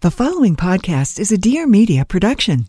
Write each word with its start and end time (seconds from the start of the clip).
The 0.00 0.10
following 0.10 0.56
podcast 0.56 1.18
is 1.18 1.32
a 1.32 1.38
Dear 1.38 1.66
Media 1.66 2.04
production. 2.04 2.66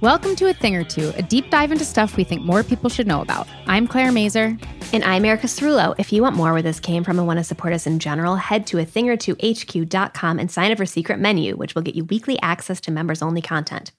Welcome 0.00 0.34
to 0.34 0.48
A 0.48 0.52
Thing 0.52 0.74
or 0.74 0.82
Two, 0.82 1.12
a 1.16 1.22
deep 1.22 1.48
dive 1.50 1.70
into 1.70 1.84
stuff 1.84 2.16
we 2.16 2.24
think 2.24 2.42
more 2.42 2.64
people 2.64 2.90
should 2.90 3.06
know 3.06 3.22
about. 3.22 3.46
I'm 3.68 3.86
Claire 3.86 4.10
Mazur. 4.10 4.58
And 4.92 5.04
I'm 5.04 5.24
Erica 5.24 5.46
Cerulo. 5.46 5.94
If 5.96 6.12
you 6.12 6.22
want 6.22 6.34
more 6.34 6.52
where 6.52 6.62
this 6.62 6.80
came 6.80 7.04
from 7.04 7.18
and 7.18 7.26
want 7.26 7.38
to 7.38 7.44
support 7.44 7.72
us 7.72 7.86
in 7.86 8.00
general, 8.00 8.34
head 8.34 8.66
to 8.68 8.78
a 8.78 8.84
thing 8.84 9.08
or 9.08 9.16
two 9.16 9.36
HQ.com 9.40 10.40
and 10.40 10.50
sign 10.50 10.72
up 10.72 10.78
for 10.78 10.86
Secret 10.86 11.20
Menu, 11.20 11.54
which 11.54 11.76
will 11.76 11.82
get 11.82 11.94
you 11.94 12.04
weekly 12.04 12.36
access 12.42 12.80
to 12.80 12.90
members 12.90 13.22
only 13.22 13.40
content. 13.40 13.92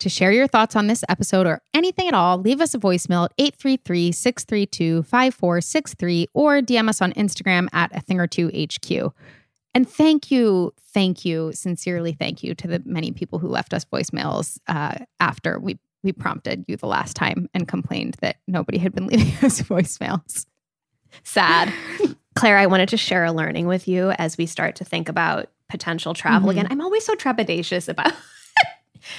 To 0.00 0.08
share 0.08 0.32
your 0.32 0.46
thoughts 0.46 0.76
on 0.76 0.86
this 0.86 1.04
episode 1.08 1.46
or 1.46 1.62
anything 1.72 2.08
at 2.08 2.14
all, 2.14 2.38
leave 2.38 2.60
us 2.60 2.74
a 2.74 2.78
voicemail 2.78 3.24
at 3.26 3.32
833 3.38 4.12
632 4.12 5.02
5463 5.04 6.28
or 6.34 6.60
DM 6.60 6.88
us 6.88 7.00
on 7.02 7.12
Instagram 7.12 7.68
at 7.72 7.94
a 7.96 8.00
thing 8.00 8.20
or 8.20 8.26
two 8.26 8.48
HQ. 8.48 9.12
And 9.74 9.88
thank 9.88 10.30
you, 10.30 10.72
thank 10.92 11.24
you, 11.24 11.50
sincerely 11.52 12.12
thank 12.12 12.42
you 12.44 12.54
to 12.54 12.68
the 12.68 12.82
many 12.84 13.10
people 13.10 13.38
who 13.40 13.48
left 13.48 13.74
us 13.74 13.84
voicemails 13.84 14.58
uh, 14.68 14.94
after 15.20 15.58
we 15.58 15.78
we 16.04 16.12
prompted 16.12 16.64
you 16.68 16.76
the 16.76 16.86
last 16.86 17.16
time 17.16 17.48
and 17.54 17.66
complained 17.66 18.16
that 18.20 18.36
nobody 18.46 18.76
had 18.78 18.94
been 18.94 19.06
leaving 19.08 19.32
us 19.44 19.62
voicemails. 19.62 20.44
Sad. 21.22 21.72
Claire, 22.36 22.58
I 22.58 22.66
wanted 22.66 22.90
to 22.90 22.96
share 22.98 23.24
a 23.24 23.32
learning 23.32 23.66
with 23.66 23.88
you 23.88 24.10
as 24.18 24.36
we 24.36 24.44
start 24.46 24.76
to 24.76 24.84
think 24.84 25.08
about 25.08 25.50
potential 25.70 26.12
travel 26.12 26.48
Mhm. 26.48 26.52
again. 26.52 26.66
I'm 26.70 26.80
always 26.82 27.04
so 27.06 27.14
trepidatious 27.14 27.88
about 27.88 28.12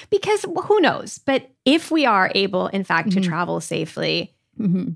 because 0.09 0.45
who 0.63 0.79
knows? 0.79 1.17
But 1.19 1.49
if 1.65 1.91
we 1.91 2.05
are 2.05 2.31
able, 2.35 2.67
in 2.67 2.83
fact, 2.83 3.11
to 3.11 3.19
Mhm. 3.19 3.23
travel 3.23 3.59
safely, 3.61 4.33
Mhm. 4.59 4.95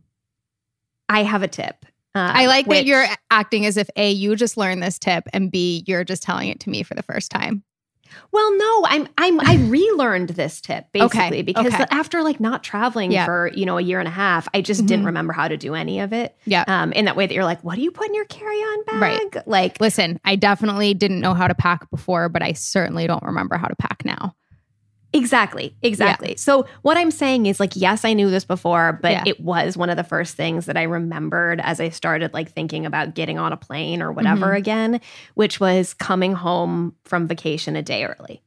I 1.07 1.23
have 1.23 1.43
a 1.43 1.47
tip. 1.47 1.85
uh, 2.15 2.31
I 2.33 2.47
like 2.47 2.65
that 2.67 2.85
you're 2.85 3.05
acting 3.29 3.65
as 3.67 3.77
if 3.77 3.87
A, 3.95 4.09
you 4.11 4.35
just 4.35 4.57
learned 4.57 4.81
this 4.81 4.97
tip, 4.97 5.25
and 5.31 5.51
B, 5.51 5.83
you're 5.87 6.03
just 6.03 6.23
telling 6.23 6.49
it 6.49 6.59
to 6.61 6.69
me 6.69 6.81
for 6.81 6.95
the 6.95 7.03
first 7.03 7.29
time. 7.29 7.63
Well, 8.31 8.57
no, 8.57 8.85
I'm 8.87 9.07
I'm 9.19 9.39
I 9.39 9.55
relearned 9.69 10.29
this 10.29 10.59
tip 10.59 10.87
basically 10.91 11.27
Okay, 11.27 11.41
because 11.43 11.73
okay. 11.75 11.85
after 11.91 12.23
like 12.23 12.39
not 12.39 12.63
traveling 12.63 13.11
Yeah. 13.11 13.25
for 13.25 13.51
you 13.53 13.63
know 13.67 13.77
a 13.77 13.81
year 13.81 13.99
and 13.99 14.07
a 14.07 14.11
half, 14.11 14.47
I 14.55 14.61
just 14.61 14.87
didn't 14.87 15.03
Mhm. 15.03 15.07
remember 15.07 15.33
how 15.33 15.47
to 15.47 15.55
do 15.57 15.75
any 15.75 15.99
of 15.99 16.11
it. 16.11 16.35
Yeah. 16.45 16.63
Um, 16.67 16.91
in 16.93 17.05
that 17.05 17.15
way 17.15 17.27
that 17.27 17.33
you're 17.35 17.43
like, 17.45 17.63
what 17.63 17.75
do 17.75 17.81
you 17.83 17.91
put 17.91 18.07
in 18.07 18.15
your 18.15 18.25
carry-on 18.25 18.83
bag? 18.85 18.99
Right. 19.35 19.47
Like, 19.47 19.79
Listen, 19.79 20.19
I 20.25 20.35
definitely 20.35 20.95
didn't 20.95 21.19
know 21.19 21.35
how 21.35 21.47
to 21.47 21.53
pack 21.55 21.87
before, 21.91 22.27
but 22.29 22.41
I 22.41 22.53
certainly 22.53 23.05
don't 23.05 23.21
remember 23.23 23.55
how 23.57 23.67
to 23.67 23.75
pack 23.75 24.03
now. 24.03 24.35
Exactly. 25.11 25.75
Exactly. 25.81 26.35
So 26.37 26.67
what 26.83 26.97
I'm 26.97 27.09
saying 27.11 27.47
is 27.47 27.59
like 27.59 27.75
yes, 27.75 28.05
I 28.05 28.13
knew 28.13 28.29
this 28.29 28.45
before, 28.45 28.99
but 29.01 29.11
Yeah. 29.11 29.23
it 29.25 29.39
was 29.39 29.75
one 29.75 29.89
of 29.89 29.97
the 29.97 30.03
first 30.03 30.35
things 30.37 30.65
that 30.67 30.77
I 30.77 30.83
remembered 30.83 31.59
as 31.61 31.79
I 31.79 31.89
started 31.89 32.33
like 32.33 32.51
thinking 32.51 32.85
about 32.85 33.15
getting 33.15 33.39
on 33.39 33.51
a 33.51 33.57
plane 33.57 34.01
or 34.01 34.11
whatever 34.11 34.47
Mhm. 34.53 34.57
again, 34.57 35.01
which 35.33 35.59
was 35.59 35.93
coming 35.95 36.33
home 36.33 36.93
from 37.05 37.27
vacation 37.27 37.75
a 37.75 37.81
day 37.81 38.05
early. 38.05 38.41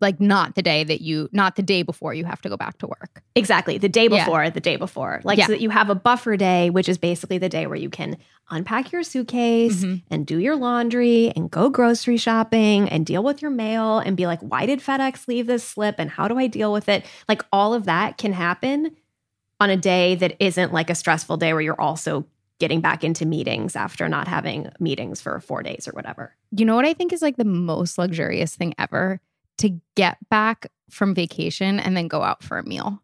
Like, 0.00 0.20
not 0.20 0.54
the 0.54 0.62
day 0.62 0.84
that 0.84 1.00
you, 1.00 1.28
not 1.32 1.56
the 1.56 1.62
day 1.62 1.82
before 1.82 2.12
you 2.14 2.24
have 2.24 2.42
to 2.42 2.48
go 2.48 2.56
back 2.56 2.78
to 2.78 2.86
work. 2.86 3.22
Exactly. 3.36 3.78
The 3.78 3.88
day 3.88 4.08
Yeah. 4.10 4.24
before, 4.24 4.50
the 4.50 4.60
day 4.60 4.76
before. 4.76 5.20
Like 5.24 5.38
Yeah. 5.38 5.46
so 5.46 5.52
that 5.52 5.60
you 5.60 5.70
have 5.70 5.88
a 5.88 5.94
buffer 5.94 6.36
day, 6.36 6.68
which 6.70 6.88
is 6.88 6.98
basically 6.98 7.38
the 7.38 7.48
day 7.48 7.66
where 7.66 7.76
you 7.76 7.88
can 7.88 8.16
unpack 8.50 8.92
your 8.92 9.02
suitcase 9.02 9.84
Mhm. 9.84 10.02
and 10.10 10.26
do 10.26 10.38
your 10.38 10.56
laundry 10.56 11.32
and 11.36 11.50
go 11.50 11.70
grocery 11.70 12.16
shopping 12.16 12.88
and 12.88 13.06
deal 13.06 13.22
with 13.22 13.40
your 13.40 13.50
mail 13.52 14.00
and 14.00 14.16
be 14.16 14.26
like, 14.26 14.40
why 14.40 14.66
did 14.66 14.80
FedEx 14.80 15.26
leave 15.28 15.46
this 15.46 15.64
slip 15.64 15.94
and 15.98 16.10
how 16.10 16.28
do 16.28 16.38
I 16.38 16.48
deal 16.48 16.72
with 16.72 16.88
it? 16.88 17.04
Like 17.28 17.42
all 17.52 17.72
of 17.72 17.84
that 17.84 18.18
can 18.18 18.32
happen 18.32 18.90
on 19.60 19.70
a 19.70 19.76
day 19.76 20.16
that 20.16 20.34
isn't 20.40 20.72
like 20.72 20.90
a 20.90 20.94
stressful 20.94 21.36
day 21.38 21.52
where 21.52 21.62
you're 21.62 21.80
also 21.80 22.26
getting 22.58 22.80
back 22.80 23.02
into 23.04 23.24
meetings 23.24 23.74
after 23.76 24.08
not 24.08 24.28
having 24.28 24.68
meetings 24.78 25.20
for 25.20 25.40
four 25.40 25.62
days 25.62 25.88
or 25.88 25.92
whatever. 25.92 26.34
You 26.50 26.64
know 26.64 26.76
what 26.76 26.84
I 26.84 26.92
think 26.94 27.12
is 27.12 27.22
like 27.22 27.36
the 27.36 27.44
most 27.44 27.96
luxurious 27.96 28.54
thing 28.56 28.74
ever? 28.78 29.20
To 29.58 29.80
get 29.94 30.18
back 30.30 30.66
from 30.90 31.14
vacation 31.14 31.78
and 31.80 31.96
then 31.96 32.08
go 32.08 32.22
out 32.22 32.42
for 32.42 32.58
a 32.58 32.64
meal. 32.66 33.02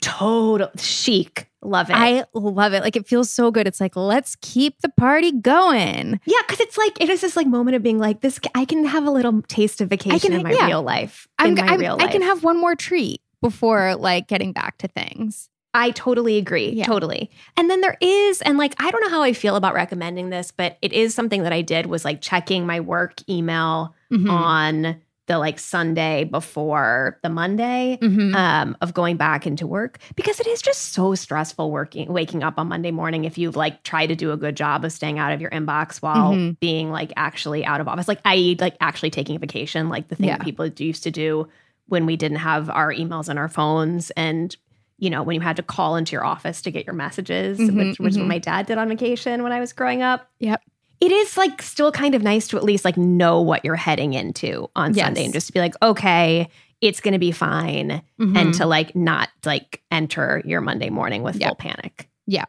Total 0.00 0.68
chic. 0.76 1.48
Love 1.62 1.90
it. 1.90 1.94
I 1.96 2.24
love 2.34 2.72
it. 2.72 2.82
Like, 2.82 2.96
it 2.96 3.06
feels 3.06 3.30
so 3.30 3.50
good. 3.50 3.66
It's 3.66 3.80
like, 3.80 3.96
let's 3.96 4.36
keep 4.40 4.80
the 4.82 4.88
party 4.88 5.32
going. 5.32 6.20
Yeah, 6.24 6.38
because 6.46 6.60
it's 6.60 6.76
like 6.76 7.00
it 7.00 7.08
is 7.08 7.20
this 7.20 7.36
like 7.36 7.46
moment 7.46 7.76
of 7.76 7.82
being 7.82 7.98
like 7.98 8.20
this. 8.20 8.38
I 8.54 8.64
can 8.64 8.84
have 8.84 9.06
a 9.06 9.10
little 9.10 9.42
taste 9.42 9.80
of 9.80 9.88
vacation 9.88 10.32
in 10.32 10.42
my 10.42 10.52
yeah. 10.52 10.66
real 10.66 10.82
life. 10.82 11.26
I'm, 11.38 11.56
in 11.58 11.64
my 11.64 11.70
I'm- 11.72 11.80
real 11.80 11.96
I 12.00 12.08
can 12.08 12.22
have 12.22 12.42
one 12.44 12.58
more 12.60 12.74
treat 12.74 13.20
before 13.40 13.94
like 13.96 14.28
getting 14.28 14.52
back 14.52 14.78
to 14.78 14.88
things. 14.88 15.48
I 15.74 15.90
totally 15.90 16.38
agree. 16.38 16.70
Yeah. 16.70 16.86
Totally. 16.86 17.30
And 17.56 17.68
then 17.68 17.82
there 17.82 17.98
is, 18.00 18.40
and 18.42 18.56
like 18.56 18.74
I 18.82 18.90
don't 18.90 19.02
know 19.02 19.10
how 19.10 19.22
I 19.22 19.34
feel 19.34 19.56
about 19.56 19.74
recommending 19.74 20.30
this, 20.30 20.50
but 20.50 20.78
it 20.80 20.92
is 20.92 21.14
something 21.14 21.42
that 21.42 21.52
I 21.52 21.60
did 21.62 21.86
was 21.86 22.04
like 22.04 22.22
checking 22.22 22.66
my 22.66 22.80
work 22.80 23.14
email 23.28 23.94
Mhm. 24.10 24.30
on 24.30 25.00
the 25.26 25.38
like 25.38 25.58
Sunday 25.58 26.24
before 26.24 27.18
the 27.22 27.28
Monday. 27.28 27.98
Mhm. 28.00 28.34
Um, 28.34 28.76
of 28.80 28.94
going 28.94 29.16
back 29.16 29.46
into 29.46 29.66
work 29.66 29.98
because 30.14 30.40
it 30.40 30.46
is 30.46 30.62
just 30.62 30.92
so 30.92 31.14
stressful 31.14 31.70
working 31.70 32.12
waking 32.12 32.42
up 32.42 32.54
on 32.58 32.68
Monday 32.68 32.90
morning 32.90 33.24
if 33.24 33.36
you've 33.38 33.56
like 33.56 33.82
tried 33.82 34.06
to 34.08 34.16
do 34.16 34.30
a 34.32 34.36
good 34.36 34.56
job 34.56 34.84
of 34.84 34.92
staying 34.92 35.18
out 35.18 35.32
of 35.32 35.40
your 35.40 35.50
inbox 35.50 36.02
while 36.02 36.32
Mhm. 36.34 36.60
being 36.60 36.90
like 36.90 37.12
actually 37.16 37.64
out 37.64 37.80
of 37.80 37.88
office 37.88 38.08
like 38.08 38.20
i.e. 38.24 38.56
like 38.60 38.76
actually 38.80 39.10
taking 39.10 39.36
a 39.36 39.38
vacation 39.38 39.88
like 39.88 40.08
the 40.08 40.14
thing 40.16 40.26
Yeah. 40.28 40.36
that 40.38 40.44
people 40.44 40.66
used 40.66 41.02
to 41.04 41.10
do 41.10 41.48
when 41.88 42.04
we 42.06 42.16
didn't 42.16 42.38
have 42.38 42.68
our 42.70 42.92
emails 42.92 43.28
on 43.28 43.38
our 43.38 43.48
phones 43.48 44.10
and 44.12 44.54
you 44.98 45.08
know 45.10 45.22
when 45.22 45.34
you 45.34 45.40
had 45.40 45.56
to 45.56 45.62
call 45.62 45.96
into 45.96 46.12
your 46.12 46.24
office 46.24 46.60
to 46.62 46.70
get 46.70 46.84
your 46.86 46.94
messages 46.94 47.58
Mhm, 47.58 47.74
which, 47.76 48.00
which 48.00 48.14
mhm. 48.14 48.18
what 48.20 48.28
my 48.28 48.38
dad 48.38 48.66
did 48.66 48.76
on 48.78 48.88
vacation 48.88 49.42
when 49.42 49.52
i 49.52 49.60
was 49.60 49.72
growing 49.72 50.02
up 50.02 50.28
Yep. 50.40 50.62
It 51.00 51.12
is 51.12 51.36
like 51.36 51.60
still 51.62 51.92
kind 51.92 52.14
of 52.14 52.22
nice 52.22 52.48
to 52.48 52.56
at 52.56 52.64
least 52.64 52.84
like 52.84 52.96
know 52.96 53.40
what 53.40 53.64
you're 53.64 53.74
heading 53.76 54.14
into 54.14 54.68
on 54.76 54.94
Yes. 54.94 55.06
sunday 55.06 55.24
and 55.24 55.32
just 55.32 55.46
to 55.48 55.52
be 55.52 55.60
like 55.60 55.74
okay 55.82 56.48
it's 56.80 57.00
going 57.00 57.12
to 57.12 57.18
be 57.18 57.32
fine 57.32 58.02
and 58.18 58.34
Mhm. 58.36 58.56
to 58.58 58.66
like 58.66 58.94
not 58.94 59.28
like 59.44 59.82
enter 59.90 60.42
your 60.44 60.60
monday 60.60 60.90
morning 60.90 61.22
with 61.22 61.36
Yeah. 61.36 61.48
full 61.48 61.56
panic 61.56 62.08
Yeah. 62.26 62.44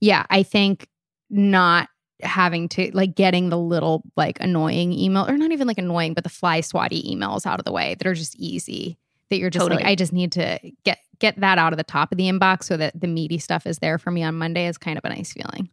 yeah, 0.00 0.24
I 0.30 0.42
think 0.42 0.86
not 1.30 1.88
having 2.22 2.68
to 2.70 2.90
like 2.94 3.14
getting 3.14 3.48
the 3.48 3.58
little 3.58 4.02
like 4.16 4.38
annoying 4.40 4.92
email 4.92 5.26
or 5.28 5.36
not 5.36 5.50
even 5.52 5.66
like 5.66 5.78
annoying, 5.78 6.14
but 6.14 6.22
the 6.24 6.30
fly 6.30 6.60
swatty 6.60 7.02
emails 7.12 7.44
out 7.46 7.58
of 7.58 7.64
the 7.64 7.72
way 7.72 7.94
that 7.96 8.06
are 8.06 8.14
just 8.14 8.36
easy. 8.36 8.96
That 9.30 9.38
you're 9.38 9.50
just 9.50 9.62
Totally. 9.64 9.82
like, 9.82 9.90
I 9.90 9.94
just 9.94 10.12
need 10.12 10.32
to 10.32 10.58
get 10.84 10.98
get 11.18 11.40
that 11.40 11.58
out 11.58 11.72
of 11.72 11.76
the 11.76 11.82
top 11.84 12.12
of 12.12 12.18
the 12.18 12.24
inbox 12.30 12.64
so 12.64 12.76
that 12.76 12.98
the 13.00 13.06
meaty 13.08 13.38
stuff 13.38 13.66
is 13.66 13.78
there 13.78 13.98
for 13.98 14.10
me 14.10 14.22
on 14.22 14.34
Monday 14.36 14.66
is 14.66 14.78
kind 14.78 14.96
of 14.98 15.04
a 15.04 15.08
nice 15.08 15.32
feeling. 15.32 15.68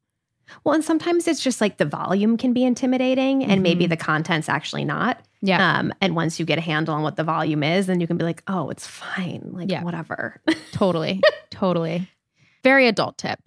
Well 0.63 0.73
and 0.75 0.83
sometimes 0.83 1.27
it's 1.27 1.43
just 1.43 1.61
like 1.61 1.77
the 1.77 1.85
volume 1.85 2.37
can 2.37 2.53
be 2.53 2.63
intimidating 2.63 3.43
and 3.43 3.61
maybe 3.63 3.85
Mhm. 3.85 3.89
the 3.89 3.97
content's 3.97 4.49
actually 4.49 4.85
not 4.85 5.19
Yeah. 5.41 5.79
um 5.79 5.93
and 6.01 6.15
once 6.15 6.39
you 6.39 6.45
get 6.45 6.57
a 6.57 6.61
handle 6.61 6.93
on 6.95 7.03
what 7.03 7.15
the 7.15 7.23
volume 7.23 7.63
is 7.63 7.87
then 7.87 7.99
you 7.99 8.07
can 8.07 8.17
be 8.17 8.23
like 8.23 8.43
oh 8.47 8.69
it's 8.69 8.87
fine 8.87 9.49
like 9.53 9.69
Yeah. 9.71 9.83
whatever 9.83 10.41
totally. 10.71 11.21
totally. 11.49 12.07
Very 12.63 12.87
adult 12.87 13.17
tip. 13.17 13.39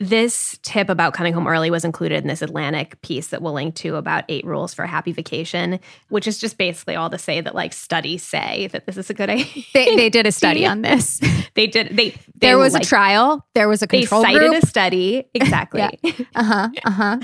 This 0.00 0.56
tip 0.62 0.88
about 0.88 1.12
coming 1.12 1.32
home 1.32 1.48
early 1.48 1.70
was 1.70 1.84
included 1.84 2.22
in 2.22 2.28
this 2.28 2.40
Atlantic 2.40 3.00
piece 3.02 3.28
that 3.28 3.42
we'll 3.42 3.52
link 3.52 3.74
to 3.76 3.96
about 3.96 4.24
eight 4.28 4.44
rules 4.44 4.72
for 4.72 4.84
a 4.84 4.86
happy 4.86 5.10
vacation, 5.10 5.80
which 6.08 6.28
is 6.28 6.38
just 6.38 6.56
basically 6.56 6.94
all 6.94 7.10
to 7.10 7.18
say 7.18 7.40
that 7.40 7.52
like 7.54 7.72
studies 7.72 8.22
say 8.22 8.68
that 8.68 8.86
this 8.86 8.96
is 8.96 9.10
a 9.10 9.14
good 9.14 9.28
idea. 9.28 9.46
They, 9.74 9.96
they 9.96 10.08
did 10.08 10.26
a 10.26 10.32
study 10.40 10.64
on 10.64 10.82
this. 10.82 11.20
they 11.54 11.66
did. 11.66 11.96
They, 11.96 12.10
they 12.10 12.16
There 12.36 12.58
was 12.58 12.74
like, 12.74 12.84
a 12.84 12.86
trial. 12.86 13.44
There 13.54 13.68
was 13.68 13.82
a 13.82 13.88
control. 13.88 14.22
They 14.22 14.34
cited 14.34 14.50
group. 14.50 14.62
a 14.62 14.66
study 14.66 15.24
exactly. 15.34 15.82
Uh 15.82 16.44
huh. 16.44 16.68
Uh 16.84 16.90
huh. 16.90 17.18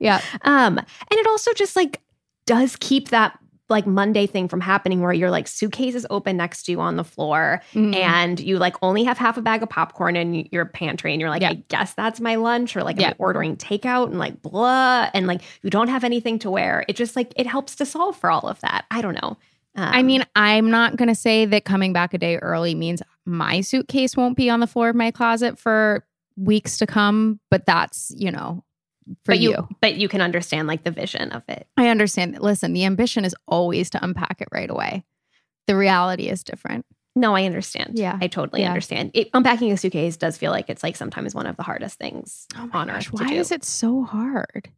Yeah. 0.00 0.20
Um, 0.42 0.78
and 0.78 0.86
it 1.10 1.26
also 1.28 1.52
just 1.52 1.76
like 1.76 2.00
does 2.46 2.74
keep 2.76 3.10
that 3.10 3.38
like 3.70 3.86
Monday 3.86 4.26
thing 4.26 4.48
from 4.48 4.60
happening 4.60 5.00
where 5.00 5.12
your 5.12 5.30
like 5.30 5.46
suitcase 5.46 5.94
is 5.94 6.06
open 6.10 6.36
next 6.36 6.62
to 6.64 6.72
you 6.72 6.80
on 6.80 6.96
the 6.96 7.04
floor 7.04 7.60
Mm. 7.74 7.94
and 7.94 8.40
you 8.40 8.58
like 8.58 8.76
only 8.82 9.04
have 9.04 9.18
half 9.18 9.36
a 9.36 9.42
bag 9.42 9.62
of 9.62 9.68
popcorn 9.68 10.16
in 10.16 10.48
your 10.50 10.64
pantry 10.64 11.12
and 11.12 11.20
you're 11.20 11.30
like, 11.30 11.42
Yeah. 11.42 11.50
I 11.50 11.62
guess 11.68 11.94
that's 11.94 12.20
my 12.20 12.36
lunch, 12.36 12.76
or 12.76 12.82
like 12.82 12.98
Yeah. 12.98 13.08
I'm 13.08 13.14
ordering 13.18 13.56
takeout 13.56 14.06
and 14.06 14.18
like 14.18 14.40
blah, 14.42 15.10
and 15.12 15.26
like 15.26 15.42
you 15.62 15.70
don't 15.70 15.88
have 15.88 16.04
anything 16.04 16.38
to 16.40 16.50
wear. 16.50 16.84
It 16.88 16.96
just 16.96 17.14
like 17.16 17.32
it 17.36 17.46
helps 17.46 17.74
to 17.76 17.86
solve 17.86 18.16
for 18.16 18.30
all 18.30 18.48
of 18.48 18.60
that. 18.60 18.84
I 18.90 19.02
don't 19.02 19.14
know. 19.14 19.36
Um, 19.76 19.88
I 19.94 20.02
mean, 20.02 20.24
I'm 20.34 20.70
not 20.70 20.96
going 20.96 21.08
to 21.08 21.14
say 21.14 21.44
that 21.44 21.64
coming 21.64 21.92
back 21.92 22.12
a 22.12 22.18
day 22.18 22.36
early 22.38 22.74
means 22.74 23.00
my 23.26 23.60
suitcase 23.60 24.16
won't 24.16 24.36
be 24.36 24.50
on 24.50 24.58
the 24.60 24.66
floor 24.66 24.88
of 24.88 24.96
my 24.96 25.10
closet 25.12 25.56
for 25.58 26.04
weeks 26.36 26.78
to 26.78 26.86
come, 26.86 27.38
but 27.50 27.64
that's, 27.66 28.12
you 28.16 28.30
know, 28.32 28.64
for 29.24 29.32
but 29.32 29.38
you, 29.40 29.50
you. 29.50 29.68
but 29.80 29.96
you 29.96 30.08
can 30.08 30.20
understand 30.20 30.68
like 30.68 30.84
the 30.84 30.90
vision 30.90 31.32
of 31.32 31.42
it. 31.48 31.66
I 31.76 31.88
understand 31.88 32.34
that. 32.34 32.42
Listen, 32.42 32.72
the 32.72 32.84
ambition 32.84 33.24
is 33.24 33.34
always 33.46 33.90
to 33.90 34.04
unpack 34.04 34.40
it 34.40 34.48
right 34.52 34.70
away. 34.70 35.04
The 35.66 35.76
reality 35.76 36.28
is 36.28 36.42
different. 36.44 36.86
No, 37.16 37.34
I 37.34 37.44
understand. 37.44 37.98
Yeah. 37.98 38.16
I 38.20 38.28
totally 38.28 38.62
Yeah. 38.62 38.68
understand. 38.68 39.10
It, 39.14 39.28
unpacking 39.34 39.72
a 39.72 39.76
suitcase 39.76 40.16
does 40.16 40.36
feel 40.38 40.52
like 40.52 40.70
it's 40.70 40.82
like 40.82 40.94
sometimes 40.96 41.34
one 41.34 41.46
of 41.46 41.56
the 41.56 41.62
hardest 41.64 41.98
things 41.98 42.46
oh 42.56 42.70
on 42.72 42.90
earth 42.90 43.06
to 43.06 43.10
why 43.24 43.28
do. 43.30 43.34
is 43.34 43.50
it 43.50 43.64
so 43.64 44.04
hard? 44.04 44.70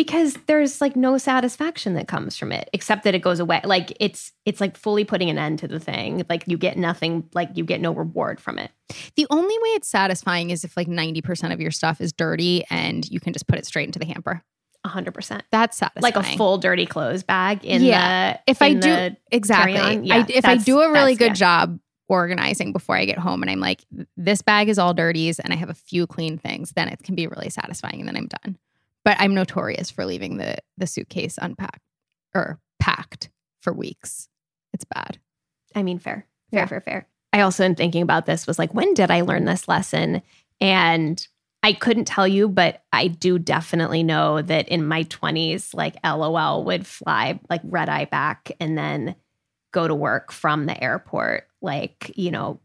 Because 0.00 0.34
there's 0.46 0.80
like 0.80 0.96
no 0.96 1.18
satisfaction 1.18 1.92
that 1.94 2.08
comes 2.08 2.36
from 2.36 2.52
it 2.52 2.70
except 2.72 3.04
that 3.04 3.14
it 3.14 3.18
goes 3.20 3.38
away 3.38 3.60
like 3.64 3.92
it's 4.00 4.32
it's 4.46 4.58
like 4.60 4.76
fully 4.76 5.04
putting 5.04 5.28
an 5.28 5.36
end 5.36 5.58
to 5.58 5.68
the 5.68 5.78
thing 5.78 6.24
like 6.30 6.42
you 6.46 6.56
get 6.56 6.78
nothing 6.78 7.28
like 7.34 7.50
you 7.54 7.64
get 7.64 7.80
no 7.82 7.92
reward 7.92 8.40
from 8.40 8.58
it 8.58 8.70
The 9.16 9.26
only 9.30 9.54
way 9.58 9.68
it's 9.76 9.88
satisfying 9.88 10.50
is 10.50 10.64
if 10.64 10.76
like 10.76 10.88
90% 10.88 11.52
of 11.52 11.60
your 11.60 11.70
stuff 11.70 12.00
is 12.00 12.12
dirty 12.12 12.64
and 12.70 13.08
you 13.10 13.20
can 13.20 13.32
just 13.32 13.46
put 13.46 13.58
it 13.58 13.66
straight 13.66 13.86
into 13.86 13.98
the 13.98 14.06
hamper. 14.06 14.42
100% 14.86 15.42
That's 15.52 15.76
satisfying. 15.76 16.02
like 16.02 16.16
a 16.16 16.36
full 16.36 16.56
dirty 16.58 16.86
clothes 16.86 17.22
bag 17.22 17.64
in 17.64 17.82
Yeah. 17.82 18.32
the 18.32 18.40
if 18.46 18.62
I 18.62 18.66
in 18.68 18.80
do 18.80 19.16
exactly, 19.30 19.74
carry-on, 19.74 20.10
I, 20.10 20.26
if 20.28 20.44
I 20.46 20.56
do 20.56 20.80
a 20.80 20.90
really 20.90 21.14
good 21.14 21.38
yeah. 21.38 21.44
job 21.44 21.78
organizing 22.08 22.72
before 22.72 22.96
I 22.96 23.04
get 23.04 23.18
home, 23.18 23.42
and 23.42 23.50
I'm 23.50 23.60
like, 23.60 23.84
this 24.16 24.42
bag 24.42 24.68
is 24.68 24.78
all 24.78 24.94
dirties, 24.94 25.38
and 25.38 25.52
I 25.52 25.56
have 25.56 25.70
a 25.70 25.74
few 25.74 26.06
clean 26.06 26.38
things, 26.38 26.72
then 26.72 26.88
it 26.88 27.02
can 27.04 27.14
be 27.14 27.26
really 27.28 27.50
satisfying, 27.50 28.00
and 28.00 28.08
then 28.08 28.16
I'm 28.16 28.26
done. 28.26 28.56
But 29.04 29.16
I'm 29.18 29.34
notorious 29.34 29.90
for 29.90 30.04
leaving 30.04 30.36
the 30.36 30.56
the 30.76 30.86
suitcase 30.86 31.38
unpacked 31.40 31.80
or 32.34 32.60
packed 32.78 33.30
for 33.60 33.72
weeks. 33.72 34.28
It's 34.72 34.84
bad. 34.84 35.18
I 35.74 35.82
mean, 35.82 35.98
fair, 35.98 36.26
fair, 36.50 36.60
Yeah. 36.60 36.66
fair, 36.66 36.80
fair. 36.80 37.06
I 37.32 37.42
also, 37.42 37.64
in 37.64 37.74
thinking 37.76 38.02
about 38.02 38.26
this, 38.26 38.46
was 38.46 38.58
like, 38.58 38.74
when 38.74 38.92
did 38.94 39.10
I 39.10 39.20
learn 39.20 39.44
this 39.44 39.68
lesson? 39.68 40.20
And 40.60 41.26
I 41.62 41.72
couldn't 41.74 42.06
tell 42.06 42.26
you, 42.26 42.48
but 42.48 42.82
I 42.92 43.06
do 43.08 43.38
definitely 43.38 44.02
know 44.02 44.42
that 44.42 44.68
in 44.68 44.84
my 44.86 45.04
20s, 45.04 45.74
like 45.74 45.96
LOL 46.04 46.64
would 46.64 46.86
fly 46.86 47.38
like 47.48 47.60
red 47.64 47.88
eye 47.88 48.06
back 48.06 48.50
and 48.58 48.76
then 48.76 49.14
go 49.72 49.86
to 49.86 49.94
work 49.94 50.32
from 50.32 50.66
the 50.66 50.82
airport, 50.82 51.46
like, 51.62 52.12
you 52.16 52.30
know, 52.30 52.58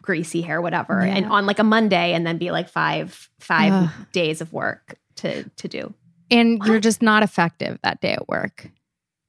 greasy 0.00 0.42
hair, 0.42 0.60
whatever, 0.62 1.00
and 1.00 1.26
on 1.26 1.46
like 1.46 1.58
a 1.58 1.64
Monday 1.64 2.12
and 2.12 2.24
then 2.26 2.38
be 2.38 2.50
like 2.52 2.68
five, 2.68 3.28
five 3.40 3.72
Ugh. 3.72 3.90
days 4.12 4.40
of 4.40 4.52
work 4.52 4.96
to 5.22 5.44
to 5.48 5.68
do. 5.68 5.94
And 6.30 6.62
you're 6.64 6.80
just 6.80 7.02
not 7.02 7.22
effective 7.22 7.78
that 7.82 8.00
day 8.00 8.12
at 8.12 8.28
work. 8.28 8.70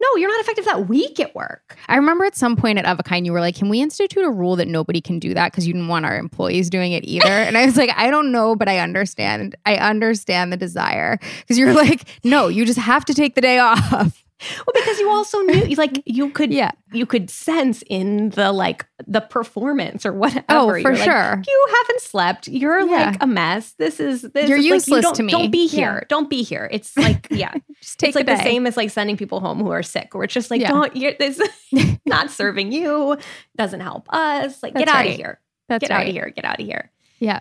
No, 0.02 0.18
you're 0.18 0.30
not 0.30 0.42
effective 0.42 0.66
that 0.66 0.90
week 0.90 1.20
at 1.22 1.34
work. 1.34 1.78
I 1.88 1.96
remember 1.96 2.26
at 2.26 2.36
some 2.36 2.58
point 2.58 2.78
at 2.78 2.86
Of 2.86 3.00
a 3.00 3.04
Kind, 3.04 3.26
you 3.26 3.32
were 3.32 3.40
like, 3.40 3.56
can 3.56 3.70
we 3.70 3.82
institute 3.82 4.26
a 4.26 4.30
rule 4.30 4.58
that 4.58 4.68
nobody 4.68 5.00
can 5.00 5.18
do 5.18 5.34
that 5.34 5.52
because 5.52 5.66
you 5.66 5.72
didn't 5.72 5.88
want 5.88 6.06
our 6.06 6.18
employees 6.18 6.70
doing 6.70 6.92
it 6.92 7.06
either? 7.06 7.26
and 7.28 7.58
I 7.58 7.66
was 7.66 7.78
like, 7.78 7.90
I 7.96 8.10
don't 8.10 8.32
know, 8.32 8.56
but 8.56 8.68
I 8.68 8.80
understand. 8.80 9.56
I 9.66 9.78
understand 9.78 10.52
the 10.52 10.58
desire 10.58 11.20
because 11.42 11.58
you're 11.58 11.74
like, 11.74 12.06
no, 12.24 12.50
you 12.50 12.66
just 12.66 12.80
have 12.80 13.06
to 13.06 13.14
take 13.14 13.36
the 13.36 13.42
day 13.42 13.60
off. 13.60 14.26
Well, 14.66 14.74
because 14.74 15.00
you 15.00 15.10
also 15.10 15.40
knew, 15.42 15.76
like, 15.76 16.02
you 16.06 16.30
could, 16.30 16.52
Yeah. 16.54 16.72
you 16.92 17.06
could 17.06 17.30
sense 17.30 17.84
in 17.88 18.30
the 18.32 18.52
like 18.52 18.86
the 19.08 19.22
performance 19.22 20.06
or 20.06 20.14
whatever. 20.14 20.46
Oh, 20.50 20.68
for 20.70 20.78
You're 20.80 20.96
like, 20.96 21.04
sure. 21.04 21.42
you 21.48 21.68
haven't 21.78 22.02
slept. 22.02 22.48
You're 22.48 22.82
Yeah. 22.82 23.12
like 23.12 23.18
a 23.22 23.28
mess. 23.28 23.74
This 23.74 24.00
is 24.00 24.22
this. 24.22 24.50
You're 24.50 24.58
is, 24.58 24.64
like, 24.64 24.68
you 24.68 24.74
useless 24.76 25.02
don't- 25.04 25.16
to 25.16 25.24
me. 25.24 25.32
Don't 25.32 25.52
be 25.52 25.66
Yeah. 25.66 25.78
here. 25.78 26.06
Don't 26.10 26.30
be 26.30 26.44
here. 26.44 26.68
It's 26.72 26.96
like 26.98 27.28
yeah. 27.32 27.54
Just 27.82 28.00
take 28.00 28.10
it's 28.10 28.16
like 28.16 28.26
the 28.26 28.36
the, 28.36 28.44
same 28.44 28.66
as 28.68 28.76
like 28.78 28.90
sending 28.90 29.18
people 29.18 29.40
home 29.40 29.60
who 29.60 29.72
are 29.72 29.84
sick. 29.84 30.14
Where 30.14 30.24
it's 30.24 30.34
just 30.34 30.50
like 30.52 30.62
Yeah. 30.62 30.70
don't. 30.70 30.96
You're, 30.96 31.14
this 31.20 31.42
not 32.06 32.30
serving 32.32 32.72
you. 32.72 33.18
Doesn't 33.58 33.82
help 33.82 34.08
us. 34.14 34.62
Like 34.64 34.74
get 34.74 34.86
That's 34.88 34.98
out 34.98 35.08
of 35.08 35.16
here. 35.16 35.40
That's 35.70 35.82
get 35.82 35.92
out 35.92 36.06
of 36.08 36.12
here. 36.14 36.30
Get 36.36 36.46
out 36.46 36.60
of 36.60 36.66
here. 36.66 36.92
Yeah. 37.20 37.40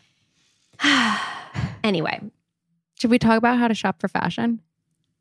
anyway, 1.85 2.21
Should 2.99 3.11
we 3.11 3.19
talk 3.19 3.37
about 3.39 3.59
how 3.59 3.69
to 3.69 3.75
shop 3.75 4.01
for 4.01 4.09
fashion 4.09 4.61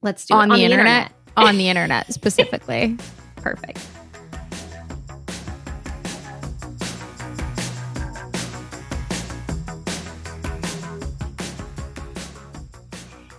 let's 0.02 0.26
do 0.26 0.34
on, 0.34 0.52
it 0.52 0.56
the, 0.58 0.64
internet? 0.64 1.12
On 1.42 1.58
the 1.58 1.70
internet 1.70 2.14
specifically. 2.14 2.98
Perfect. 3.38 3.80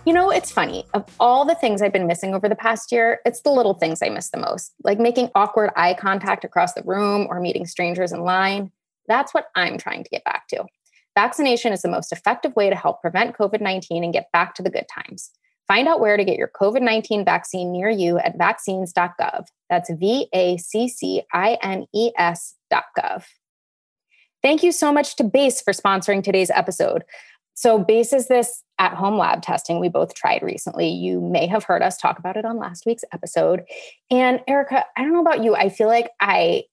You 0.05 0.11
know, 0.11 0.29
it's 0.29 0.51
funny. 0.51 0.85
Of 0.93 1.05
all 1.17 1.45
the 1.45 1.55
things 1.55 1.81
I've 1.81 1.93
been 1.93 2.07
missing 2.07 2.35
over 2.35 2.49
the 2.49 2.55
past 2.55 2.91
year, 2.91 3.21
it's 3.25 3.41
the 3.41 3.51
little 3.51 3.73
things 3.73 4.01
I 4.01 4.09
miss 4.09 4.31
the 4.31 4.37
most, 4.37 4.73
like 4.83 4.99
making 4.99 5.29
awkward 5.33 5.71
eye 5.77 5.93
contact 5.93 6.43
across 6.43 6.73
the 6.73 6.83
room 6.83 7.25
or 7.29 7.39
meeting 7.39 7.65
strangers 7.65 8.11
in 8.11 8.19
line. 8.19 8.69
That's 9.07 9.33
what 9.33 9.47
I'm 9.55 9.77
trying 9.77 10.03
to 10.03 10.09
get 10.09 10.25
back 10.25 10.49
to. 10.49 10.65
Vaccination 11.15 11.71
is 11.71 11.83
the 11.83 11.89
most 11.89 12.11
effective 12.11 12.53
way 12.55 12.69
to 12.69 12.75
help 12.75 13.01
prevent 13.01 13.37
COVID 13.37 13.61
19 13.61 14.03
and 14.03 14.11
get 14.11 14.31
back 14.33 14.55
to 14.55 14.61
the 14.61 14.69
good 14.69 14.87
times. 14.93 15.31
Find 15.67 15.87
out 15.87 15.99
where 15.99 16.17
to 16.17 16.25
get 16.25 16.37
your 16.37 16.49
COVID 16.49 16.81
19 16.81 17.23
vaccine 17.25 17.71
near 17.71 17.89
you 17.89 18.17
at 18.19 18.37
vaccines.gov. 18.37 19.45
That's 19.69 19.91
V 19.91 20.27
A 20.33 20.57
C 20.57 20.87
C 20.87 21.23
I 21.33 21.57
N 21.61 21.85
E 21.93 22.11
S.gov. 22.17 23.23
Thank 24.41 24.61
you 24.61 24.73
so 24.73 24.91
much 24.91 25.15
to 25.15 25.23
BASE 25.23 25.61
for 25.61 25.71
sponsoring 25.71 26.21
today's 26.21 26.49
episode. 26.49 27.05
So, 27.55 27.79
BASE 27.79 28.13
is 28.13 28.27
this 28.27 28.63
at 28.77 28.93
home 28.93 29.17
lab 29.17 29.41
testing 29.41 29.79
we 29.79 29.87
both 29.87 30.15
tried 30.15 30.43
recently. 30.43 30.89
You 30.89 31.21
may 31.21 31.47
have 31.47 31.63
heard 31.63 31.81
us 31.81 31.97
talk 31.97 32.19
about 32.19 32.35
it 32.35 32.43
on 32.43 32.57
last 32.57 32.85
week's 32.85 33.05
episode. 33.13 33.63
And 34.11 34.41
Erica, 34.47 34.83
I 34.97 35.03
don't 35.03 35.13
know 35.13 35.21
about 35.21 35.43
you, 35.43 35.55
I 35.55 35.69
feel 35.69 35.87
like 35.87 36.09
I 36.19 36.63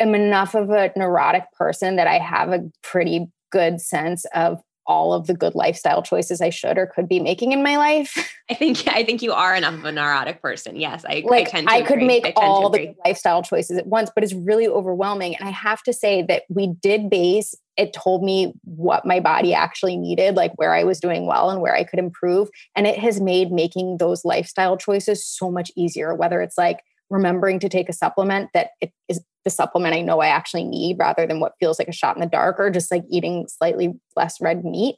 am 0.00 0.14
enough 0.14 0.54
of 0.54 0.70
a 0.70 0.90
neurotic 0.96 1.44
person 1.52 1.96
that 1.96 2.08
I 2.08 2.18
have 2.18 2.50
a 2.50 2.70
pretty 2.82 3.28
good 3.52 3.80
sense 3.80 4.24
of 4.34 4.60
all 4.86 5.12
of 5.12 5.26
the 5.26 5.34
good 5.34 5.54
lifestyle 5.54 6.02
choices 6.02 6.40
I 6.40 6.50
should 6.50 6.78
or 6.78 6.86
could 6.86 7.08
be 7.08 7.20
making 7.20 7.52
in 7.52 7.62
my 7.62 7.76
life. 7.76 8.16
I 8.50 8.54
think 8.54 8.86
I 8.88 9.04
think 9.04 9.22
you 9.22 9.32
are 9.32 9.54
enough 9.54 9.74
of 9.74 9.84
a 9.84 9.92
neurotic 9.92 10.40
person. 10.40 10.76
Yes, 10.76 11.04
I, 11.08 11.22
like 11.26 11.48
I 11.48 11.50
tend 11.50 11.68
to 11.68 11.74
I 11.74 11.82
could 11.82 11.98
make 12.00 12.26
I 12.26 12.32
all 12.36 12.70
the 12.70 12.78
good 12.78 12.96
lifestyle 13.04 13.42
choices 13.42 13.78
at 13.78 13.86
once, 13.86 14.10
but 14.14 14.24
it's 14.24 14.34
really 14.34 14.68
overwhelming. 14.68 15.36
And 15.36 15.48
I 15.48 15.52
have 15.52 15.82
to 15.84 15.92
say 15.92 16.22
that 16.28 16.44
we 16.48 16.68
did 16.80 17.10
base 17.10 17.54
it 17.76 17.92
told 17.92 18.24
me 18.24 18.54
what 18.64 19.04
my 19.04 19.20
body 19.20 19.52
actually 19.52 19.96
needed, 19.96 20.34
like 20.34 20.52
where 20.56 20.74
I 20.74 20.84
was 20.84 20.98
doing 20.98 21.26
well 21.26 21.50
and 21.50 21.60
where 21.60 21.74
I 21.74 21.84
could 21.84 21.98
improve. 21.98 22.48
And 22.74 22.86
it 22.86 22.98
has 22.98 23.20
made 23.20 23.52
making 23.52 23.98
those 23.98 24.24
lifestyle 24.24 24.76
choices 24.76 25.24
so 25.24 25.50
much 25.50 25.70
easier, 25.76 26.14
whether 26.14 26.40
it's 26.40 26.56
like 26.56 26.80
remembering 27.10 27.60
to 27.60 27.68
take 27.68 27.88
a 27.88 27.92
supplement 27.92 28.50
that 28.54 28.70
it 28.80 28.92
is 29.08 29.20
the 29.44 29.50
supplement 29.50 29.94
I 29.94 30.00
know 30.00 30.20
I 30.20 30.26
actually 30.26 30.64
need 30.64 30.98
rather 30.98 31.26
than 31.26 31.38
what 31.38 31.54
feels 31.60 31.78
like 31.78 31.88
a 31.88 31.92
shot 31.92 32.16
in 32.16 32.20
the 32.20 32.26
dark 32.26 32.58
or 32.58 32.68
just 32.70 32.90
like 32.90 33.04
eating 33.08 33.46
slightly 33.48 33.94
less 34.16 34.40
red 34.40 34.64
meat. 34.64 34.96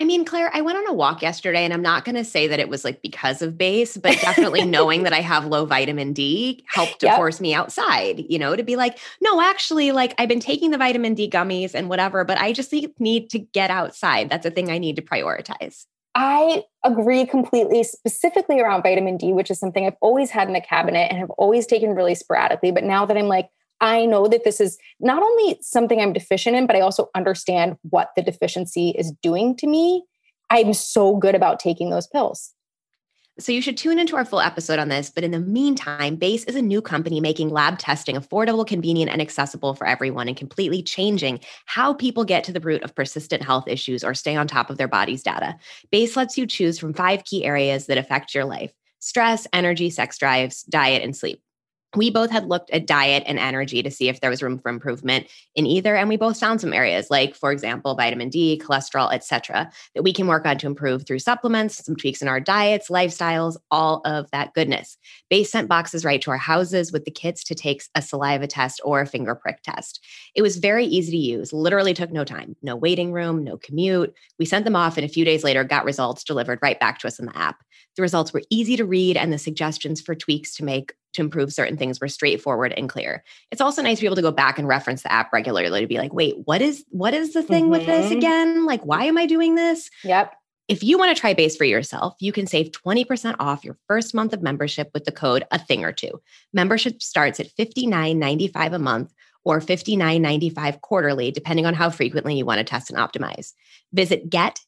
I 0.00 0.04
mean, 0.04 0.24
Claire, 0.24 0.50
I 0.54 0.60
went 0.62 0.78
on 0.78 0.86
a 0.86 0.92
walk 0.94 1.20
yesterday, 1.20 1.64
and 1.64 1.72
I'm 1.74 1.82
not 1.82 2.04
going 2.04 2.14
to 2.14 2.24
say 2.24 2.46
that 2.46 2.60
it 2.60 2.68
was 2.68 2.84
like 2.84 3.02
because 3.02 3.42
of 3.42 3.58
base, 3.58 3.96
but 3.96 4.18
definitely 4.20 4.64
knowing 4.66 5.02
that 5.02 5.12
I 5.12 5.20
have 5.20 5.46
low 5.46 5.66
vitamin 5.66 6.12
D 6.12 6.64
helped 6.68 7.00
to 7.00 7.06
Yep. 7.06 7.16
force 7.16 7.40
me 7.40 7.52
outside, 7.52 8.24
you 8.28 8.38
know, 8.38 8.56
to 8.56 8.62
be 8.62 8.76
like, 8.76 8.98
no, 9.20 9.42
actually, 9.42 9.92
like 9.92 10.14
I've 10.16 10.28
been 10.28 10.40
taking 10.40 10.70
the 10.70 10.78
vitamin 10.78 11.14
D 11.14 11.28
gummies 11.28 11.74
and 11.74 11.88
whatever, 11.88 12.24
but 12.24 12.38
I 12.38 12.52
just 12.52 12.72
need- 12.72 12.92
need 12.98 13.28
to 13.30 13.40
get 13.40 13.70
outside. 13.70 14.30
That's 14.30 14.46
a 14.46 14.50
thing 14.50 14.70
I 14.70 14.78
need 14.78 14.96
to 14.96 15.02
prioritize. 15.02 15.84
I 16.14 16.62
agree 16.84 17.26
completely, 17.26 17.82
specifically 17.82 18.60
around 18.60 18.82
vitamin 18.82 19.16
D, 19.16 19.32
which 19.32 19.50
is 19.50 19.58
something 19.58 19.84
I've 19.84 19.96
always 20.00 20.30
had 20.30 20.46
in 20.46 20.54
the 20.54 20.60
cabinet 20.60 21.08
and 21.10 21.18
have 21.18 21.30
always 21.30 21.66
taken 21.66 21.90
really 21.90 22.14
sporadically. 22.14 22.70
But 22.70 22.84
now 22.84 23.04
that 23.04 23.16
I'm 23.16 23.26
like, 23.26 23.48
I 23.80 24.06
know 24.06 24.28
that 24.28 24.44
this 24.44 24.60
is 24.60 24.78
not 25.00 25.22
only 25.22 25.58
something 25.60 26.00
I'm 26.00 26.12
deficient 26.12 26.56
in, 26.56 26.66
but 26.66 26.76
I 26.76 26.80
also 26.80 27.10
understand 27.16 27.76
what 27.90 28.10
the 28.14 28.22
deficiency 28.22 28.90
is 28.90 29.12
doing 29.22 29.56
to 29.56 29.66
me. 29.66 30.04
I'm 30.50 30.72
so 30.72 31.16
good 31.16 31.34
about 31.34 31.58
taking 31.58 31.90
those 31.90 32.06
pills. 32.06 32.53
So 33.40 33.50
you 33.50 33.60
should 33.60 33.76
tune 33.76 33.98
into 33.98 34.14
our 34.14 34.24
full 34.24 34.40
episode 34.40 34.78
on 34.78 34.88
this. 34.88 35.10
But 35.10 35.24
in 35.24 35.32
the 35.32 35.40
meantime, 35.40 36.14
Base 36.14 36.44
is 36.44 36.54
a 36.54 36.62
new 36.62 36.80
company 36.80 37.20
making 37.20 37.48
lab 37.48 37.80
testing 37.80 38.14
affordable, 38.14 38.64
convenient, 38.64 39.10
and 39.10 39.20
accessible 39.20 39.74
for 39.74 39.88
everyone 39.88 40.28
and 40.28 40.36
completely 40.36 40.84
changing 40.84 41.40
how 41.66 41.94
people 41.94 42.24
get 42.24 42.44
to 42.44 42.52
the 42.52 42.60
root 42.60 42.84
of 42.84 42.94
persistent 42.94 43.42
health 43.42 43.66
issues 43.66 44.04
or 44.04 44.14
stay 44.14 44.36
on 44.36 44.46
top 44.46 44.70
of 44.70 44.78
their 44.78 44.86
body's 44.86 45.24
data. 45.24 45.56
Base 45.90 46.16
lets 46.16 46.38
you 46.38 46.46
choose 46.46 46.78
from 46.78 46.94
five 46.94 47.24
key 47.24 47.44
areas 47.44 47.86
that 47.86 47.98
affect 47.98 48.34
your 48.34 48.44
life 48.44 48.72
stress, 49.00 49.46
energy, 49.52 49.90
sex 49.90 50.16
drives, 50.16 50.62
diet, 50.62 51.02
and 51.02 51.16
sleep 51.16 51.42
we 51.96 52.10
both 52.10 52.30
had 52.30 52.48
looked 52.48 52.70
at 52.70 52.86
diet 52.86 53.22
and 53.26 53.38
energy 53.38 53.82
to 53.82 53.90
see 53.90 54.08
if 54.08 54.20
there 54.20 54.30
was 54.30 54.42
room 54.42 54.58
for 54.58 54.68
improvement 54.68 55.26
in 55.54 55.66
either 55.66 55.94
and 55.96 56.08
we 56.08 56.16
both 56.16 56.38
found 56.38 56.60
some 56.60 56.72
areas 56.72 57.08
like 57.10 57.34
for 57.34 57.52
example 57.52 57.94
vitamin 57.94 58.28
d 58.28 58.60
cholesterol 58.62 59.12
etc 59.12 59.70
that 59.94 60.02
we 60.02 60.12
can 60.12 60.26
work 60.26 60.46
on 60.46 60.58
to 60.58 60.66
improve 60.66 61.06
through 61.06 61.18
supplements 61.18 61.84
some 61.84 61.96
tweaks 61.96 62.22
in 62.22 62.28
our 62.28 62.40
diets 62.40 62.88
lifestyles 62.88 63.56
all 63.70 64.00
of 64.04 64.30
that 64.30 64.54
goodness. 64.54 64.96
Base 65.30 65.50
sent 65.50 65.68
boxes 65.68 66.04
right 66.04 66.20
to 66.22 66.30
our 66.30 66.36
houses 66.36 66.92
with 66.92 67.04
the 67.04 67.10
kits 67.10 67.44
to 67.44 67.54
take 67.54 67.82
a 67.94 68.02
saliva 68.02 68.46
test 68.46 68.80
or 68.84 69.00
a 69.00 69.06
finger 69.06 69.34
prick 69.34 69.62
test. 69.62 70.04
It 70.34 70.42
was 70.42 70.58
very 70.58 70.86
easy 70.86 71.12
to 71.12 71.18
use 71.18 71.52
literally 71.52 71.94
took 71.94 72.10
no 72.10 72.24
time 72.24 72.56
no 72.62 72.76
waiting 72.76 73.12
room 73.12 73.44
no 73.44 73.56
commute. 73.56 74.14
We 74.38 74.44
sent 74.44 74.64
them 74.64 74.76
off 74.76 74.96
and 74.96 75.04
a 75.04 75.08
few 75.08 75.24
days 75.24 75.44
later 75.44 75.64
got 75.64 75.84
results 75.84 76.24
delivered 76.24 76.58
right 76.62 76.78
back 76.78 76.98
to 77.00 77.06
us 77.06 77.18
in 77.18 77.26
the 77.26 77.36
app. 77.36 77.62
The 77.96 78.02
results 78.02 78.32
were 78.32 78.42
easy 78.50 78.76
to 78.76 78.84
read 78.84 79.16
and 79.16 79.32
the 79.32 79.38
suggestions 79.38 80.00
for 80.00 80.14
tweaks 80.14 80.56
to 80.56 80.64
make 80.64 80.94
to 81.14 81.22
improve 81.22 81.52
certain 81.52 81.76
things 81.76 82.00
were 82.00 82.08
straightforward 82.08 82.72
and 82.76 82.88
clear. 82.88 83.24
It's 83.50 83.60
also 83.60 83.82
nice 83.82 83.98
to 83.98 84.02
be 84.02 84.06
able 84.06 84.16
to 84.16 84.22
go 84.22 84.32
back 84.32 84.58
and 84.58 84.68
reference 84.68 85.02
the 85.02 85.12
app 85.12 85.32
regularly 85.32 85.80
to 85.80 85.86
be 85.86 85.98
like, 85.98 86.12
wait, 86.12 86.34
what 86.44 86.60
is 86.60 86.84
what 86.90 87.14
is 87.14 87.32
the 87.32 87.42
thing 87.42 87.64
mm-hmm. 87.64 87.72
with 87.72 87.86
this 87.86 88.06
mm-hmm. 88.06 88.18
again? 88.18 88.66
Like, 88.66 88.84
why 88.84 89.04
am 89.04 89.18
I 89.18 89.26
doing 89.26 89.54
this? 89.54 89.90
Yep. 90.04 90.34
If 90.66 90.82
you 90.82 90.96
want 90.96 91.14
to 91.14 91.20
try 91.20 91.34
Base 91.34 91.56
for 91.56 91.64
yourself, 91.64 92.14
you 92.20 92.32
can 92.32 92.46
save 92.46 92.70
20% 92.70 93.36
off 93.38 93.64
your 93.64 93.76
first 93.86 94.14
month 94.14 94.32
of 94.32 94.42
membership 94.42 94.90
with 94.94 95.04
the 95.04 95.12
code 95.12 95.44
a 95.50 95.58
thing 95.58 95.84
or 95.84 95.92
two. 95.92 96.22
Membership 96.54 97.02
starts 97.02 97.38
at 97.38 97.54
$59.95 97.58 98.74
a 98.74 98.78
month 98.78 99.12
or 99.44 99.60
$59.95 99.60 100.80
quarterly, 100.80 101.30
depending 101.30 101.66
on 101.66 101.74
how 101.74 101.90
frequently 101.90 102.38
you 102.38 102.46
want 102.46 102.58
to 102.58 102.64
test 102.64 102.90
and 102.90 102.98
optimize. 102.98 103.52
Visit 103.92 104.30
get-base.com 104.30 104.62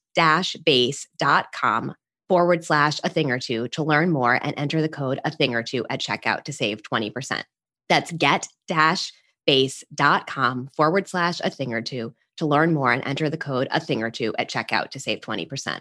forward 2.29 2.65
slash 2.65 3.01
a 3.05 3.09
thing 3.09 3.31
or 3.31 3.39
two 3.39 3.69
to 3.69 3.83
learn 3.83 4.11
more 4.11 4.35
and 4.35 4.55
enter 4.57 4.83
the 4.83 4.89
code 4.89 5.21
a 5.25 5.31
thing 5.31 5.55
or 5.55 5.63
two 5.63 5.87
at 5.89 6.01
checkout 6.01 6.45
to 6.45 6.53
save 6.53 6.83
20%. 6.83 7.43
That's 7.89 8.13
get 8.13 8.49
dash 8.67 9.13
base.com 9.47 10.69
forward 10.77 11.09
slash 11.09 11.41
a 11.43 11.51
thing 11.51 11.73
or 11.73 11.83
two 11.83 12.15
to 12.39 12.47
learn 12.47 12.75
more 12.75 12.93
and 12.93 13.03
enter 13.07 13.31
the 13.31 13.37
code 13.37 13.69
a 13.71 13.81
thing 13.81 14.03
or 14.03 14.11
two 14.11 14.35
at 14.39 14.51
checkout 14.51 14.91
to 14.91 15.01
save 15.01 15.21
20%. 15.21 15.81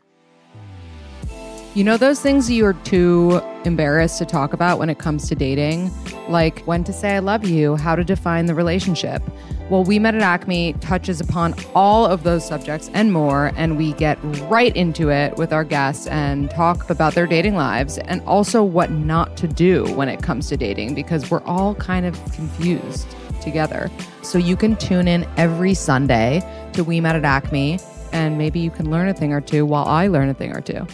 You 1.75 1.84
know 1.84 1.98
those 1.98 2.22
things 2.22 2.50
you're 2.50 2.72
too 2.72 3.41
embarrassed 3.65 4.17
to 4.20 4.25
talk 4.25 4.53
about 4.53 4.79
when 4.79 4.89
it 4.89 4.98
comes 4.98 5.27
to 5.27 5.36
dating? 5.36 5.91
Like 6.29 6.62
when 6.62 6.86
to 6.86 6.94
say 6.94 7.17
I 7.17 7.20
love 7.20 7.44
you, 7.44 7.75
how 7.75 7.98
to 7.98 8.03
define 8.05 8.46
the 8.46 8.55
relationship. 8.55 9.22
Well, 9.70 9.84
We 9.84 10.00
Met 10.00 10.15
at 10.15 10.22
Acme 10.22 10.72
touches 10.79 11.20
upon 11.20 11.53
all 11.74 12.05
of 12.05 12.24
those 12.24 12.48
subjects 12.48 12.89
and 12.94 13.12
more, 13.12 13.51
and 13.58 13.77
we 13.77 13.91
get 13.91 14.17
right 14.44 14.74
into 14.74 15.10
it 15.10 15.36
with 15.36 15.51
our 15.51 15.65
guests 15.65 16.08
and 16.08 16.50
talk 16.50 16.89
about 16.89 17.13
their 17.13 17.27
dating 17.27 17.55
lives 17.55 17.98
and 17.98 18.22
also 18.22 18.63
what 18.63 18.91
not 18.91 19.36
to 19.36 19.46
do 19.46 19.84
when 19.96 20.08
it 20.08 20.22
comes 20.22 20.48
to 20.48 20.55
dating 20.55 20.96
because 20.96 21.29
we're 21.29 21.44
all 21.44 21.75
kind 21.75 22.05
of 22.05 22.13
confused 22.32 23.13
together. 23.41 23.91
So 24.22 24.38
you 24.38 24.55
can 24.55 24.77
tune 24.77 25.10
in 25.10 25.27
every 25.36 25.74
Sunday 25.74 26.41
to 26.72 26.86
We 26.86 27.01
Met 27.01 27.17
at 27.17 27.25
Acme, 27.25 27.82
and 28.13 28.38
maybe 28.38 28.62
you 28.62 28.72
can 28.72 28.89
learn 28.89 29.10
a 29.10 29.13
thing 29.13 29.34
or 29.34 29.41
two 29.41 29.65
while 29.65 29.84
I 29.84 30.08
learn 30.08 30.29
a 30.29 30.34
thing 30.34 30.55
or 30.55 30.62
two. 30.62 30.88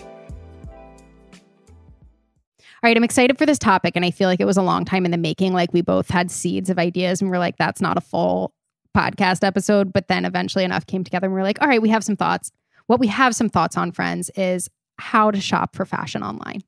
All 2.83 2.88
right, 2.88 2.97
I'm 2.97 3.03
excited 3.03 3.38
for 3.38 3.45
this 3.45 3.59
topic. 3.59 3.95
And 3.95 4.03
I 4.03 4.09
feel 4.09 4.27
like 4.27 4.39
it 4.39 4.45
was 4.45 4.57
a 4.57 4.63
long 4.63 4.85
time 4.85 5.05
in 5.05 5.11
the 5.11 5.17
making. 5.17 5.53
Like 5.53 5.71
we 5.71 5.81
both 5.81 6.09
had 6.09 6.31
seeds 6.31 6.67
of 6.67 6.79
ideas 6.79 7.21
and 7.21 7.29
we're 7.29 7.38
like, 7.38 7.57
that's 7.57 7.79
not 7.79 7.95
a 7.95 8.01
full 8.01 8.55
podcast 8.97 9.43
episode. 9.45 9.93
But 9.93 10.07
then 10.07 10.25
eventually 10.25 10.63
enough 10.63 10.88
came 10.88 11.03
together 11.03 11.27
and 11.27 11.33
we're 11.35 11.43
like, 11.43 11.61
all 11.61 11.67
right, 11.67 11.81
we 11.81 11.89
have 11.89 12.03
some 12.03 12.15
thoughts. 12.15 12.51
What 12.88 13.00
we 13.00 13.05
have 13.07 13.35
some 13.35 13.50
thoughts 13.50 13.77
on, 13.77 13.91
friends, 13.91 14.31
is 14.35 14.67
how 14.97 15.29
to 15.29 15.39
shop 15.39 15.75
for 15.75 15.85
fashion 15.85 16.23
online. 16.23 16.63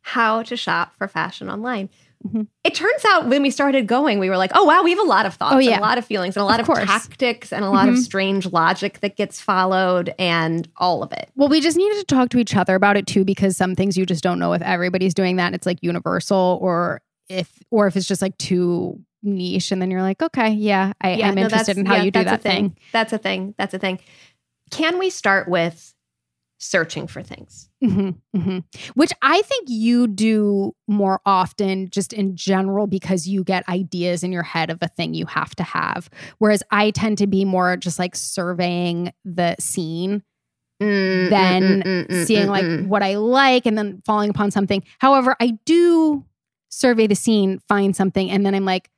How 0.00 0.42
to 0.44 0.56
shop 0.56 0.94
for 0.96 1.06
fashion 1.06 1.50
online. 1.50 1.90
Mm-hmm. 2.26 2.42
It 2.64 2.74
turns 2.74 3.04
out 3.06 3.28
when 3.28 3.40
we 3.42 3.50
started 3.50 3.86
going, 3.86 4.18
we 4.18 4.28
were 4.28 4.36
like, 4.36 4.50
oh, 4.54 4.64
wow, 4.64 4.82
we 4.82 4.90
have 4.90 4.98
a 4.98 5.04
lot 5.04 5.24
of 5.24 5.34
thoughts, 5.34 5.54
oh, 5.54 5.58
yeah. 5.58 5.78
a 5.78 5.80
lot 5.80 5.96
of 5.96 6.04
feelings, 6.04 6.36
and 6.36 6.42
a 6.42 6.44
lot 6.44 6.60
of, 6.60 6.68
of 6.68 6.76
tactics, 6.76 7.50
and 7.50 7.64
a 7.64 7.70
lot 7.70 7.86
mm-hmm. 7.86 7.94
of 7.94 7.98
strange 8.00 8.46
logic 8.46 9.00
that 9.00 9.16
gets 9.16 9.40
followed, 9.40 10.14
and 10.18 10.68
all 10.76 11.02
of 11.02 11.12
it. 11.12 11.30
Well, 11.34 11.48
we 11.48 11.62
just 11.62 11.78
needed 11.78 11.98
to 11.98 12.04
talk 12.04 12.28
to 12.30 12.38
each 12.38 12.54
other 12.54 12.74
about 12.74 12.98
it 12.98 13.06
too, 13.06 13.24
because 13.24 13.56
some 13.56 13.74
things 13.74 13.96
you 13.96 14.04
just 14.04 14.22
don't 14.22 14.38
know 14.38 14.52
if 14.52 14.60
everybody's 14.60 15.14
doing 15.14 15.36
that. 15.36 15.54
It's 15.54 15.64
like 15.64 15.78
universal, 15.80 16.58
or 16.60 17.00
if, 17.30 17.50
or 17.70 17.86
if 17.86 17.96
it's 17.96 18.06
just 18.06 18.20
like 18.20 18.36
too 18.36 19.00
niche, 19.22 19.72
and 19.72 19.80
then 19.80 19.90
you're 19.90 20.02
like, 20.02 20.20
okay, 20.20 20.50
yeah, 20.50 20.92
I, 21.00 21.10
am 21.10 21.36
no, 21.36 21.42
interested 21.42 21.78
in 21.78 21.86
how 21.86 21.96
yeah, 21.96 22.02
you 22.02 22.10
do 22.10 22.24
that 22.24 22.42
thing. 22.42 22.70
thing. 22.70 22.76
That's 22.92 23.14
a 23.14 23.18
thing. 23.18 23.54
That's 23.56 23.72
a 23.72 23.78
thing. 23.78 23.98
Can 24.70 24.98
we 24.98 25.08
start 25.08 25.48
with 25.48 25.94
searching 26.60 27.06
for 27.06 27.22
things. 27.22 27.70
Mm-hmm, 27.82 28.38
mm-hmm. 28.38 28.58
Which 28.94 29.12
I 29.22 29.40
think 29.42 29.68
you 29.68 30.06
do 30.06 30.74
more 30.86 31.20
often, 31.24 31.88
just 31.90 32.12
in 32.12 32.36
general, 32.36 32.86
because 32.86 33.26
you 33.26 33.42
get 33.42 33.68
ideas 33.68 34.22
in 34.22 34.30
your 34.30 34.42
head 34.42 34.70
of 34.70 34.78
a 34.82 34.88
thing 34.88 35.14
you 35.14 35.26
have 35.26 35.54
to 35.56 35.62
have. 35.62 36.10
Whereas 36.38 36.62
I 36.70 36.90
tend 36.90 37.18
to 37.18 37.26
be 37.26 37.44
more 37.44 37.76
just 37.76 37.98
like 37.98 38.14
surveying 38.14 39.12
the 39.24 39.56
scene 39.58 40.22
mm, 40.82 41.30
than 41.30 41.82
mm, 41.82 42.06
mm, 42.06 42.26
seeing 42.26 42.48
like 42.48 42.86
what 42.86 43.02
I 43.02 43.16
like 43.16 43.64
and 43.64 43.76
then 43.76 44.02
falling 44.04 44.28
upon 44.28 44.50
something. 44.50 44.84
However, 44.98 45.36
I 45.40 45.58
do 45.64 46.26
survey 46.68 47.06
the 47.06 47.16
scene, 47.16 47.60
find 47.68 47.96
something, 47.96 48.30
and 48.30 48.44
then 48.44 48.54
I'm 48.54 48.66
like, 48.66 48.90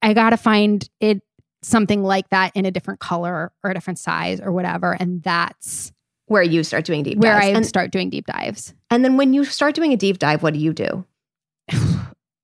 I 0.00 0.14
got 0.14 0.30
to 0.30 0.38
find 0.38 0.88
it 1.00 1.22
something 1.62 2.02
like 2.02 2.30
that 2.30 2.50
in 2.56 2.64
a 2.64 2.70
different 2.70 2.98
color 2.98 3.52
or 3.62 3.70
a 3.70 3.74
different 3.74 3.98
size 3.98 4.40
or 4.40 4.52
whatever. 4.52 4.96
And 4.98 5.22
that's 5.22 5.91
where 6.26 6.42
you 6.42 6.64
start 6.64 6.84
doing 6.84 7.02
deep 7.02 7.18
where 7.18 7.34
dives. 7.34 7.46
I 7.46 7.50
and, 7.50 7.66
start 7.66 7.90
doing 7.90 8.10
deep 8.10 8.26
dives. 8.26 8.74
And 8.90 9.04
then 9.04 9.16
when 9.16 9.32
you 9.32 9.44
start 9.44 9.74
doing 9.74 9.92
a 9.92 9.96
deep 9.96 10.18
dive, 10.18 10.42
what 10.42 10.54
do 10.54 10.60
you 10.60 10.72
do? 10.72 11.04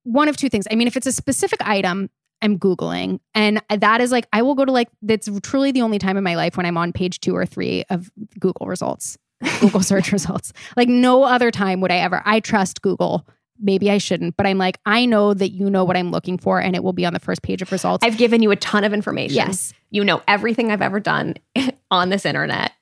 One 0.04 0.28
of 0.28 0.36
two 0.36 0.48
things. 0.48 0.66
I 0.70 0.74
mean, 0.74 0.86
if 0.86 0.96
it's 0.96 1.06
a 1.06 1.12
specific 1.12 1.60
item, 1.66 2.10
I'm 2.42 2.58
Googling. 2.58 3.20
And 3.34 3.62
that 3.68 4.00
is 4.00 4.12
like, 4.12 4.26
I 4.32 4.42
will 4.42 4.54
go 4.54 4.64
to 4.64 4.72
like, 4.72 4.88
that's 5.02 5.28
truly 5.42 5.72
the 5.72 5.82
only 5.82 5.98
time 5.98 6.16
in 6.16 6.24
my 6.24 6.34
life 6.34 6.56
when 6.56 6.66
I'm 6.66 6.76
on 6.76 6.92
page 6.92 7.20
two 7.20 7.36
or 7.36 7.46
three 7.46 7.84
of 7.90 8.10
Google 8.38 8.66
results, 8.66 9.18
Google 9.60 9.80
search 9.82 10.12
results. 10.12 10.52
Like, 10.76 10.88
no 10.88 11.24
other 11.24 11.50
time 11.50 11.80
would 11.80 11.90
I 11.90 11.96
ever, 11.96 12.22
I 12.24 12.40
trust 12.40 12.82
Google. 12.82 13.26
Maybe 13.60 13.90
I 13.90 13.98
shouldn't, 13.98 14.36
but 14.36 14.46
I'm 14.46 14.56
like, 14.56 14.78
I 14.86 15.04
know 15.04 15.34
that 15.34 15.48
you 15.48 15.68
know 15.68 15.84
what 15.84 15.96
I'm 15.96 16.12
looking 16.12 16.38
for 16.38 16.60
and 16.60 16.76
it 16.76 16.84
will 16.84 16.92
be 16.92 17.04
on 17.04 17.12
the 17.12 17.18
first 17.18 17.42
page 17.42 17.60
of 17.60 17.72
results. 17.72 18.04
I've 18.04 18.16
given 18.16 18.40
you 18.40 18.52
a 18.52 18.56
ton 18.56 18.84
of 18.84 18.92
information. 18.92 19.34
Yes. 19.34 19.72
You 19.90 20.04
know 20.04 20.22
everything 20.28 20.70
I've 20.70 20.82
ever 20.82 21.00
done 21.00 21.34
on 21.90 22.10
this 22.10 22.24
internet. 22.24 22.72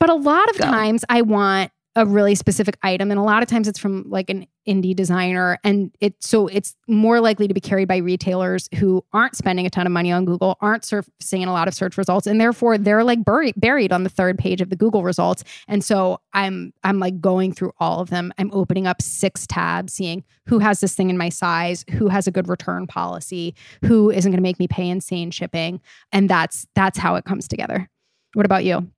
But 0.00 0.10
a 0.10 0.14
lot 0.14 0.48
of 0.50 0.58
Go. 0.58 0.64
times 0.64 1.04
I 1.08 1.22
want 1.22 1.72
a 1.98 2.06
really 2.06 2.36
specific 2.36 2.78
item 2.82 3.10
and 3.10 3.18
a 3.18 3.22
lot 3.24 3.42
of 3.42 3.48
times 3.48 3.66
it's 3.66 3.78
from 3.78 4.04
like 4.08 4.30
an 4.30 4.46
indie 4.68 4.94
designer 4.94 5.58
and 5.64 5.90
it 6.00 6.14
so 6.20 6.46
it's 6.46 6.76
more 6.86 7.20
likely 7.20 7.48
to 7.48 7.54
be 7.54 7.60
carried 7.60 7.88
by 7.88 7.96
retailers 7.96 8.68
who 8.76 9.04
aren't 9.12 9.34
spending 9.34 9.66
a 9.66 9.70
ton 9.70 9.84
of 9.84 9.90
money 9.90 10.12
on 10.12 10.24
Google 10.24 10.56
aren't 10.60 10.84
surfacing 10.84 11.42
in 11.42 11.48
a 11.48 11.52
lot 11.52 11.66
of 11.66 11.74
search 11.74 11.98
results 11.98 12.28
and 12.28 12.40
therefore 12.40 12.78
they're 12.78 13.02
like 13.02 13.24
buried 13.24 13.54
buried 13.56 13.92
on 13.92 14.04
the 14.04 14.10
third 14.10 14.38
page 14.38 14.60
of 14.60 14.70
the 14.70 14.76
Google 14.76 15.02
results. 15.02 15.42
And 15.66 15.82
so 15.82 16.20
I'm 16.34 16.72
I'm 16.84 17.00
like 17.00 17.20
going 17.20 17.52
through 17.52 17.72
all 17.80 17.98
of 17.98 18.10
them. 18.10 18.32
I'm 18.38 18.50
opening 18.52 18.86
up 18.86 19.02
six 19.02 19.44
tabs 19.44 19.92
seeing 19.92 20.22
who 20.46 20.60
has 20.60 20.78
this 20.78 20.94
thing 20.94 21.10
in 21.10 21.18
my 21.18 21.30
size 21.30 21.84
who 21.90 22.06
has 22.08 22.28
a 22.28 22.30
good 22.30 22.48
return 22.48 22.86
policy 22.86 23.56
who 23.84 24.10
isn't 24.10 24.30
going 24.30 24.38
to 24.38 24.42
make 24.42 24.60
me 24.60 24.68
pay 24.68 24.88
insane 24.88 25.32
shipping 25.32 25.80
and 26.12 26.28
that's 26.28 26.68
that's 26.76 26.98
how 26.98 27.16
it 27.16 27.24
comes 27.24 27.48
together. 27.48 27.88
What 28.34 28.46
about 28.46 28.64
you 28.64 28.88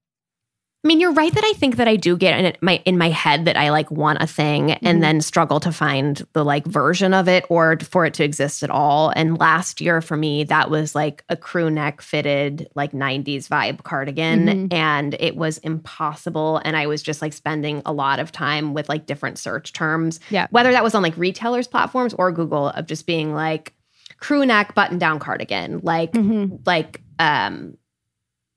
I 0.82 0.88
mean, 0.88 0.98
you're 0.98 1.12
right 1.12 1.32
that 1.32 1.44
I 1.44 1.52
think 1.58 1.76
that 1.76 1.88
I 1.88 1.96
do 1.96 2.16
get 2.16 2.42
in 2.42 2.56
my 2.62 2.80
in 2.86 2.96
my 2.96 3.10
head 3.10 3.44
that 3.44 3.56
I 3.58 3.70
like 3.70 3.90
want 3.90 4.22
a 4.22 4.26
thing 4.26 4.68
mm-hmm. 4.68 4.86
and 4.86 5.02
then 5.02 5.20
struggle 5.20 5.60
to 5.60 5.72
find 5.72 6.26
the 6.32 6.42
like 6.42 6.64
version 6.64 7.12
of 7.12 7.28
it 7.28 7.44
or 7.50 7.78
for 7.80 8.06
it 8.06 8.14
to 8.14 8.24
exist 8.24 8.62
at 8.62 8.70
all. 8.70 9.12
And 9.14 9.38
last 9.38 9.82
year 9.82 10.00
for 10.00 10.16
me, 10.16 10.44
that 10.44 10.70
was 10.70 10.94
like 10.94 11.22
a 11.28 11.36
crew 11.36 11.68
neck 11.68 12.00
fitted 12.00 12.66
like 12.74 12.92
90s 12.92 13.46
vibe 13.46 13.82
cardigan 13.82 14.46
mm-hmm. 14.46 14.66
and 14.74 15.16
it 15.20 15.36
was 15.36 15.58
impossible 15.58 16.62
and 16.64 16.74
I 16.78 16.86
was 16.86 17.02
just 17.02 17.20
like 17.20 17.34
spending 17.34 17.82
a 17.84 17.92
lot 17.92 18.18
of 18.18 18.32
time 18.32 18.72
with 18.72 18.88
like 18.88 19.04
different 19.04 19.38
search 19.38 19.74
terms. 19.74 20.18
Yeah. 20.30 20.46
Whether 20.48 20.72
that 20.72 20.82
was 20.82 20.94
on 20.94 21.02
like 21.02 21.16
retailers 21.18 21.68
platforms 21.68 22.14
or 22.14 22.32
Google 22.32 22.68
of 22.70 22.86
just 22.86 23.06
being 23.06 23.34
like 23.34 23.74
crew 24.16 24.46
neck 24.46 24.74
button 24.74 24.98
down 24.98 25.18
cardigan, 25.18 25.80
like 25.82 26.12
mm-hmm. 26.12 26.56
like 26.64 27.02
um 27.18 27.76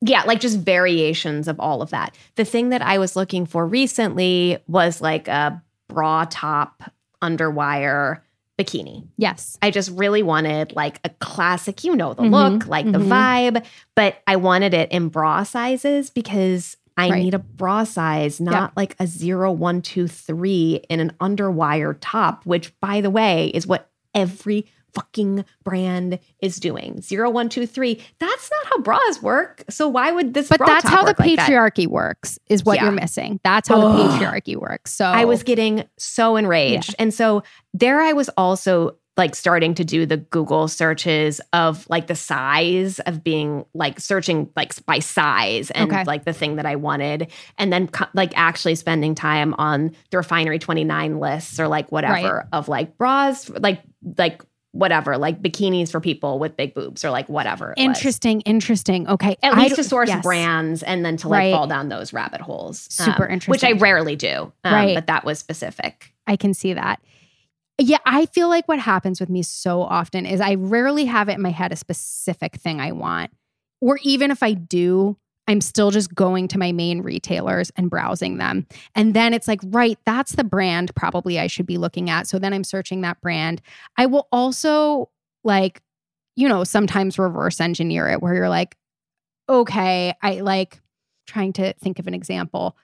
yeah, 0.06 0.24
like 0.24 0.42
just 0.42 0.60
variations 0.60 1.48
of 1.48 1.60
all 1.60 1.82
of 1.82 1.92
that. 1.92 2.16
The 2.36 2.44
thing 2.44 2.70
that 2.70 2.82
I 2.82 2.98
was 2.98 3.16
looking 3.16 3.46
for 3.46 3.66
recently 3.66 4.58
was 4.68 5.00
like 5.00 5.30
a 5.30 5.64
bra 5.88 6.26
top 6.30 6.92
underwire 7.22 8.20
bikini. 8.60 9.08
Yes. 9.18 9.58
I 9.62 9.72
just 9.72 9.90
really 9.92 10.22
wanted 10.22 10.74
like 10.76 11.00
a 11.06 11.10
classic, 11.10 11.84
you 11.86 11.96
know, 11.96 12.14
the 12.14 12.24
mm-hmm. 12.24 12.34
look, 12.34 12.68
like 12.68 12.86
mm-hmm. 12.86 13.02
the 13.02 13.16
vibe, 13.16 13.66
but 13.96 14.22
I 14.28 14.36
wanted 14.36 14.74
it 14.74 14.92
in 14.92 15.08
bra 15.08 15.44
sizes 15.44 16.10
because 16.10 16.76
I 16.98 17.10
Right. 17.10 17.24
need 17.24 17.34
a 17.34 17.40
bra 17.40 17.86
size, 17.86 18.42
not 18.42 18.76
like 18.78 18.96
a 19.00 19.08
zero, 19.08 19.52
one, 19.52 19.82
two, 19.82 20.08
three 20.08 20.82
in 20.90 21.00
an 21.00 21.14
underwire 21.20 21.98
top, 22.00 22.46
which 22.46 22.78
by 22.82 23.02
the 23.02 23.10
way 23.10 23.48
is 23.48 23.66
what 23.66 23.90
every 24.14 24.68
fucking 24.94 25.46
brand 25.64 26.20
is 26.40 26.58
doing. 26.58 27.02
Zero, 27.02 27.30
one, 27.30 27.50
two, 27.50 27.66
three. 27.66 28.02
That's 28.20 28.52
not 28.52 28.66
how 28.68 28.80
bras 28.82 29.22
work. 29.22 29.64
So 29.70 29.88
why 29.88 30.12
would 30.12 30.34
this 30.34 30.50
But 30.50 30.60
that's 30.66 30.88
how 30.88 31.02
the 31.04 31.12
work 31.12 31.20
like 31.20 31.40
patriarchy 31.40 31.88
works, 31.88 32.38
is 32.50 32.64
what 32.64 32.76
Yeah. 32.78 32.84
you're 32.86 32.92
missing. 32.92 33.40
That's 33.44 33.68
how 33.70 33.80
the 33.82 34.04
patriarchy 34.04 34.56
works. 34.56 34.94
So 34.94 35.06
I 35.06 35.26
was 35.26 35.44
getting 35.44 35.86
so 35.98 36.36
enraged. 36.36 36.96
And 37.00 37.14
so 37.14 37.44
there 37.74 38.02
I 38.02 38.14
was 38.14 38.30
also 38.38 38.98
like 39.16 39.36
starting 39.36 39.76
to 39.76 39.84
do 39.86 40.08
the 40.08 40.18
Google 40.18 40.68
searches 40.68 41.40
of 41.54 41.88
like 41.88 42.08
the 42.08 42.16
size 42.16 42.98
of 43.02 43.24
being 43.24 43.64
like 43.76 44.00
searching 44.00 44.50
like 44.56 44.74
by 44.88 44.98
size 44.98 45.70
and 45.70 45.92
Okay. 45.92 46.04
like 46.06 46.26
the 46.26 46.34
thing 46.34 46.56
that 46.56 46.66
I 46.66 46.76
wanted. 46.78 47.32
And 47.60 47.72
then 47.72 47.90
like 48.16 48.34
actually 48.36 48.74
spending 48.74 49.14
time 49.14 49.54
on 49.60 49.92
the 50.10 50.18
refinery 50.18 50.58
29 50.58 51.20
lists 51.20 51.60
or 51.60 51.68
like 51.68 51.92
whatever 51.92 52.38
Right. 52.38 52.46
of 52.54 52.68
like 52.68 52.98
bras, 52.98 53.50
like, 53.52 53.82
like, 54.18 54.42
Whatever, 54.74 55.18
like 55.18 55.42
bikinis 55.42 55.92
for 55.92 56.00
people 56.00 56.40
with 56.40 56.58
big 56.58 56.74
boobs, 56.74 57.06
or 57.06 57.12
like 57.12 57.30
whatever. 57.30 57.74
it 57.78 57.80
was. 57.80 57.86
interesting, 57.98 58.42
interesting. 58.42 59.08
Okay. 59.08 59.38
At 59.42 59.54
I 59.54 59.64
least 59.64 59.76
to 59.76 59.84
source 59.84 60.10
yes. 60.10 60.24
brands 60.24 60.82
and 60.84 61.06
then 61.06 61.16
to 61.18 61.30
like 61.30 61.38
Right. 61.38 61.54
fall 61.54 61.68
down 61.68 61.90
those 61.90 62.12
rabbit 62.12 62.42
holes. 62.42 62.88
Super 62.90 63.32
um, 63.32 63.40
Which 63.48 63.64
I 63.64 63.74
rarely 63.74 64.16
do. 64.16 64.52
um, 64.64 64.74
Right. 64.74 64.96
But 64.96 65.08
that 65.08 65.26
was 65.26 65.38
specific. 65.40 66.14
I 66.28 66.36
can 66.36 66.54
see 66.56 66.74
that. 66.74 67.00
Yeah, 67.80 67.98
I 68.06 68.26
feel 68.28 68.50
like 68.50 68.68
what 68.68 68.80
happens 68.80 69.20
with 69.20 69.30
me 69.30 69.42
so 69.44 69.82
often 69.82 70.26
is 70.26 70.42
I 70.42 70.56
rarely 70.56 71.06
have 71.06 71.30
it 71.30 71.34
in 71.34 71.42
my 71.42 71.50
head 71.52 71.72
a 71.72 71.76
specific 71.76 72.56
thing 72.56 72.82
I 72.82 72.92
want. 72.94 73.32
Or 73.82 74.00
even 74.04 74.32
if 74.32 74.42
I 74.44 74.54
do, 74.54 75.18
I'm 75.48 75.62
still 75.62 75.92
just 75.92 76.14
going 76.16 76.48
to 76.50 76.58
my 76.58 76.72
main 76.72 77.02
retailers 77.02 77.72
and 77.76 77.90
browsing 77.90 78.38
them. 78.38 78.66
And 78.96 79.14
then 79.14 79.34
it's 79.34 79.48
like, 79.48 79.60
right, 79.66 79.98
that's 80.06 80.34
the 80.34 80.44
brand 80.44 80.96
probably 80.96 81.40
I 81.40 81.48
should 81.48 81.66
be 81.66 81.78
looking 81.78 82.10
at. 82.10 82.28
So 82.28 82.40
then 82.40 82.54
I'm 82.54 82.64
searching 82.64 83.02
that 83.02 83.20
brand. 83.22 83.62
I 83.98 84.06
will 84.06 84.28
also 84.32 85.10
like, 85.44 85.82
you 86.36 86.48
know, 86.48 86.64
sometimes 86.64 87.20
reverse 87.20 87.60
engineer 87.60 88.08
it 88.08 88.22
where 88.22 88.34
you're 88.34 88.50
like, 88.50 88.78
okay, 89.50 90.14
I 90.22 90.40
like 90.40 90.80
trying 91.28 91.54
to 91.54 91.74
think 91.74 92.00
of 92.00 92.08
an 92.08 92.14
example 92.14 92.78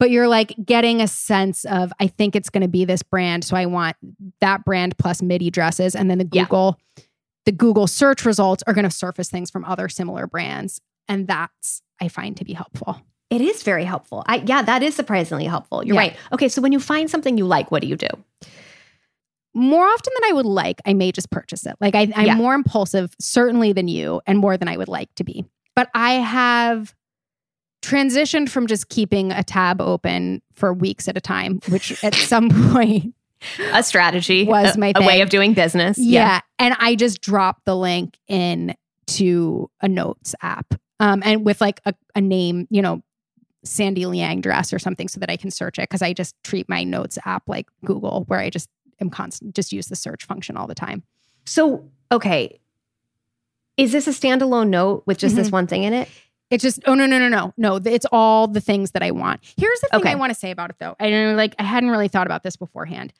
but 0.00 0.10
you're 0.10 0.28
like 0.28 0.54
getting 0.64 1.00
a 1.00 1.08
sense 1.08 1.64
of 1.66 1.92
I 2.00 2.08
think 2.08 2.34
it's 2.34 2.50
going 2.50 2.62
to 2.62 2.68
be 2.68 2.84
this 2.84 3.02
brand, 3.02 3.44
so 3.44 3.56
I 3.56 3.66
want 3.66 3.96
that 4.40 4.64
brand 4.64 4.98
plus 4.98 5.22
midi 5.22 5.50
dresses, 5.50 5.94
and 5.94 6.10
then 6.10 6.18
the 6.18 6.28
Yeah. 6.32 6.42
Google, 6.42 6.80
the 7.46 7.52
Google 7.52 7.86
search 7.86 8.24
results 8.24 8.62
are 8.66 8.74
going 8.74 8.84
to 8.84 8.90
surface 8.90 9.30
things 9.30 9.50
from 9.50 9.64
other 9.64 9.88
similar 9.88 10.26
brands, 10.26 10.80
and 11.08 11.26
that's 11.28 11.82
I 12.00 12.08
find 12.08 12.36
to 12.38 12.44
be 12.44 12.52
helpful. 12.52 13.00
It 13.30 13.40
is 13.40 13.62
very 13.62 13.84
helpful. 13.84 14.22
I 14.26 14.36
yeah, 14.46 14.62
that 14.62 14.82
is 14.82 14.94
surprisingly 14.94 15.44
helpful. 15.44 15.84
You're 15.84 15.94
Yeah. 15.94 16.00
right. 16.00 16.16
Okay, 16.32 16.48
so 16.48 16.60
when 16.62 16.72
you 16.72 16.80
find 16.80 17.08
something 17.10 17.36
you 17.38 17.46
like, 17.46 17.70
what 17.70 17.82
do 17.82 17.88
you 17.88 17.96
do? 17.96 18.08
More 19.56 19.86
often 19.86 20.12
than 20.20 20.30
I 20.30 20.32
would 20.32 20.46
like, 20.46 20.80
I 20.84 20.94
may 20.94 21.12
just 21.12 21.30
purchase 21.30 21.64
it. 21.64 21.76
Like 21.80 21.94
I, 21.94 22.12
I'm 22.14 22.26
Yeah. 22.26 22.34
more 22.34 22.54
impulsive, 22.54 23.14
certainly 23.20 23.72
than 23.72 23.86
you, 23.88 24.20
and 24.26 24.38
more 24.38 24.56
than 24.56 24.66
I 24.68 24.76
would 24.76 24.88
like 24.88 25.14
to 25.16 25.24
be. 25.24 25.44
But 25.76 25.90
I 25.94 26.14
have 26.14 26.94
transitioned 27.82 28.48
from 28.48 28.66
just 28.66 28.88
keeping 28.88 29.30
a 29.30 29.44
tab 29.44 29.80
open 29.80 30.42
for 30.54 30.72
weeks 30.74 31.06
at 31.06 31.16
a 31.16 31.20
time, 31.20 31.60
which 31.68 32.02
at 32.04 32.14
some 32.14 32.48
point 32.72 33.14
A 33.72 33.82
strategy 33.82 34.44
Was 34.44 34.74
a- 34.74 34.78
my 34.78 34.92
a, 34.96 35.02
way 35.06 35.20
of 35.20 35.28
doing 35.28 35.54
business. 35.54 35.98
Yeah. 35.98 36.40
And 36.58 36.74
I 36.80 36.94
just 36.96 37.20
dropped 37.20 37.64
the 37.64 37.76
link 37.76 38.18
in 38.26 38.74
to 39.08 39.70
a 39.80 39.88
notes 39.88 40.34
app. 40.42 40.74
Um, 41.00 41.22
and 41.24 41.44
with 41.44 41.60
like 41.60 41.80
a, 41.84 41.94
a 42.14 42.20
name, 42.20 42.66
you 42.70 42.82
know, 42.82 43.02
Sandy 43.64 44.06
Liang 44.06 44.40
dress 44.40 44.72
or 44.72 44.78
something 44.78 45.08
so 45.08 45.18
that 45.20 45.30
I 45.30 45.36
can 45.36 45.50
search 45.50 45.78
it. 45.78 45.88
Cause 45.88 46.02
I 46.02 46.12
just 46.12 46.34
treat 46.44 46.68
my 46.68 46.84
notes 46.84 47.18
app 47.24 47.44
like 47.46 47.66
Google, 47.84 48.24
where 48.28 48.38
I 48.38 48.50
just 48.50 48.68
am 49.00 49.10
constant 49.10 49.54
just 49.54 49.72
use 49.72 49.86
the 49.86 49.96
search 49.96 50.24
function 50.24 50.56
all 50.56 50.66
the 50.66 50.74
time. 50.74 51.02
So 51.46 51.88
okay, 52.12 52.60
is 53.76 53.92
this 53.92 54.06
a 54.06 54.10
standalone 54.10 54.68
note 54.68 55.02
with 55.06 55.18
just 55.18 55.34
this 55.34 55.50
one 55.50 55.66
thing 55.66 55.82
in 55.82 55.92
it? 55.92 56.08
It's 56.50 56.62
just, 56.62 56.80
oh 56.86 56.94
no, 56.94 57.06
no, 57.06 57.18
no, 57.18 57.28
no. 57.28 57.52
No, 57.56 57.80
it's 57.84 58.06
all 58.12 58.46
the 58.46 58.60
things 58.60 58.92
that 58.92 59.02
I 59.02 59.10
want. 59.10 59.40
Here's 59.56 59.80
the 59.80 59.88
thing 59.88 60.00
Okay. 60.00 60.10
I 60.12 60.14
want 60.14 60.30
to 60.32 60.38
say 60.38 60.50
about 60.50 60.70
it 60.70 60.76
though. 60.78 60.94
I 61.00 61.10
know 61.10 61.34
like 61.34 61.54
I 61.58 61.64
hadn't 61.64 61.90
really 61.90 62.08
thought 62.08 62.26
about 62.26 62.42
this 62.42 62.56
beforehand. 62.56 63.12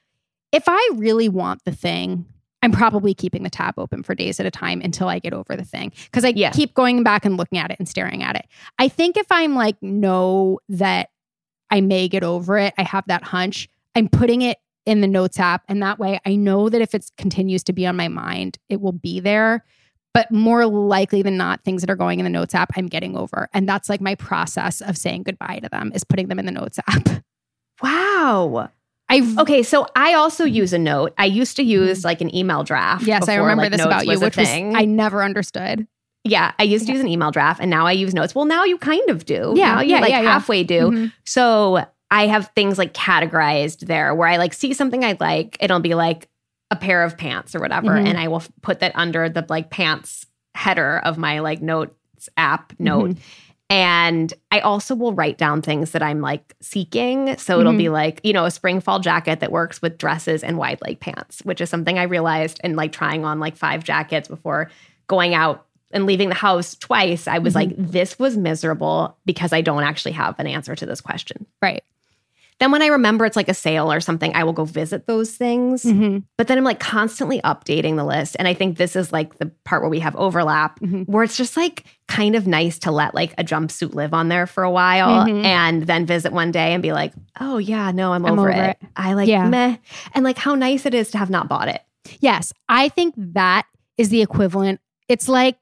If 0.52 0.64
I 0.68 0.90
really 0.94 1.28
want 1.28 1.64
the 1.64 1.72
thing, 1.72 2.26
I'm 2.64 2.72
probably 2.72 3.12
keeping 3.12 3.42
the 3.42 3.50
tab 3.50 3.74
open 3.78 4.02
for 4.02 4.14
days 4.14 4.40
at 4.40 4.46
a 4.46 4.50
time 4.50 4.80
until 4.80 5.08
I 5.08 5.18
get 5.18 5.34
over 5.34 5.54
the 5.54 5.64
thing. 5.64 5.92
Because 6.06 6.24
I 6.24 6.28
Yeah. 6.34 6.50
keep 6.50 6.72
going 6.74 7.02
back 7.02 7.24
and 7.24 7.36
looking 7.36 7.58
at 7.58 7.70
it 7.70 7.78
and 7.78 7.86
staring 7.88 8.22
at 8.22 8.36
it. 8.36 8.46
I 8.78 8.88
think 8.88 9.16
if 9.16 9.26
I'm 9.30 9.54
like, 9.54 9.80
know 9.82 10.58
that 10.70 11.10
I 11.70 11.82
may 11.82 12.08
get 12.08 12.24
over 12.24 12.56
it, 12.58 12.72
I 12.78 12.82
have 12.82 13.04
that 13.08 13.22
hunch, 13.22 13.68
I'm 13.94 14.08
putting 14.08 14.42
it 14.42 14.58
in 14.86 15.02
the 15.02 15.06
notes 15.06 15.38
app. 15.38 15.62
And 15.68 15.82
that 15.82 15.98
way 15.98 16.20
I 16.26 16.36
know 16.36 16.68
that 16.68 16.80
if 16.80 16.94
it 16.94 17.10
continues 17.18 17.62
to 17.64 17.72
be 17.72 17.86
on 17.86 17.96
my 17.96 18.08
mind, 18.08 18.58
it 18.68 18.80
will 18.80 18.92
be 18.92 19.20
there. 19.20 19.64
But 20.14 20.30
more 20.30 20.64
likely 20.64 21.22
than 21.22 21.36
not, 21.36 21.64
things 21.64 21.82
that 21.82 21.90
are 21.90 21.96
going 21.96 22.20
in 22.20 22.24
the 22.24 22.30
notes 22.30 22.54
app, 22.54 22.70
I'm 22.76 22.86
getting 22.86 23.16
over. 23.16 23.48
And 23.52 23.68
that's 23.68 23.88
like 23.88 24.00
my 24.00 24.14
process 24.14 24.80
of 24.80 24.96
saying 24.96 25.24
goodbye 25.24 25.58
to 25.62 25.68
them 25.68 25.90
is 25.94 26.04
putting 26.04 26.28
them 26.28 26.38
in 26.38 26.46
the 26.46 26.52
notes 26.52 26.78
app. 26.86 27.08
Wow. 27.82 28.70
I 29.08 29.34
Okay, 29.40 29.62
so 29.62 29.86
I 29.94 30.14
also 30.14 30.44
use 30.44 30.72
a 30.72 30.78
note. 30.78 31.12
I 31.18 31.26
used 31.26 31.56
to 31.56 31.62
use 31.62 32.04
like 32.04 32.20
an 32.20 32.34
email 32.34 32.64
draft. 32.64 33.02
Mm-hmm. 33.02 33.08
yes, 33.08 33.28
I 33.28 33.36
remember 33.36 33.64
like, 33.64 33.72
this 33.72 33.84
about 33.84 34.06
you, 34.06 34.18
which 34.18 34.36
was. 34.36 34.48
I 34.48 34.84
never 34.86 35.22
understood. 35.22 35.86
yeah, 36.24 36.52
I 36.58 36.62
used 36.62 36.86
to 36.86 36.92
use 36.92 37.00
an 37.02 37.08
email 37.08 37.30
draft, 37.30 37.60
and 37.60 37.70
now 37.70 37.86
I 37.86 37.92
use 37.92 38.14
notes. 38.14 38.34
Well, 38.34 38.46
now 38.46 38.64
you 38.64 38.78
kind 38.78 39.08
of 39.10 39.24
do. 39.26 39.52
Yeah, 39.56 39.74
now 39.74 39.80
you 39.82 39.90
yeah, 39.94 40.00
like 40.00 40.10
yeah, 40.10 40.20
yeah. 40.22 40.30
halfway 40.32 40.64
do. 40.64 40.80
Mhm. 40.90 41.12
So 41.24 41.84
I 42.10 42.26
have 42.28 42.50
things 42.54 42.78
like 42.78 42.94
categorized 42.94 43.80
there 43.86 44.14
where 44.14 44.28
I 44.28 44.36
like 44.38 44.54
see 44.54 44.72
something 44.72 45.04
I 45.04 45.16
like, 45.20 45.56
it'll 45.60 45.80
be 45.80 45.94
like 45.94 46.28
a 46.70 46.76
pair 46.76 47.02
of 47.04 47.18
pants 47.18 47.54
or 47.54 47.60
whatever, 47.60 47.90
Mhm. 47.90 48.06
and 48.08 48.18
I 48.18 48.28
will 48.28 48.36
f- 48.36 48.48
put 48.62 48.80
that 48.80 48.92
under 48.94 49.28
the 49.28 49.44
like 49.48 49.68
pants 49.70 50.26
header 50.54 50.98
of 51.04 51.18
my 51.18 51.40
like 51.40 51.60
notes 51.60 52.28
app 52.38 52.72
note. 52.78 53.10
Mm-hmm. 53.10 53.20
And 53.70 54.32
I 54.52 54.60
also 54.60 54.94
will 54.94 55.14
write 55.14 55.38
down 55.38 55.62
things 55.62 55.92
that 55.92 56.02
I'm 56.02 56.20
like 56.20 56.54
seeking. 56.60 57.36
So 57.38 57.58
it'll 57.60 57.72
Mm-hmm. 57.72 57.78
be 57.78 57.88
like, 57.88 58.20
you 58.22 58.32
know, 58.32 58.44
a 58.44 58.50
spring 58.50 58.80
fall 58.80 59.00
jacket 59.00 59.40
that 59.40 59.50
works 59.50 59.80
with 59.80 59.98
dresses 59.98 60.44
and 60.44 60.58
wide 60.58 60.80
leg 60.82 61.00
pants, 61.00 61.40
which 61.44 61.60
is 61.60 61.70
something 61.70 61.98
I 61.98 62.02
realized 62.04 62.60
in 62.62 62.76
like 62.76 62.92
trying 62.92 63.24
on 63.24 63.40
like 63.40 63.56
five 63.56 63.82
jackets 63.82 64.28
before 64.28 64.70
going 65.06 65.34
out 65.34 65.66
and 65.92 66.06
leaving 66.06 66.28
the 66.28 66.34
house 66.34 66.74
twice. 66.76 67.26
I 67.26 67.38
was 67.38 67.54
Mm-hmm. 67.54 67.80
like, 67.80 67.90
this 67.90 68.18
was 68.18 68.36
miserable 68.36 69.16
because 69.24 69.52
I 69.52 69.60
don't 69.62 69.82
actually 69.82 70.12
have 70.12 70.38
an 70.38 70.46
answer 70.46 70.74
to 70.76 70.86
this 70.86 71.00
question. 71.00 71.46
Right. 71.62 71.82
Then 72.60 72.70
when 72.70 72.82
I 72.82 72.86
remember 72.86 73.24
it's 73.24 73.36
like 73.36 73.48
a 73.48 73.54
sale 73.54 73.92
or 73.92 74.00
something, 74.00 74.34
I 74.34 74.44
will 74.44 74.52
go 74.52 74.64
visit 74.64 75.06
those 75.06 75.30
things. 75.32 75.82
Mhm. 75.84 76.22
But 76.38 76.46
then 76.46 76.56
I'm 76.56 76.64
like 76.64 76.78
constantly 76.78 77.40
updating 77.42 77.96
the 77.96 78.04
list. 78.04 78.36
And 78.38 78.46
I 78.46 78.54
think 78.54 78.78
this 78.78 78.94
is 78.94 79.12
like 79.12 79.38
the 79.38 79.50
part 79.64 79.82
where 79.82 79.90
we 79.90 79.98
have 80.00 80.14
overlap, 80.16 80.78
Mhm. 80.80 81.06
where 81.08 81.24
it's 81.24 81.36
just 81.36 81.56
like 81.56 81.84
kind 82.06 82.36
of 82.36 82.46
nice 82.46 82.78
to 82.80 82.90
let 82.92 83.14
like 83.14 83.34
a 83.38 83.44
jumpsuit 83.44 83.94
live 83.94 84.14
on 84.14 84.28
there 84.28 84.46
for 84.46 84.62
a 84.62 84.70
while 84.70 85.26
Mhm. 85.26 85.44
and 85.44 85.82
then 85.82 86.06
visit 86.06 86.32
one 86.32 86.52
day 86.52 86.72
and 86.74 86.82
be 86.82 86.92
like, 86.92 87.12
oh, 87.40 87.58
yeah, 87.58 87.90
no, 87.90 88.12
I'm, 88.12 88.24
I'm 88.24 88.38
over, 88.38 88.50
over 88.50 88.62
it. 88.62 88.76
it. 88.80 88.88
I 88.96 89.14
like 89.14 89.28
Yeah. 89.28 89.48
meh. 89.48 89.76
And 90.14 90.24
like 90.24 90.38
how 90.38 90.54
nice 90.54 90.86
it 90.86 90.94
is 90.94 91.10
to 91.10 91.18
have 91.18 91.30
not 91.30 91.48
bought 91.48 91.68
it. 91.68 91.82
Yes, 92.20 92.52
I 92.68 92.88
think 92.88 93.14
that 93.16 93.66
is 93.98 94.10
the 94.10 94.22
equivalent. 94.22 94.80
It's 95.08 95.28
like 95.28 95.56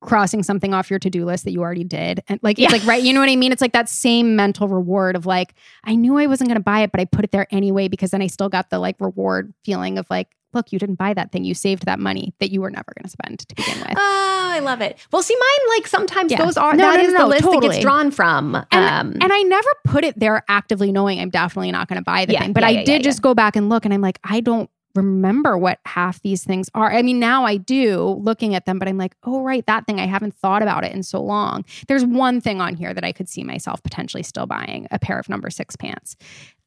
crossing 0.00 0.42
something 0.42 0.72
off 0.72 0.88
your 0.90 0.98
to-do 0.98 1.24
list 1.24 1.44
that 1.44 1.52
you 1.52 1.60
already 1.60 1.84
did. 1.84 2.22
And 2.28 2.40
like 2.42 2.58
it's 2.58 2.72
like 2.72 2.84
right, 2.84 3.02
you 3.02 3.12
know 3.12 3.20
what 3.20 3.28
I 3.28 3.36
mean? 3.36 3.52
It's 3.52 3.60
like 3.60 3.72
that 3.72 3.88
same 3.88 4.34
mental 4.36 4.66
reward 4.68 5.14
of 5.16 5.26
like 5.26 5.54
I 5.84 5.94
knew 5.94 6.16
I 6.18 6.26
wasn't 6.26 6.48
going 6.48 6.58
to 6.58 6.64
buy 6.64 6.80
it, 6.80 6.90
but 6.92 7.00
I 7.00 7.04
put 7.04 7.24
it 7.24 7.32
there 7.32 7.46
anyway 7.50 7.88
because 7.88 8.10
then 8.10 8.22
I 8.22 8.26
still 8.26 8.48
got 8.48 8.70
the 8.70 8.78
like 8.78 8.96
reward 9.00 9.52
feeling 9.64 9.98
of 9.98 10.08
like 10.10 10.28
look, 10.52 10.72
you 10.72 10.80
didn't 10.80 10.96
buy 10.96 11.14
that 11.14 11.30
thing. 11.30 11.44
You 11.44 11.54
saved 11.54 11.86
that 11.86 12.00
money 12.00 12.34
that 12.40 12.50
you 12.50 12.60
were 12.60 12.70
never 12.72 12.92
going 12.98 13.04
to 13.04 13.08
spend 13.08 13.38
to 13.38 13.54
begin 13.54 13.78
with. 13.78 13.92
Oh, 13.96 14.48
I 14.52 14.58
love 14.58 14.80
it. 14.80 14.98
Well, 15.12 15.22
see, 15.22 15.36
mine, 15.36 15.76
like 15.78 15.86
sometimes 15.86 16.32
Yeah. 16.32 16.44
those 16.44 16.56
are, 16.56 16.74
No, 16.74 16.90
that 16.90 16.96
no, 16.96 17.02
is 17.06 17.12
no, 17.12 17.18
the 17.18 17.22
no, 17.22 17.28
list 17.28 17.42
that 17.44 17.52
totally. 17.52 17.68
gets 17.76 17.82
drawn 17.82 18.10
from. 18.10 18.56
And, 18.56 18.66
um, 18.72 19.12
and 19.22 19.32
I 19.32 19.42
never 19.42 19.68
put 19.84 20.02
it 20.02 20.18
there 20.18 20.42
actively 20.48 20.90
knowing 20.90 21.20
I'm 21.20 21.30
definitely 21.30 21.70
not 21.70 21.86
going 21.86 21.98
to 21.98 22.04
buy 22.04 22.24
the 22.24 22.32
Yeah, 22.32 22.40
thing. 22.40 22.52
But 22.52 22.64
yeah, 22.64 22.68
I 22.68 22.72
yeah, 22.72 22.82
did 22.84 23.02
yeah, 23.02 23.10
just 23.10 23.22
go 23.22 23.32
back 23.32 23.54
and 23.54 23.68
look 23.68 23.84
and 23.84 23.94
I'm 23.94 24.00
like, 24.00 24.18
I 24.24 24.40
don't 24.40 24.68
remember 24.94 25.56
what 25.56 25.78
half 25.86 26.20
these 26.22 26.44
things 26.44 26.68
are. 26.74 26.92
I 26.92 27.02
mean, 27.02 27.18
now 27.20 27.44
I 27.44 27.56
do 27.56 28.18
looking 28.20 28.54
at 28.54 28.66
them, 28.66 28.78
but 28.78 28.88
I'm 28.88 28.98
like, 28.98 29.14
oh, 29.24 29.42
right, 29.42 29.64
that 29.66 29.86
thing. 29.86 30.00
I 30.00 30.06
haven't 30.06 30.34
thought 30.34 30.62
about 30.62 30.84
it 30.84 30.92
in 30.92 31.02
so 31.02 31.22
long. 31.22 31.64
There's 31.88 32.04
one 32.04 32.40
thing 32.40 32.60
on 32.60 32.74
here 32.74 32.92
that 32.94 33.04
I 33.04 33.12
could 33.12 33.28
see 33.28 33.44
myself 33.44 33.82
potentially 33.82 34.22
still 34.22 34.46
buying 34.46 34.86
a 34.90 34.98
pair 34.98 35.18
of 35.18 35.28
number 35.28 35.50
six 35.50 35.76
pants. 35.76 36.16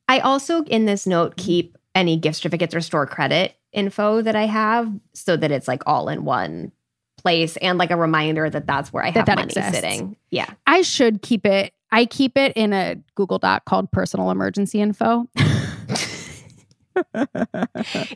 I 0.08 0.20
also 0.20 0.64
in 0.64 0.86
this 0.86 1.06
note 1.08 1.36
Mm-hmm. 1.38 1.46
keep 1.46 1.78
any 1.96 2.18
gift 2.18 2.38
certificates 2.38 2.74
or 2.74 2.82
store 2.82 3.06
credit 3.06 3.56
info 3.72 4.22
that 4.22 4.36
I 4.36 4.46
have 4.48 4.92
so 5.14 5.38
that 5.38 5.52
it's 5.52 5.68
like 5.68 5.84
all 5.86 6.10
in 6.10 6.26
one 6.26 6.72
place 7.18 7.56
and 7.58 7.78
like 7.78 7.92
a 7.92 7.96
reminder 7.96 8.50
that 8.50 8.66
that's 8.68 8.92
where 8.92 9.04
I 9.04 9.12
That 9.12 9.20
have 9.20 9.26
that 9.28 9.36
money 9.38 9.48
exists. 9.52 9.76
sitting. 9.76 10.18
Yeah. 10.32 10.50
I 10.68 10.82
should 10.82 11.22
keep 11.22 11.46
it. 11.46 11.74
I 11.92 12.06
keep 12.06 12.36
it 12.38 12.54
in 12.56 12.74
a 12.74 12.96
Google 13.16 13.38
Doc 13.38 13.66
called 13.66 13.92
personal 13.92 14.32
emergency 14.32 14.82
info. 14.82 15.28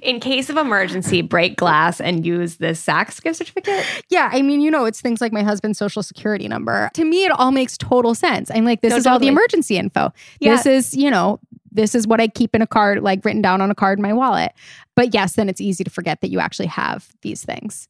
In 0.02 0.20
case 0.20 0.50
of 0.50 0.58
emergency, 0.58 1.22
break 1.22 1.58
glass 1.58 2.00
and 2.02 2.26
use 2.26 2.58
this 2.58 2.84
Saks 2.86 3.22
gift 3.22 3.38
certificate. 3.38 3.86
Yeah, 4.10 4.30
I 4.32 4.42
mean, 4.42 4.62
you 4.62 4.72
know, 4.72 4.86
it's 4.86 5.02
things 5.02 5.22
like 5.22 5.32
my 5.32 5.44
husband's 5.44 5.78
social 5.78 6.04
security 6.04 6.48
number. 6.48 6.90
To 6.94 7.04
me, 7.06 7.26
it 7.26 7.32
all 7.32 7.52
makes 7.52 7.78
total 7.78 8.16
sense. 8.16 8.50
I'm 8.52 8.66
like, 8.66 8.82
this 8.82 8.92
No, 8.92 8.98
is 8.98 9.08
all 9.08 9.20
the 9.20 9.28
emergency 9.28 9.78
info. 9.78 10.12
Yeah. 10.40 10.56
This 10.56 10.66
is, 10.66 10.96
you 10.96 11.10
know, 11.10 11.40
this 11.72 11.94
is 11.96 12.08
what 12.08 12.20
I 12.20 12.28
keep 12.28 12.56
in 12.56 12.62
a 12.62 12.68
card, 12.68 13.04
like 13.04 13.24
written 13.24 13.42
down 13.42 13.62
on 13.62 13.70
a 13.70 13.76
card 13.76 14.00
in 14.00 14.04
my 14.04 14.14
wallet. 14.14 14.52
But 14.96 15.14
yes, 15.14 15.34
then 15.34 15.50
it's 15.50 15.62
easy 15.62 15.84
to 15.84 15.90
forget 15.90 16.22
that 16.22 16.30
you 16.30 16.40
actually 16.40 16.68
have 16.68 17.10
these 17.22 17.44
things. 17.44 17.88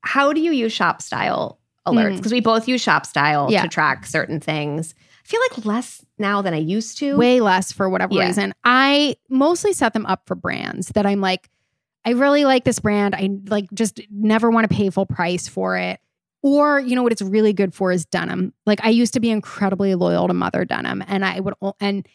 How 0.00 0.32
do 0.32 0.40
you 0.40 0.52
use 0.52 0.72
shop 0.72 1.02
style 1.02 1.58
alerts? 1.86 2.12
Mm. 2.12 2.16
Because 2.16 2.32
we 2.32 2.40
both 2.40 2.66
use 2.68 2.80
shop 2.80 3.04
style 3.04 3.48
Yeah. 3.50 3.62
to 3.62 3.68
track 3.68 4.06
certain 4.06 4.40
things. 4.40 4.94
I 5.26 5.28
feel 5.28 5.40
like 5.50 5.64
less 5.66 6.04
now 6.18 6.40
than 6.40 6.54
I 6.54 6.58
used 6.58 6.98
to. 6.98 7.16
Way 7.16 7.40
less 7.40 7.72
for 7.72 7.88
whatever 7.88 8.14
Yeah. 8.14 8.26
reason. 8.26 8.54
I 8.62 9.16
mostly 9.28 9.72
set 9.72 9.92
them 9.92 10.06
up 10.06 10.22
for 10.26 10.36
brands 10.36 10.88
that 10.90 11.04
I'm 11.04 11.20
like, 11.20 11.50
I 12.04 12.10
really 12.10 12.44
like 12.44 12.62
this 12.64 12.78
brand. 12.78 13.14
I 13.16 13.30
like 13.48 13.66
just 13.74 14.00
never 14.08 14.50
want 14.50 14.70
to 14.70 14.74
pay 14.74 14.88
full 14.90 15.06
price 15.06 15.48
for 15.48 15.76
it. 15.76 15.98
Or, 16.42 16.78
you 16.78 16.94
know 16.94 17.02
what 17.02 17.10
it's 17.10 17.22
really 17.22 17.52
good 17.52 17.74
for 17.74 17.90
is 17.90 18.04
denim. 18.06 18.52
Like 18.66 18.84
I 18.84 18.90
used 18.90 19.14
to 19.14 19.20
be 19.20 19.30
incredibly 19.30 19.96
loyal 19.96 20.28
to 20.28 20.34
Mother 20.34 20.64
Denim 20.64 21.02
and 21.08 21.24
I 21.24 21.40
would 21.40 21.54
and 21.80 22.06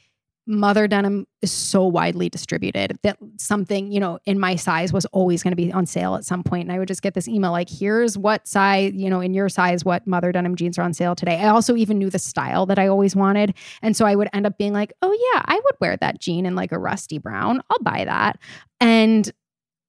Mother 0.52 0.86
Denim 0.86 1.26
is 1.42 1.50
so 1.50 1.86
widely 1.88 2.28
distributed 2.28 3.00
that 3.04 3.18
something, 3.38 3.90
you 3.90 4.02
know, 4.02 4.20
in 4.26 4.38
my 4.38 4.58
size 4.58 4.92
was 4.92 5.06
always 5.08 5.42
going 5.42 5.54
to 5.54 5.56
be 5.56 5.72
on 5.72 5.86
sale 5.86 6.16
at 6.16 6.26
some 6.26 6.44
point. 6.44 6.64
And 6.64 6.74
I 6.74 6.78
would 6.78 6.90
just 6.90 7.02
get 7.02 7.14
this 7.14 7.28
email 7.28 7.52
like, 7.52 7.70
here's 7.70 8.18
what 8.18 8.46
size, 8.50 8.92
you 8.94 9.10
know, 9.10 9.22
in 9.22 9.34
your 9.34 9.48
size, 9.48 9.86
what 9.86 10.06
Mother 10.06 10.34
Denim 10.34 10.58
jeans 10.58 10.78
are 10.78 10.82
on 10.82 10.94
sale 10.94 11.16
today. 11.16 11.40
I 11.40 11.48
also 11.48 11.78
even 11.78 11.98
knew 11.98 12.10
the 12.10 12.20
style 12.20 12.66
that 12.66 12.78
I 12.78 12.88
always 12.88 13.16
wanted. 13.16 13.56
And 13.82 13.96
so 13.96 14.06
I 14.06 14.14
would 14.14 14.28
end 14.34 14.46
up 14.46 14.58
being 14.58 14.74
like, 14.74 14.92
oh, 15.02 15.12
yeah, 15.34 15.42
I 15.46 15.56
would 15.56 15.76
wear 15.80 15.96
that 15.96 16.20
jean 16.20 16.46
in 16.46 16.54
like 16.54 16.74
a 16.74 16.78
rusty 16.78 17.18
brown. 17.18 17.62
I'll 17.70 17.80
buy 17.80 18.04
that. 18.04 18.38
And 18.82 19.32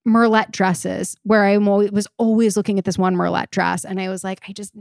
Merlette 0.06 0.52
dresses, 0.52 1.16
where 1.24 1.44
I 1.44 1.56
was 1.56 2.06
always 2.18 2.56
looking 2.56 2.78
at 2.78 2.84
this 2.84 2.98
one 2.98 3.16
Merlette 3.16 3.50
dress. 3.50 3.84
And 3.84 4.00
I 4.00 4.08
was 4.08 4.22
like, 4.22 4.40
I 4.48 4.52
just 4.52 4.72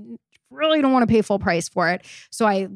really 0.52 0.82
don't 0.82 0.94
want 0.94 1.08
to 1.10 1.12
pay 1.12 1.24
full 1.24 1.40
price 1.40 1.68
for 1.70 1.90
it. 1.90 2.06
So 2.30 2.46
I 2.46 2.68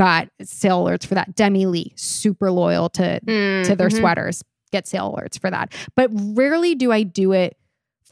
got 0.00 0.28
sale 0.42 0.82
alerts 0.82 1.06
for 1.06 1.14
that. 1.14 1.36
Demylee, 1.36 1.92
super 1.98 2.50
loyal 2.50 2.88
to 2.88 3.20
to 3.20 3.74
their 3.76 3.90
Mhm. 3.90 3.98
sweaters, 3.98 4.42
get 4.72 4.88
sale 4.88 5.12
alerts 5.14 5.38
for 5.38 5.50
that. 5.50 5.74
But 5.94 6.08
rarely 6.14 6.74
do 6.74 6.90
I 6.90 7.02
do 7.02 7.32
it 7.32 7.58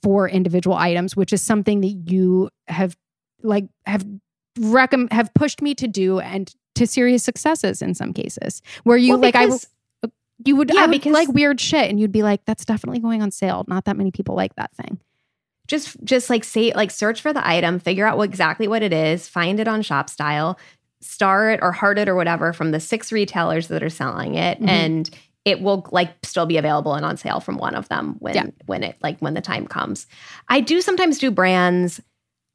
for 0.03 0.29
individual 0.29 0.77
items, 0.77 1.17
which 1.17 1.33
is 1.33 1.41
something 1.41 1.81
that 1.81 2.11
you 2.13 2.51
have 2.69 2.95
like 3.43 3.65
have 3.87 4.05
recommend 4.61 5.15
have 5.15 5.33
pushed 5.33 5.63
me 5.63 5.75
to 5.77 5.89
do 5.89 6.21
and 6.21 6.55
to 6.75 6.87
serious 6.87 7.25
successes 7.25 7.81
in 7.81 7.95
some 7.95 8.13
cases 8.13 8.61
where 8.85 8.99
you 8.99 9.15
Well, 9.15 9.23
like 9.23 9.35
I 9.35 9.47
because- 9.47 9.67
you 10.45 10.57
would 10.57 10.71
Yeah, 10.75 10.83
I 10.83 10.87
would 10.87 10.91
because- 10.93 11.13
like 11.13 11.29
weird 11.29 11.59
shit 11.61 11.89
and 11.91 11.99
you'd 11.99 12.13
be 12.13 12.23
like 12.23 12.45
that's 12.45 12.65
definitely 12.67 12.99
going 13.01 13.23
on 13.23 13.31
sale 13.31 13.65
not 13.67 13.87
that 13.87 13.97
many 13.97 14.11
people 14.11 14.35
like 14.37 14.55
that 14.57 14.73
thing 14.75 15.01
just 15.67 15.97
just 16.05 16.29
like 16.31 16.45
say 16.45 16.73
like 16.75 16.91
search 16.91 17.21
for 17.21 17.33
the 17.33 17.47
item 17.47 17.79
figure 17.81 18.07
out 18.07 18.17
what 18.17 18.29
exactly 18.29 18.69
what 18.69 18.83
it 18.83 18.93
is 18.93 19.29
find 19.29 19.59
it 19.61 19.67
on 19.69 19.83
shop 19.83 20.09
style 20.11 20.57
star 21.01 21.51
it 21.51 21.61
or 21.63 21.73
heart 21.73 21.99
it 21.99 22.09
or 22.09 22.15
whatever 22.15 22.53
from 22.53 22.71
the 22.73 22.81
six 22.81 23.13
retailers 23.13 23.69
that 23.69 23.83
are 23.83 23.91
selling 23.91 24.35
it 24.35 24.61
Mhm. 24.61 24.69
and 24.69 25.11
it 25.45 25.63
will 25.63 25.87
like 25.93 26.11
still 26.25 26.45
be 26.47 26.57
available 26.59 26.95
and 26.95 27.05
on 27.07 27.17
sale 27.17 27.41
from 27.41 27.57
one 27.57 27.75
of 27.75 27.89
them 27.89 28.17
when 28.19 28.35
Yeah. 28.35 28.47
when 28.67 28.83
it 28.83 28.97
like 29.03 29.19
when 29.21 29.35
the 29.35 29.41
time 29.41 29.67
comes 29.67 30.07
i 30.49 30.61
do 30.61 30.81
sometimes 30.81 31.19
do 31.19 31.31
brands 31.31 32.01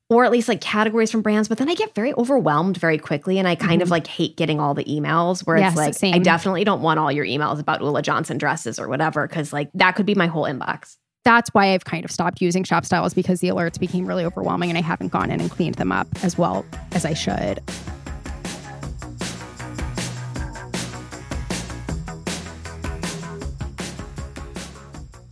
or 0.10 0.26
at 0.26 0.32
least 0.32 0.48
like 0.50 0.60
categories 0.62 1.10
from 1.10 1.22
brands 1.22 1.48
but 1.48 1.58
then 1.58 1.70
i 1.70 1.74
get 1.74 1.96
very 1.96 2.14
overwhelmed 2.16 2.76
very 2.78 2.98
quickly 2.98 3.40
and 3.40 3.48
i 3.48 3.56
kind 3.56 3.82
of 3.82 3.90
like 3.90 4.06
hate 4.06 4.36
getting 4.36 4.60
all 4.60 4.74
the 4.74 4.84
emails 4.84 5.46
where 5.48 5.58
Yes, 5.58 5.78
it's 5.80 6.04
like 6.04 6.14
i 6.14 6.20
definitely 6.20 6.64
don't 6.66 6.82
want 6.82 7.00
all 7.00 7.12
your 7.12 7.26
emails 7.26 7.60
about 7.60 7.82
Ulla 7.82 8.02
Johnson 8.02 8.38
dresses 8.38 8.78
or 8.78 8.88
whatever 8.90 9.28
because 9.28 9.54
like 9.54 9.70
that 9.74 9.94
could 9.96 10.06
be 10.06 10.14
my 10.16 10.28
whole 10.28 10.44
inbox 10.44 10.98
that's 11.26 11.50
why 11.54 11.68
I've 11.74 11.86
kind 11.86 12.04
of 12.04 12.12
stopped 12.12 12.42
using 12.42 12.66
shop 12.66 12.84
styles 12.86 13.14
because 13.14 13.40
the 13.40 13.48
alerts 13.48 13.80
became 13.80 14.06
really 14.06 14.26
overwhelming 14.26 14.70
and 14.70 14.78
I 14.78 14.82
haven't 14.82 15.14
gone 15.14 15.32
in 15.32 15.40
and 15.40 15.50
cleaned 15.50 15.76
them 15.76 15.90
up 15.90 16.06
as 16.22 16.38
well 16.38 16.66
as 16.92 17.06
I 17.06 17.14
should. 17.14 17.62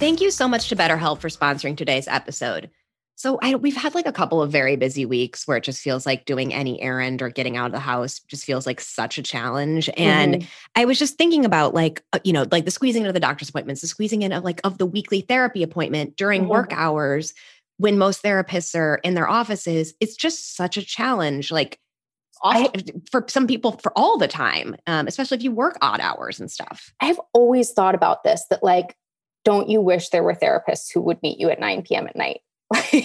Thank 0.02 0.20
you 0.20 0.32
so 0.32 0.48
much 0.48 0.68
to 0.70 0.76
BetterHelp 0.76 1.20
for 1.20 1.30
sponsoring 1.30 1.78
today's 1.78 2.08
episode. 2.08 2.72
So 3.14 3.38
I, 3.44 3.54
we've 3.54 3.78
had 3.78 3.94
like 3.94 4.08
a 4.08 4.12
couple 4.12 4.42
of 4.42 4.52
very 4.52 4.76
busy 4.76 5.06
weeks 5.06 5.48
where 5.48 5.58
it 5.58 5.64
just 5.64 5.80
feels 5.80 6.08
like 6.08 6.26
doing 6.26 6.52
any 6.56 6.82
errand 6.82 7.22
or 7.22 7.30
getting 7.30 7.56
out 7.56 7.68
of 7.68 7.72
the 7.72 7.78
house 7.78 8.20
just 8.22 8.44
feels 8.44 8.66
like 8.66 8.82
such 8.82 9.20
a 9.20 9.22
challenge. 9.22 9.92
And 9.96 10.48
I 10.76 10.86
was 10.86 10.98
just 10.98 11.20
thinking 11.20 11.46
about 11.46 11.76
like 11.76 12.04
uh, 12.14 12.20
you 12.24 12.34
know 12.34 12.48
like 12.50 12.66
the 12.66 12.72
squeezing 12.72 13.04
into 13.04 13.14
the 13.14 13.20
doctor's 13.20 13.50
appointments, 13.50 13.82
the 13.82 13.88
squeezing 13.88 14.24
in 14.24 14.32
of 14.32 14.44
like 14.44 14.60
of 14.64 14.80
the 14.80 14.88
weekly 14.88 15.22
therapy 15.22 15.62
appointment 15.62 16.16
during 16.16 16.46
Mhm. 16.46 16.48
work 16.48 16.74
hours 16.74 17.36
when 17.78 18.00
most 18.00 18.24
therapists 18.24 18.74
are 18.74 18.96
in 19.04 19.14
their 19.14 19.30
offices. 19.30 19.94
It's 20.00 20.16
just 20.16 20.56
such 20.56 20.78
a 20.78 20.84
challenge. 20.84 21.52
Like. 21.52 21.78
Often, 22.44 23.04
for 23.12 23.24
some 23.30 23.46
people, 23.46 23.74
for 23.74 23.96
all 23.96 24.18
the 24.18 24.28
time, 24.28 24.76
um, 24.88 25.06
especially 25.06 25.38
if 25.38 25.44
you 25.44 25.52
work 25.52 25.78
odd 25.84 26.00
hours 26.00 26.40
and 26.40 26.50
stuff. 26.50 26.92
I've 27.00 27.20
always 27.34 27.72
thought 27.72 27.94
about 27.94 28.24
this 28.24 28.44
that 28.50 28.64
like, 28.64 28.96
don't 29.44 29.70
you 29.70 29.82
wish 29.82 30.10
there 30.10 30.24
were 30.24 30.36
therapists 30.36 30.92
who 30.94 31.02
would 31.02 31.22
meet 31.22 31.40
you 31.40 31.50
at 31.50 31.60
9 31.60 31.84
p.m. 31.84 32.08
at 32.08 32.16
night? 32.16 32.42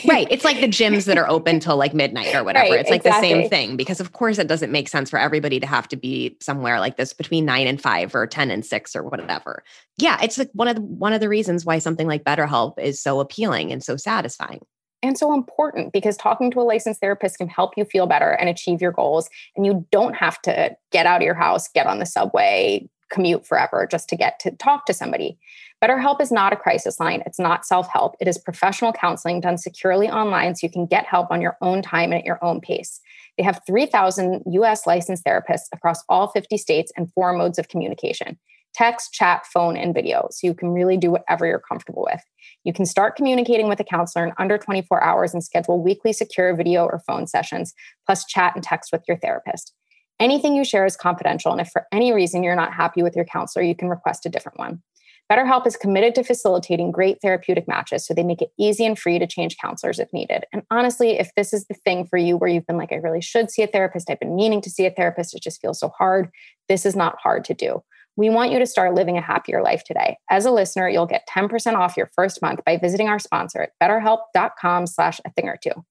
right. 0.07 0.29
It's 0.31 0.45
like 0.45 0.61
the 0.61 0.69
gyms 0.69 1.07
that 1.07 1.19
are 1.19 1.29
open 1.29 1.61
till 1.61 1.77
like 1.77 1.95
midnight 1.95 2.35
or 2.35 2.45
whatever. 2.45 2.71
Right, 2.71 2.81
it's 2.81 2.91
like 2.91 3.03
the 3.03 3.21
same 3.21 3.49
thing 3.49 3.77
because 3.77 4.01
of 4.01 4.13
course 4.13 4.39
it 4.39 4.47
doesn't 4.47 4.71
make 4.71 4.89
sense 4.89 5.11
for 5.11 5.19
everybody 5.19 5.59
to 5.61 5.67
have 5.67 5.89
to 5.89 5.97
be 5.97 6.37
somewhere 6.41 6.79
like 6.79 6.97
this 6.97 7.13
between 7.13 7.45
9 7.45 7.67
and 7.67 7.81
5 7.81 8.15
or 8.15 8.27
10 8.27 8.51
and 8.51 8.65
6 8.65 8.97
or 8.97 9.03
whatever. 9.03 9.65
Yeah, 9.99 10.19
it's 10.23 10.39
like 10.39 10.51
one 10.53 10.69
of 10.69 10.77
the 10.77 10.83
one 10.83 11.13
of 11.13 11.21
the 11.21 11.29
reasons 11.29 11.65
why 11.65 11.79
something 11.79 12.07
like 12.07 12.25
BetterHelp 12.25 12.79
is 12.79 13.01
so 13.01 13.21
appealing 13.21 13.73
and 13.73 13.83
so 13.83 13.97
satisfying. 13.97 14.61
and 15.03 15.19
so 15.19 15.35
important 15.35 15.93
because 15.93 16.17
talking 16.17 16.51
to 16.53 16.61
a 16.61 16.63
licensed 16.63 17.01
therapist 17.01 17.39
can 17.39 17.49
help 17.49 17.73
you 17.77 17.85
feel 17.85 18.07
better 18.07 18.31
and 18.33 18.49
achieve 18.49 18.81
your 18.81 18.93
goals. 18.93 19.29
And 19.57 19.67
you 19.67 19.87
don't 19.91 20.15
have 20.15 20.41
to 20.43 20.77
get 20.93 21.07
out 21.07 21.23
of 21.23 21.25
your 21.25 21.35
house, 21.35 21.69
get 21.69 21.87
on 21.87 21.99
the 21.99 22.07
subway, 22.07 22.89
commute 23.11 23.47
forever 23.47 23.87
just 23.91 24.09
to 24.09 24.17
get 24.17 24.39
to 24.41 24.51
talk 24.53 24.87
to 24.87 24.95
somebody. 24.95 25.39
BetterHelp 25.85 26.23
is 26.23 26.33
not 26.33 26.55
a 26.55 26.57
crisis 26.57 26.99
line. 26.99 27.23
It's 27.27 27.39
not 27.39 27.67
self 27.67 27.89
help. 27.93 28.17
It 28.19 28.29
is 28.29 28.39
professional 28.39 28.93
counseling 28.93 29.41
done 29.41 29.59
securely 29.59 30.09
online 30.09 30.55
so 30.55 30.67
you 30.67 30.73
can 30.73 30.87
get 30.87 31.05
help 31.05 31.31
on 31.31 31.43
your 31.43 31.57
own 31.61 31.83
time 31.83 32.13
and 32.13 32.21
at 32.21 32.25
your 32.25 32.43
own 32.43 32.61
pace. 32.61 33.01
They 33.37 33.45
have 33.45 33.61
3,000 33.67 34.43
US 34.47 34.87
licensed 34.87 35.25
therapists 35.25 35.69
across 35.73 36.03
all 36.09 36.29
50 36.29 36.57
states 36.57 36.93
and 36.97 37.13
four 37.13 37.33
modes 37.35 37.59
of 37.59 37.69
communication 37.69 38.39
text, 38.77 39.11
chat, 39.15 39.47
phone, 39.47 39.75
and 39.75 39.95
video. 39.95 40.29
So 40.31 40.47
you 40.47 40.53
can 40.53 40.69
really 40.69 40.99
do 40.99 41.11
whatever 41.11 41.47
you're 41.47 41.63
comfortable 41.67 42.07
with. 42.07 42.21
You 42.63 42.75
can 42.75 42.85
start 42.85 43.17
communicating 43.17 43.69
with 43.69 43.81
a 43.81 43.85
counselor 43.85 44.27
in 44.27 44.35
under 44.37 44.59
24 44.59 45.03
hours 45.03 45.33
and 45.33 45.43
schedule 45.43 45.83
weekly 45.83 46.13
secure 46.13 46.55
video 46.55 46.85
or 46.85 47.01
phone 47.07 47.27
sessions, 47.27 47.73
plus 48.05 48.27
chat 48.27 48.53
and 48.55 48.63
text 48.63 48.93
with 48.93 49.03
your 49.09 49.17
therapist. 49.17 49.73
Anything 50.21 50.55
you 50.55 50.63
share 50.65 50.85
is 50.85 50.95
confidential, 50.95 51.53
and 51.53 51.61
if 51.61 51.69
for 51.69 51.87
any 51.91 52.13
reason 52.13 52.43
you're 52.43 52.55
not 52.55 52.75
happy 52.75 53.03
with 53.03 53.17
your 53.17 53.25
counselor, 53.25 53.65
you 53.65 53.75
can 53.75 53.89
request 53.89 54.27
a 54.27 54.29
different 54.29 54.59
one. 54.59 54.83
BetterHelp 55.31 55.67
is 55.67 55.77
committed 55.77 56.15
to 56.15 56.23
facilitating 56.23 56.93
great 56.93 57.21
therapeutic 57.21 57.67
matches, 57.67 58.07
so 58.07 58.15
they 58.15 58.23
make 58.23 58.41
it 58.41 58.53
easy 58.59 58.87
and 58.87 58.97
free 58.97 59.19
to 59.19 59.27
change 59.27 59.57
counselors 59.57 59.99
if 59.99 60.13
needed. 60.13 60.45
And 60.53 60.63
honestly, 60.71 61.19
if 61.19 61.35
this 61.35 61.53
is 61.53 61.67
the 61.67 61.75
thing 61.75 62.07
for 62.07 62.17
you 62.17 62.37
where 62.37 62.49
you've 62.49 62.67
been 62.67 62.77
like, 62.77 62.93
I 62.93 62.97
really 62.97 63.21
should 63.21 63.51
see 63.51 63.63
a 63.63 63.67
therapist, 63.67 64.09
I've 64.09 64.21
been 64.21 64.37
meaning 64.37 64.61
to 64.61 64.71
see 64.71 64.87
a 64.87 64.91
therapist, 64.91 65.35
it 65.35 65.43
just 65.43 65.61
feels 65.61 65.81
so 65.81 65.89
hard, 65.89 66.31
this 66.69 66.87
is 66.87 66.95
not 66.95 67.19
hard 67.21 67.45
to 67.47 67.55
do. 67.55 67.83
We 68.17 68.31
want 68.31 68.53
you 68.53 68.59
to 68.59 68.67
start 68.67 68.95
living 68.95 69.19
a 69.19 69.21
happier 69.21 69.63
life 69.63 69.85
today. 69.85 70.17
As 70.31 70.47
a 70.47 70.51
listener, 70.51 70.89
you'll 70.89 71.07
get 71.07 71.29
10% 71.29 71.75
off 71.75 71.97
your 71.97 72.11
first 72.15 72.41
month 72.41 72.61
by 72.65 72.79
visiting 72.79 73.09
our 73.09 73.19
sponsor 73.19 73.63
at 73.63 73.73
betterhelp.com 73.83 74.87
slash 74.87 75.21
a 75.27 75.33
thing 75.33 75.49
or 75.49 75.59
two. 75.63 75.85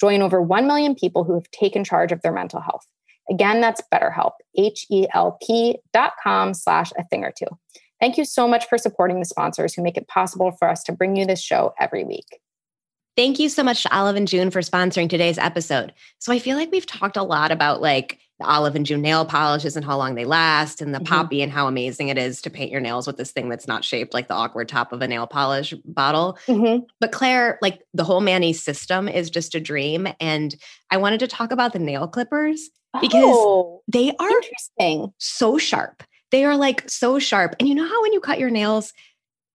Join 0.00 0.22
over 0.22 0.40
1 0.40 0.66
million 0.66 0.94
people 0.94 1.24
who 1.24 1.34
have 1.34 1.50
taken 1.50 1.84
charge 1.84 2.10
of 2.10 2.22
their 2.22 2.32
mental 2.32 2.60
health. 2.60 2.86
Again, 3.30 3.60
that's 3.60 3.82
BetterHelp, 3.92 4.32
H-E-L-P 4.56 5.76
dot 5.92 6.12
com 6.22 6.54
slash 6.54 6.92
a 6.98 7.04
thing 7.04 7.24
or 7.24 7.32
two. 7.36 7.46
Thank 8.00 8.16
you 8.16 8.24
so 8.24 8.46
much 8.46 8.66
for 8.68 8.78
supporting 8.78 9.18
the 9.18 9.24
sponsors 9.26 9.74
who 9.74 9.82
make 9.82 9.96
it 9.96 10.08
possible 10.08 10.52
for 10.52 10.68
us 10.68 10.82
to 10.84 10.92
bring 10.92 11.16
you 11.16 11.26
this 11.26 11.42
show 11.42 11.74
every 11.80 12.04
week. 12.04 12.40
Thank 13.16 13.40
you 13.40 13.48
so 13.48 13.64
much 13.64 13.82
to 13.82 13.92
Olive 13.96 14.14
and 14.14 14.28
June 14.28 14.50
for 14.52 14.60
sponsoring 14.60 15.08
today's 15.10 15.38
episode. 15.38 15.92
So 16.20 16.32
I 16.32 16.38
feel 16.38 16.56
like 16.56 16.70
we've 16.70 16.86
talked 16.86 17.16
a 17.16 17.22
lot 17.24 17.50
about 17.50 17.80
like 17.80 18.20
the 18.38 18.46
Olive 18.46 18.76
and 18.76 18.86
June 18.86 19.02
nail 19.02 19.24
polishes 19.24 19.74
and 19.74 19.84
how 19.84 19.96
long 19.96 20.14
they 20.14 20.24
last, 20.24 20.80
and 20.80 20.94
the 20.94 21.00
Mhm. 21.00 21.06
poppy 21.06 21.42
and 21.42 21.50
how 21.50 21.66
amazing 21.66 22.06
it 22.06 22.16
is 22.16 22.40
to 22.42 22.50
paint 22.50 22.70
your 22.70 22.80
nails 22.80 23.08
with 23.08 23.16
this 23.16 23.32
thing 23.32 23.48
that's 23.48 23.66
not 23.66 23.84
shaped 23.84 24.14
like 24.14 24.28
the 24.28 24.34
awkward 24.34 24.68
top 24.68 24.92
of 24.92 25.02
a 25.02 25.08
nail 25.08 25.26
polish 25.26 25.74
bottle. 25.84 26.38
But 27.00 27.10
Claire, 27.10 27.58
like 27.60 27.82
the 27.94 28.04
whole 28.04 28.20
Mani 28.20 28.52
system 28.52 29.08
is 29.08 29.28
just 29.30 29.56
a 29.56 29.60
dream. 29.60 30.06
And 30.20 30.54
I 30.92 30.98
wanted 30.98 31.18
to 31.18 31.26
talk 31.26 31.50
about 31.50 31.72
the 31.72 31.80
nail 31.80 32.06
clippers 32.06 32.70
because 33.00 33.24
Oh, 33.26 33.82
they 33.88 34.12
are 34.20 34.30
interesting. 34.30 35.12
so 35.18 35.58
sharp. 35.58 36.04
They 36.30 36.44
are 36.44 36.56
like 36.56 36.88
so 36.88 37.18
sharp. 37.18 37.56
And 37.58 37.68
you 37.68 37.74
know 37.74 37.86
how 37.86 38.02
when 38.02 38.12
you 38.12 38.20
cut 38.20 38.38
your 38.38 38.50
nails, 38.50 38.92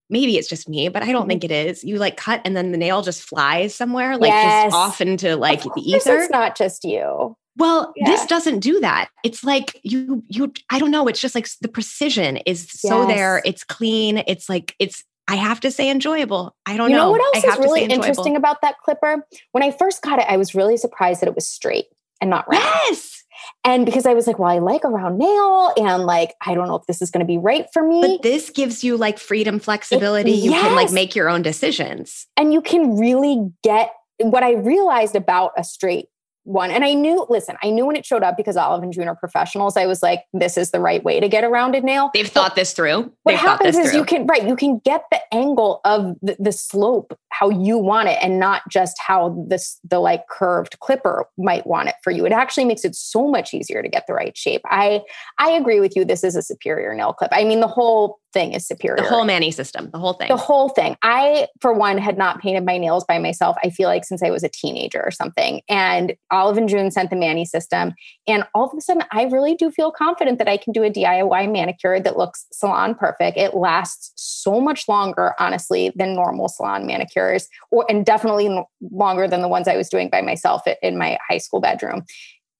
maybe 0.09 0.37
it's 0.37 0.47
just 0.49 0.67
me, 0.69 0.89
but 0.89 1.03
I 1.03 1.11
don't 1.11 1.25
Mhm. 1.25 1.29
think 1.29 1.43
it 1.43 1.51
is. 1.51 1.83
You 1.83 1.97
like 1.97 2.17
cut 2.17 2.41
and 2.45 2.55
then 2.55 2.71
the 2.71 2.77
nail 2.77 3.01
just 3.01 3.21
flies 3.23 3.73
somewhere, 3.75 4.17
like 4.17 4.31
Yes. 4.31 4.65
just 4.65 4.75
off 4.75 5.01
into 5.01 5.35
like 5.35 5.63
the 5.63 5.81
ether. 5.81 6.17
It's 6.17 6.31
not 6.31 6.55
just 6.55 6.83
you. 6.83 7.35
Well, 7.57 7.93
Yeah. 7.95 8.09
this 8.09 8.25
doesn't 8.25 8.59
do 8.59 8.79
that. 8.79 9.09
It's 9.23 9.43
like 9.43 9.79
you 9.83 10.23
you 10.27 10.51
I 10.71 10.79
don't 10.79 10.91
know, 10.91 11.07
it's 11.07 11.21
just 11.21 11.35
like 11.35 11.47
the 11.61 11.67
precision 11.67 12.37
is 12.37 12.67
so 12.71 12.99
Yes. 13.01 13.07
there. 13.07 13.41
It's 13.45 13.63
clean. 13.63 14.23
It's 14.27 14.49
like 14.49 14.75
it's 14.79 15.03
I 15.27 15.35
have 15.35 15.61
to 15.61 15.71
say 15.71 15.89
enjoyable. 15.89 16.53
I 16.65 16.75
don't 16.75 16.89
you 16.89 16.97
know. 16.97 17.05
know 17.05 17.11
what 17.11 17.21
else 17.35 17.45
is 17.45 17.57
really 17.59 17.83
interesting 17.85 18.35
about 18.35 18.61
that 18.61 18.75
clipper? 18.83 19.25
When 19.53 19.63
I 19.63 19.71
first 19.71 20.01
got 20.01 20.19
it, 20.19 20.25
I 20.27 20.35
was 20.37 20.53
really 20.53 20.75
surprised 20.75 21.21
that 21.21 21.27
it 21.29 21.35
was 21.35 21.47
straight 21.47 21.85
and 22.19 22.29
not 22.29 22.45
round. 22.49 22.63
Yes. 22.89 23.22
And 23.63 23.85
because 23.85 24.05
I 24.05 24.13
was 24.13 24.27
like, 24.27 24.39
well, 24.39 24.49
I 24.51 24.59
like 24.59 24.83
a 24.83 24.89
round 24.89 25.17
nail, 25.19 25.73
and 25.77 26.05
like, 26.05 26.33
I 26.45 26.53
don't 26.53 26.67
know 26.67 26.75
if 26.75 26.85
this 26.85 27.01
is 27.01 27.11
going 27.11 27.19
to 27.21 27.25
be 27.25 27.37
right 27.37 27.65
for 27.73 27.87
me. 27.87 28.01
But 28.01 28.21
this 28.21 28.49
gives 28.49 28.83
you 28.83 28.97
like 28.97 29.19
freedom, 29.19 29.59
flexibility. 29.59 30.31
you 30.31 30.51
can 30.51 30.75
like 30.75 30.91
make 30.91 31.15
your 31.15 31.29
own 31.29 31.41
decisions. 31.41 32.27
and 32.37 32.53
you 32.53 32.61
can 32.61 32.97
really 32.97 33.51
get 33.63 33.93
what 34.19 34.43
I 34.43 34.53
realized 34.53 35.15
about 35.15 35.51
a 35.57 35.63
straight 35.63 36.07
one. 36.43 36.71
And 36.71 36.83
I 36.83 36.93
knew, 36.93 37.25
listen, 37.29 37.55
I 37.63 37.69
knew 37.69 37.85
when 37.85 37.95
it 37.95 38.05
showed 38.05 38.23
up 38.23 38.37
because 38.37 38.57
Olive 38.57 38.83
and 38.83 38.91
June 38.93 39.07
are 39.07 39.15
professionals. 39.15 39.77
I 39.77 39.85
was 39.85 40.03
like, 40.03 40.23
this 40.33 40.57
is 40.57 40.71
the 40.71 40.79
right 40.79 41.03
way 41.03 41.19
to 41.19 41.27
get 41.27 41.43
a 41.43 41.49
rounded 41.49 41.83
nail. 41.83 42.11
They've 42.13 42.27
thought 42.27 42.55
this 42.55 42.73
through. 42.73 43.11
what 43.23 43.31
They've 43.33 43.39
thought 43.39 43.59
happens 43.59 43.75
this 43.75 43.85
is 43.85 43.91
through. 43.91 43.99
you 43.99 44.05
can 44.05 44.27
right 44.27 44.47
you 44.47 44.55
can 44.55 44.79
get 44.79 45.03
the 45.11 45.19
angle 45.33 45.81
of 45.85 46.15
the, 46.21 46.35
the 46.39 46.51
slope 46.51 47.17
how 47.29 47.49
you 47.49 47.77
want 47.77 48.07
it 48.09 48.17
and 48.21 48.39
not 48.39 48.61
just 48.69 48.97
how 48.99 49.45
this 49.49 49.79
the 49.83 49.99
like 49.99 50.27
curved 50.29 50.79
clipper 50.79 51.25
might 51.37 51.65
want 51.65 51.89
it 51.89 51.95
for 52.03 52.11
you 52.11 52.25
it 52.25 52.31
actually 52.31 52.65
makes 52.65 52.85
it 52.85 52.95
so 52.95 53.27
much 53.27 53.53
easier 53.53 53.81
to 53.81 53.89
get 53.89 54.05
the 54.07 54.13
right 54.13 54.37
shape 54.37 54.61
i 54.65 55.01
i 55.39 55.49
agree 55.49 55.79
with 55.79 55.95
you 55.95 56.05
this 56.05 56.23
is 56.23 56.35
a 56.35 56.41
superior 56.41 56.93
nail 56.93 57.11
clip 57.13 57.31
i 57.33 57.43
mean 57.43 57.59
the 57.59 57.67
whole 57.67 58.19
thing 58.33 58.53
is 58.53 58.67
superior 58.67 58.97
the 59.01 59.07
whole 59.07 59.25
Mani 59.25 59.51
system, 59.51 59.89
the 59.91 59.99
whole 59.99 60.13
thing. 60.13 60.27
the 60.27 60.35
whole 60.35 60.69
thing. 60.69 60.97
I, 61.03 61.47
for 61.61 61.71
one, 61.71 61.99
had 61.99 62.17
not 62.17 62.41
painted 62.41 62.65
my 62.65 62.77
nails 62.79 63.05
by 63.05 63.19
myself. 63.19 63.55
I 63.63 63.69
feel 63.69 63.87
like 63.87 64.03
since 64.03 64.23
I 64.23 64.31
was 64.31 64.43
a 64.43 64.49
teenager 64.49 65.01
or 65.01 65.11
something. 65.11 65.61
And 65.69 66.15
Olive 66.33 66.57
and 66.57 66.67
June 66.67 66.91
sent 66.91 67.09
the 67.09 67.15
Mani 67.15 67.45
system. 67.45 67.93
And 68.27 68.43
all 68.53 68.65
of 68.65 68.77
a 68.77 68.81
sudden, 68.81 69.03
I 69.11 69.23
really 69.23 69.55
do 69.55 69.71
feel 69.71 69.91
confident 69.91 70.39
that 70.39 70.49
I 70.49 70.57
can 70.57 70.73
do 70.73 70.83
a 70.83 70.89
DIY 70.89 71.51
manicure 71.51 71.99
that 71.99 72.17
looks 72.17 72.45
salon 72.51 72.95
perfect. 72.95 73.37
It 73.37 73.53
lasts 73.53 74.11
so 74.15 74.59
much 74.59 74.87
longer, 74.87 75.33
honestly, 75.39 75.91
than 75.95 76.15
normal 76.15 76.49
salon 76.49 76.85
manicures, 76.85 77.47
or 77.71 77.85
and 77.87 78.05
definitely 78.05 78.65
longer 78.91 79.27
than 79.27 79.41
the 79.41 79.47
ones 79.47 79.67
I 79.67 79.77
was 79.77 79.89
doing 79.89 80.09
by 80.09 80.21
myself 80.21 80.63
in 80.81 80.97
my 80.97 81.17
high 81.29 81.37
school 81.37 81.61
bedroom. 81.61 82.03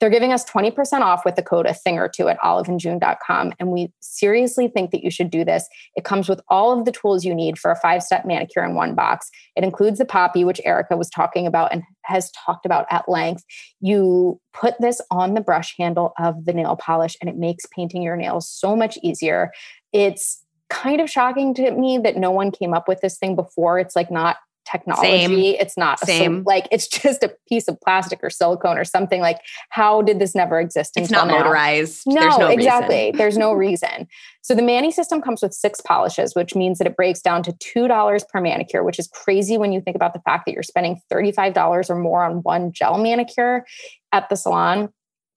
They're 0.03 0.09
giving 0.09 0.33
us 0.33 0.43
20% 0.43 0.99
off 0.99 1.23
with 1.23 1.37
the 1.37 1.41
code 1.41 1.65
a 1.65 1.73
thing 1.73 1.97
or 1.97 2.09
two 2.09 2.27
at 2.27 2.37
oliveandjune.com. 2.39 3.53
And 3.57 3.69
we 3.69 3.89
seriously 4.01 4.67
think 4.67 4.91
that 4.91 5.01
you 5.01 5.09
should 5.09 5.29
do 5.29 5.45
this. 5.45 5.65
It 5.95 6.03
comes 6.03 6.27
with 6.27 6.41
all 6.49 6.77
of 6.77 6.83
the 6.83 6.91
tools 6.91 7.23
you 7.23 7.33
need 7.33 7.57
for 7.57 7.71
a 7.71 7.79
five 7.79 8.03
step 8.03 8.25
manicure 8.25 8.65
in 8.65 8.75
one 8.75 8.95
box. 8.95 9.31
It 9.55 9.63
includes 9.63 9.99
the 9.99 10.05
poppy, 10.05 10.43
which 10.43 10.59
Erica 10.65 10.97
was 10.97 11.09
talking 11.09 11.47
about 11.47 11.71
and 11.71 11.83
has 12.03 12.29
talked 12.31 12.65
about 12.65 12.85
at 12.91 13.07
length. 13.07 13.45
You 13.79 14.41
put 14.51 14.73
this 14.81 14.99
on 15.09 15.35
the 15.35 15.41
brush 15.41 15.73
handle 15.79 16.11
of 16.19 16.43
the 16.43 16.51
nail 16.51 16.75
polish, 16.75 17.15
and 17.21 17.29
it 17.29 17.37
makes 17.37 17.65
painting 17.67 18.03
your 18.03 18.17
nails 18.17 18.49
so 18.49 18.75
much 18.75 18.97
easier. 19.03 19.53
It's 19.93 20.43
kind 20.69 20.99
of 20.99 21.09
shocking 21.09 21.53
to 21.53 21.71
me 21.71 21.97
that 21.99 22.17
no 22.17 22.29
one 22.29 22.51
came 22.51 22.73
up 22.73 22.89
with 22.89 22.99
this 22.99 23.17
thing 23.17 23.37
before. 23.37 23.79
It's 23.79 23.95
like 23.95 24.11
not 24.11 24.35
technology. 24.69 25.07
Same. 25.07 25.55
It's 25.59 25.77
not 25.77 26.01
a 26.03 26.05
sil- 26.07 26.43
like 26.45 26.67
it's 26.71 26.87
just 27.01 27.23
a 27.23 27.35
piece 27.47 27.67
of 27.67 27.79
plastic 27.81 28.19
or 28.23 28.29
silicone 28.29 28.77
or 28.77 28.85
something. 28.85 29.21
Like, 29.21 29.39
how 29.69 30.01
did 30.01 30.19
this 30.19 30.35
never 30.35 30.59
exist? 30.59 30.93
it's 30.95 31.09
until 31.09 31.25
not 31.25 31.31
now? 31.31 31.43
motorized. 31.43 32.03
No, 32.05 32.21
There's 32.21 32.37
no 32.37 32.47
exactly. 32.47 32.95
Reason. 32.95 33.17
There's 33.17 33.37
no 33.37 33.53
reason. 33.53 34.07
So 34.41 34.53
the 34.53 34.61
Mani 34.61 34.91
system 34.91 35.21
comes 35.21 35.41
with 35.41 35.53
six 35.53 35.79
polishes, 35.79 36.35
which 36.35 36.53
means 36.53 36.77
that 36.77 36.87
it 36.87 36.97
breaks 36.97 37.21
down 37.21 37.43
to 37.43 37.53
$2 37.53 38.27
per 38.27 38.41
manicure, 38.41 38.83
which 38.83 38.99
is 38.99 39.07
crazy 39.07 39.57
when 39.57 39.71
you 39.71 39.79
think 39.79 39.95
about 39.95 40.13
the 40.13 40.19
fact 40.19 40.45
that 40.45 40.51
you're 40.51 40.63
spending 40.63 40.99
$35 41.11 41.89
or 41.89 41.95
more 41.95 42.23
on 42.23 42.43
one 42.43 42.73
gel 42.73 42.97
manicure 42.97 43.65
at 44.11 44.27
the 44.27 44.35
salon. 44.35 44.89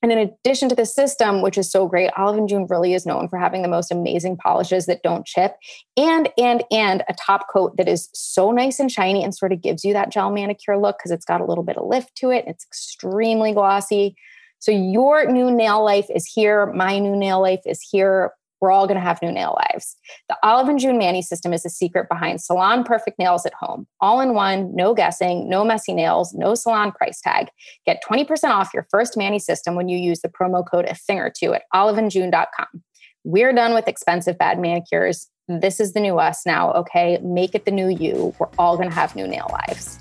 And 0.03 0.13
in 0.13 0.19
addition 0.19 0.69
to 0.69 0.75
the 0.75 0.87
system, 0.87 1.43
which 1.43 1.57
is 1.59 1.71
so 1.71 1.89
great, 1.89 2.11
Olive 2.17 2.37
and 2.37 2.49
June 2.49 2.67
really 2.69 2.95
is 2.95 3.07
known 3.07 3.29
for 3.29 3.39
having 3.39 3.63
the 3.63 3.69
most 3.69 3.91
amazing 3.91 4.37
polishes 4.37 4.87
that 4.87 5.03
don't 5.03 5.27
chip 5.27 5.57
and 5.97 6.29
and 6.39 6.63
and 6.71 7.03
a 7.09 7.15
top 7.15 7.47
coat 7.53 7.77
that 7.77 7.89
is 7.89 8.09
so 8.13 8.51
nice 8.51 8.79
and 8.79 8.93
shiny 8.93 9.25
and 9.25 9.35
sort 9.35 9.53
of 9.53 9.63
gives 9.63 9.85
you 9.85 9.93
that 9.95 10.13
gel 10.13 10.31
manicure 10.31 10.79
look 10.79 10.99
because 10.99 11.11
it's 11.11 11.25
got 11.25 11.41
a 11.41 11.45
little 11.45 11.65
bit 11.65 11.79
of 11.79 11.87
lift 11.87 12.15
to 12.17 12.31
it. 12.31 12.45
It's 12.47 12.65
extremely 12.65 13.53
glossy. 13.53 14.17
So 14.59 14.71
your 14.71 15.31
new 15.31 15.51
nail 15.51 15.85
life 15.85 16.07
is 16.15 16.27
here. 16.27 16.67
My 16.67 16.99
new 16.99 17.17
nail 17.17 17.41
life 17.41 17.63
is 17.67 17.81
here. 17.81 18.33
We're 18.61 18.71
all 18.71 18.87
going 18.87 18.97
to 18.97 19.03
have 19.03 19.21
new 19.23 19.33
nail 19.33 19.59
lives. 19.71 19.97
The 20.29 20.37
Olive 20.43 20.69
and 20.69 20.79
June 20.79 20.99
Mani 20.99 21.23
system 21.23 21.53
is 21.53 21.63
the 21.63 21.71
secret 21.71 22.09
behind 22.09 22.41
salon 22.41 22.85
perfect 22.85 23.19
nails 23.19 23.45
at 23.47 23.55
home. 23.55 23.87
All 24.01 24.21
in 24.21 24.35
one, 24.35 24.75
no 24.75 24.95
guessing, 24.95 25.49
no 25.49 25.65
messy 25.65 25.93
nails, 25.93 26.33
no 26.35 26.55
salon 26.55 26.93
price 26.93 27.21
tag. 27.21 27.49
Get 27.85 28.03
20% 28.09 28.27
off 28.51 28.73
your 28.73 28.87
first 28.91 29.17
Mani 29.17 29.39
system 29.39 29.75
when 29.75 29.89
you 29.89 29.99
use 29.99 30.21
the 30.21 30.29
promo 30.29 30.65
code 30.67 30.87
a 30.87 30.95
thing 30.95 31.19
or 31.19 31.31
two 31.31 31.55
at 31.55 31.63
oliveandjune.com. 31.75 32.83
We're 33.25 33.53
done 33.53 33.75
with 33.75 33.89
expensive 33.89 34.39
bad 34.39 34.59
manicures. 34.59 35.29
This 35.49 35.81
is 35.81 35.93
the 35.93 36.01
new 36.01 36.19
us 36.19 36.47
now, 36.47 36.73
okay? 36.73 37.19
Make 37.23 37.55
it 37.55 37.65
the 37.65 37.71
new 37.71 37.89
you. 37.89 38.35
We're 38.39 38.49
all 38.59 38.77
going 38.77 38.89
to 38.89 38.95
have 38.95 39.15
new 39.15 39.27
nail 39.27 39.49
lives. 39.53 39.99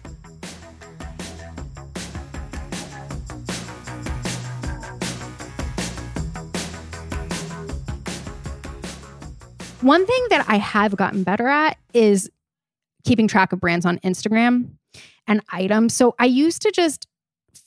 One 9.86 10.06
thing 10.08 10.26
that 10.32 10.46
I 10.48 10.58
have 10.58 10.96
gotten 10.96 11.22
better 11.24 11.48
at 11.48 11.78
is 11.94 12.30
keeping 13.04 13.28
track 13.28 13.54
of 13.54 13.60
brands 13.60 13.86
on 13.86 14.00
Instagram 14.00 14.72
and 15.28 15.42
items. 15.52 15.94
So 15.94 16.16
I 16.18 16.26
used 16.26 16.64
to 16.64 16.72
just 16.72 17.08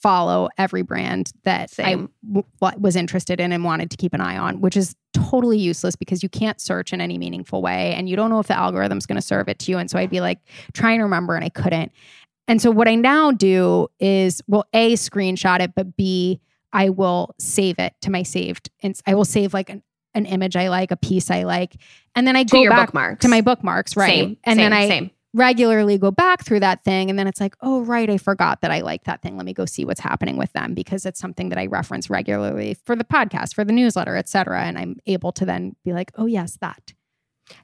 follow 0.01 0.49
every 0.57 0.81
brand 0.81 1.31
that 1.43 1.69
Same. 1.69 2.09
I 2.25 2.41
w- 2.41 2.81
was 2.81 2.97
interested 2.97 3.39
in 3.39 3.53
and 3.53 3.63
wanted 3.63 3.89
to 3.91 3.97
keep 3.97 4.13
an 4.13 4.19
eye 4.19 4.37
on, 4.37 4.59
which 4.59 4.75
is 4.75 4.97
totally 5.13 5.57
useless 5.57 5.95
because 5.95 6.21
you 6.21 6.27
can't 6.27 6.59
search 6.59 6.91
in 6.91 6.99
any 6.99 7.17
meaningful 7.17 7.61
way 7.61 7.93
and 7.95 8.09
you 8.09 8.17
don't 8.17 8.29
know 8.29 8.39
if 8.39 8.47
the 8.47 8.57
algorithm's 8.57 9.05
going 9.05 9.15
to 9.15 9.21
serve 9.21 9.47
it 9.47 9.57
to 9.59 9.71
you. 9.71 9.77
And 9.77 9.89
so 9.89 9.97
I'd 9.97 10.09
be 10.09 10.19
like 10.19 10.39
trying 10.73 10.99
to 10.99 11.03
remember 11.03 11.35
and 11.35 11.45
I 11.45 11.49
couldn't. 11.49 11.93
And 12.49 12.61
so 12.61 12.69
what 12.69 12.89
I 12.89 12.95
now 12.95 13.31
do 13.31 13.87
is, 13.99 14.41
well, 14.45 14.65
A, 14.73 14.93
screenshot 14.93 15.61
it, 15.61 15.73
but 15.73 15.95
B, 15.95 16.41
I 16.73 16.89
will 16.89 17.33
save 17.39 17.79
it 17.79 17.93
to 18.01 18.11
my 18.11 18.23
saved. 18.23 18.69
And 18.83 18.99
I 19.07 19.15
will 19.15 19.25
save 19.25 19.53
like 19.53 19.69
an, 19.69 19.83
an 20.13 20.25
image 20.25 20.55
I 20.55 20.69
like, 20.69 20.91
a 20.91 20.97
piece 20.97 21.29
I 21.31 21.43
like. 21.43 21.75
And 22.15 22.27
then 22.27 22.35
I 22.35 22.43
To 22.43 22.51
go 22.51 22.61
your 22.61 22.71
back 22.71 22.87
bookmarks. 22.87 23.21
to 23.21 23.27
my 23.27 23.41
bookmarks, 23.41 23.95
right? 23.95 24.09
Same. 24.09 24.37
and 24.43 24.57
same, 24.57 24.63
then 24.63 24.73
I 24.73 24.87
same. 24.87 25.11
regularly 25.33 25.97
go 25.97 26.09
back 26.11 26.43
through 26.43 26.61
that 26.61 26.83
thing. 26.83 27.09
And 27.09 27.17
then 27.19 27.27
it's 27.27 27.39
like, 27.39 27.55
oh, 27.61 27.81
right, 27.81 28.09
I 28.09 28.17
forgot 28.17 28.61
that 28.61 28.71
I 28.71 28.81
like 28.81 29.03
that 29.03 29.21
thing. 29.21 29.37
Let 29.37 29.45
me 29.45 29.53
go 29.53 29.65
see 29.65 29.85
what's 29.85 29.99
happening 29.99 30.37
with 30.37 30.51
them 30.53 30.73
because 30.73 31.05
it's 31.05 31.19
something 31.19 31.49
that 31.49 31.59
I 31.59 31.67
reference 31.67 32.09
regularly 32.09 32.75
for 32.85 32.95
the 32.95 33.03
podcast, 33.03 33.53
for 33.53 33.63
the 33.63 33.71
newsletter, 33.73 34.15
et 34.15 34.27
cetera. 34.27 34.63
And 34.63 34.77
I'm 34.77 34.97
able 35.05 35.31
to 35.33 35.45
then 35.45 35.75
be 35.85 35.93
like, 35.93 36.11
oh, 36.15 36.25
yes, 36.25 36.57
that. 36.61 36.93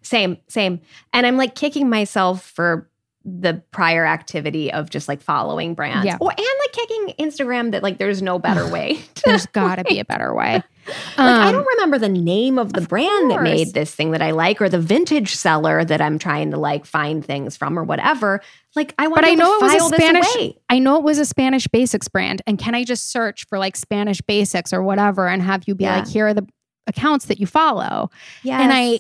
Same, 0.02 0.38
same. 0.48 0.82
And 1.14 1.26
I'm 1.26 1.38
like 1.38 1.56
kicking 1.56 1.90
myself 1.90 2.44
for 2.44 2.90
the 3.28 3.62
prior 3.72 4.06
activity 4.06 4.72
of 4.72 4.90
just 4.92 5.08
like 5.08 5.20
following 5.20 5.74
brands. 5.74 6.06
Yeah. 6.06 6.18
Or 6.22 6.30
and 6.30 6.40
like 6.60 6.72
kicking 6.74 7.14
Instagram 7.20 7.72
that 7.72 7.82
like 7.82 7.98
there's 7.98 8.22
no 8.22 8.38
better 8.38 8.68
way. 8.70 9.00
There's 9.26 9.48
got 9.48 9.78
to 9.78 9.84
be 9.84 10.00
a 10.00 10.06
better 10.14 10.32
way. 10.36 10.62
Like 10.88 10.96
I 11.18 11.48
Um, 11.48 11.54
don't 11.56 11.66
remember 11.68 11.98
the 11.98 12.10
name 12.10 12.60
of 12.60 12.74
the 12.74 12.82
brand 12.82 13.32
that 13.32 13.42
made 13.42 13.74
this 13.74 13.96
thing 13.96 14.12
that 14.12 14.22
I 14.22 14.30
like 14.30 14.62
or 14.62 14.70
the 14.70 14.78
vintage 14.80 15.34
seller 15.36 15.84
that 15.84 16.02
I'm 16.02 16.20
trying 16.20 16.52
to 16.52 16.58
like 16.58 16.86
find 16.86 17.26
things 17.26 17.58
from 17.58 17.80
or 17.80 17.84
whatever. 17.84 18.42
Like 18.76 18.94
I 19.00 19.08
want 19.08 19.22
But 19.24 19.28
to 19.28 19.32
I 19.32 19.34
know 19.34 19.56
it 19.56 19.62
was 19.64 19.74
a 19.92 19.96
Spanish. 19.96 20.54
I 20.70 20.78
know 20.78 20.98
it 20.98 21.04
was 21.04 21.18
a 21.18 21.26
Spanish 21.26 21.68
basics 21.68 22.08
brand. 22.08 22.44
And 22.46 22.60
can 22.60 22.76
I 22.76 22.84
just 22.84 23.10
search 23.12 23.48
for 23.48 23.58
like 23.58 23.76
Spanish 23.76 24.22
basics 24.22 24.72
or 24.72 24.84
whatever 24.84 25.28
and 25.28 25.42
have 25.42 25.64
you 25.66 25.74
be 25.74 25.86
Yeah. 25.86 25.98
like, 25.98 26.08
here 26.08 26.28
are 26.28 26.34
the 26.36 26.48
accounts 26.86 27.26
that 27.26 27.40
you 27.40 27.48
follow? 27.48 28.12
Yeah. 28.44 28.62
And 28.62 28.72
I, 28.72 29.00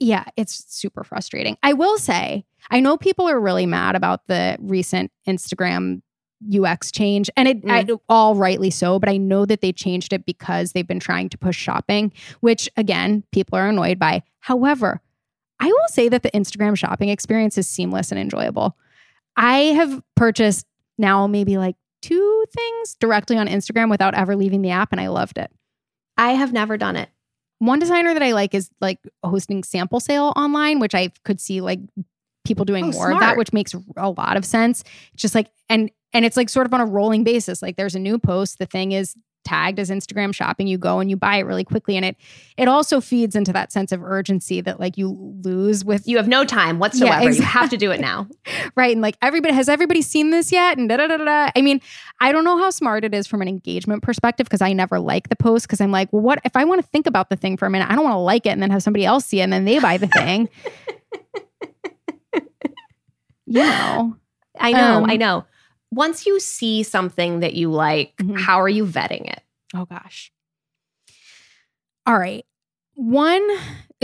yeah, 0.00 0.24
it's 0.38 0.64
super 0.74 1.04
frustrating. 1.04 1.58
I 1.62 1.74
will 1.74 1.98
say, 1.98 2.46
I 2.70 2.80
know 2.80 2.96
people 2.96 3.28
are 3.28 3.38
really 3.38 3.66
mad 3.66 3.94
about 3.94 4.26
the 4.26 4.56
recent 4.60 5.10
Instagram 5.28 6.02
UX 6.52 6.90
change, 6.90 7.30
and 7.36 7.48
it 7.48 7.58
I, 7.68 7.84
mm. 7.84 7.98
all 8.08 8.34
rightly 8.34 8.70
so. 8.70 8.98
But 8.98 9.08
I 9.08 9.16
know 9.16 9.46
that 9.46 9.60
they 9.60 9.72
changed 9.72 10.12
it 10.12 10.26
because 10.26 10.72
they've 10.72 10.86
been 10.86 11.00
trying 11.00 11.28
to 11.30 11.38
push 11.38 11.56
shopping, 11.56 12.12
which 12.40 12.68
again, 12.76 13.24
people 13.32 13.58
are 13.58 13.68
annoyed 13.68 13.98
by. 13.98 14.22
However, 14.40 15.00
I 15.60 15.66
will 15.66 15.88
say 15.88 16.08
that 16.08 16.22
the 16.22 16.30
Instagram 16.32 16.76
shopping 16.76 17.08
experience 17.08 17.56
is 17.56 17.68
seamless 17.68 18.10
and 18.10 18.20
enjoyable. 18.20 18.76
I 19.36 19.58
have 19.58 20.02
purchased 20.16 20.66
now 20.98 21.26
maybe 21.26 21.56
like 21.56 21.76
two 22.02 22.44
things 22.54 22.96
directly 22.96 23.36
on 23.38 23.48
Instagram 23.48 23.90
without 23.90 24.14
ever 24.14 24.36
leaving 24.36 24.62
the 24.62 24.70
app, 24.70 24.92
and 24.92 25.00
I 25.00 25.08
loved 25.08 25.38
it. 25.38 25.50
I 26.16 26.32
have 26.32 26.52
never 26.52 26.76
done 26.76 26.96
it. 26.96 27.08
One 27.58 27.78
designer 27.78 28.12
that 28.12 28.22
I 28.22 28.32
like 28.32 28.54
is 28.54 28.70
like 28.80 28.98
hosting 29.22 29.62
sample 29.62 30.00
sale 30.00 30.32
online, 30.36 30.80
which 30.80 30.94
I 30.94 31.10
could 31.24 31.40
see 31.40 31.60
like 31.60 31.80
people 32.44 32.64
doing 32.64 32.86
Oh, 32.86 32.90
more 32.92 33.10
of 33.12 33.20
that, 33.20 33.36
which 33.36 33.52
makes 33.52 33.74
a 33.96 34.10
lot 34.10 34.36
of 34.36 34.44
sense. 34.44 34.82
It's 35.12 35.22
just 35.22 35.34
like 35.34 35.50
and 35.68 35.90
and 36.12 36.24
it's 36.24 36.36
like 36.36 36.48
sort 36.48 36.66
of 36.66 36.74
on 36.74 36.80
a 36.80 36.86
rolling 36.86 37.24
basis. 37.24 37.62
Like 37.62 37.76
there's 37.76 37.94
a 37.94 37.98
new 38.00 38.18
post, 38.18 38.58
the 38.58 38.66
thing 38.66 38.92
is 38.92 39.16
tagged 39.44 39.78
as 39.78 39.90
Instagram 39.90 40.34
shopping, 40.34 40.66
you 40.66 40.78
go 40.78 41.00
and 41.00 41.10
you 41.10 41.16
buy 41.16 41.36
it 41.36 41.42
really 41.42 41.64
quickly. 41.64 41.96
And 41.96 42.04
it 42.04 42.16
it 42.56 42.66
also 42.66 43.00
feeds 43.00 43.36
into 43.36 43.52
that 43.52 43.72
sense 43.72 43.92
of 43.92 44.02
urgency 44.02 44.60
that 44.62 44.80
like 44.80 44.96
you 44.96 45.16
lose 45.44 45.84
with 45.84 46.08
You 46.08 46.16
have 46.16 46.28
no 46.28 46.44
time 46.44 46.78
whatsoever. 46.78 47.24
Yeah, 47.24 47.30
You 47.30 47.42
have 47.42 47.70
to 47.70 47.76
do 47.76 47.90
it 47.90 48.00
now. 48.00 48.26
right. 48.76 48.92
And 48.92 49.02
like 49.02 49.16
everybody 49.20 49.54
has 49.54 49.68
everybody 49.68 50.02
seen 50.02 50.30
this 50.30 50.50
yet? 50.50 50.78
And 50.78 50.88
da 50.88 50.96
da 50.96 51.06
da 51.08 51.18
da. 51.18 51.24
da. 51.24 51.50
I 51.54 51.60
mean, 51.62 51.80
I 52.20 52.32
don't 52.32 52.44
know 52.44 52.56
how 52.58 52.70
smart 52.70 53.04
it 53.04 53.14
is 53.14 53.26
from 53.26 53.42
an 53.42 53.48
engagement 53.48 54.02
perspective 54.02 54.46
because 54.46 54.62
I 54.62 54.72
never 54.72 54.98
like 54.98 55.28
the 55.28 55.36
post 55.36 55.66
because 55.66 55.80
I'm 55.80 55.92
like, 55.92 56.12
well, 56.12 56.22
what 56.22 56.40
if 56.44 56.56
I 56.56 56.64
want 56.64 56.80
to 56.80 56.86
think 56.88 57.06
about 57.06 57.28
the 57.28 57.36
thing 57.36 57.56
for 57.56 57.66
a 57.66 57.70
minute? 57.70 57.90
I 57.90 57.94
don't 57.94 58.04
want 58.04 58.14
to 58.14 58.18
like 58.20 58.46
it 58.46 58.50
and 58.50 58.62
then 58.62 58.70
have 58.70 58.82
somebody 58.82 59.04
else 59.04 59.26
see 59.26 59.40
it 59.40 59.44
and 59.44 59.52
then 59.52 59.64
they 59.66 59.78
buy 59.78 59.98
the 59.98 60.08
thing. 60.08 60.48
you 63.54 63.64
know. 63.64 64.16
I 64.60 64.72
know, 64.72 64.98
Um, 64.98 65.10
I 65.10 65.16
know. 65.16 65.44
Once 65.90 66.26
you 66.26 66.38
see 66.40 66.82
something 66.82 67.40
that 67.40 67.54
you 67.54 67.70
like, 67.70 68.16
Mhm. 68.16 68.38
how 68.40 68.60
are 68.60 68.68
you 68.68 68.84
vetting 68.86 69.28
it? 69.30 69.42
Oh 69.74 69.84
gosh. 69.84 70.32
All 72.06 72.18
right. 72.18 72.44
One, 72.94 73.42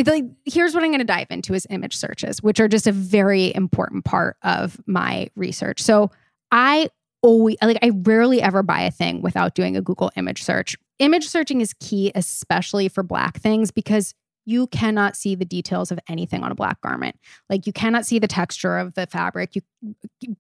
like 0.04 0.24
here's 0.46 0.74
what 0.74 0.82
I'm 0.82 0.90
going 0.90 0.98
to 1.00 1.04
dive 1.04 1.28
into 1.30 1.54
is 1.54 1.66
image 1.70 1.96
searches, 1.96 2.42
which 2.42 2.58
are 2.58 2.68
just 2.68 2.86
a 2.86 2.92
very 2.92 3.54
important 3.54 4.04
part 4.04 4.36
of 4.42 4.80
my 4.86 5.28
research. 5.36 5.80
So 5.82 6.10
I 6.50 6.88
always 7.22 7.56
like 7.62 7.78
I 7.82 7.90
rarely 7.90 8.40
ever 8.40 8.62
buy 8.62 8.80
a 8.82 8.90
thing 8.90 9.20
without 9.22 9.54
doing 9.54 9.76
a 9.76 9.82
Google 9.82 10.10
image 10.16 10.42
search. 10.42 10.76
Image 10.98 11.26
searching 11.28 11.60
is 11.60 11.74
key, 11.80 12.10
especially 12.14 12.88
for 12.88 13.02
black 13.02 13.38
things, 13.38 13.70
because 13.70 14.14
you 14.44 14.66
cannot 14.68 15.16
see 15.16 15.34
the 15.34 15.44
details 15.44 15.90
of 15.90 15.98
anything 16.08 16.42
on 16.42 16.50
a 16.50 16.54
black 16.54 16.80
garment. 16.80 17.16
Like 17.48 17.66
you 17.66 17.72
cannot 17.72 18.06
see 18.06 18.18
the 18.18 18.26
texture 18.26 18.78
of 18.78 18.94
the 18.94 19.06
fabric. 19.06 19.54
You 19.54 19.62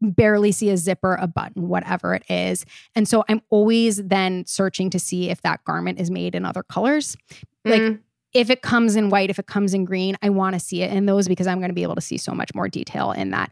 barely 0.00 0.52
see 0.52 0.70
a 0.70 0.76
zipper, 0.76 1.16
a 1.20 1.26
button, 1.26 1.68
whatever 1.68 2.14
it 2.14 2.24
is. 2.28 2.64
And 2.94 3.06
so 3.06 3.24
I'm 3.28 3.42
always 3.50 4.02
then 4.02 4.44
searching 4.46 4.90
to 4.90 4.98
see 4.98 5.30
if 5.30 5.42
that 5.42 5.64
garment 5.64 6.00
is 6.00 6.10
made 6.10 6.34
in 6.34 6.44
other 6.44 6.62
colors. 6.62 7.16
Like 7.64 7.82
Mm, 7.82 8.00
if 8.32 8.48
it 8.50 8.62
comes 8.62 8.96
in 8.96 9.10
white, 9.10 9.30
if 9.30 9.38
it 9.38 9.46
comes 9.46 9.74
in 9.74 9.84
green, 9.84 10.16
I 10.22 10.30
want 10.30 10.54
to 10.54 10.60
see 10.60 10.82
it 10.82 10.92
in 10.92 11.06
those 11.06 11.26
because 11.28 11.46
I'm 11.46 11.58
going 11.58 11.70
to 11.70 11.74
be 11.74 11.82
able 11.82 11.96
to 11.96 12.00
see 12.00 12.16
so 12.16 12.32
much 12.32 12.54
more 12.54 12.68
detail 12.68 13.12
in 13.12 13.30
that. 13.30 13.50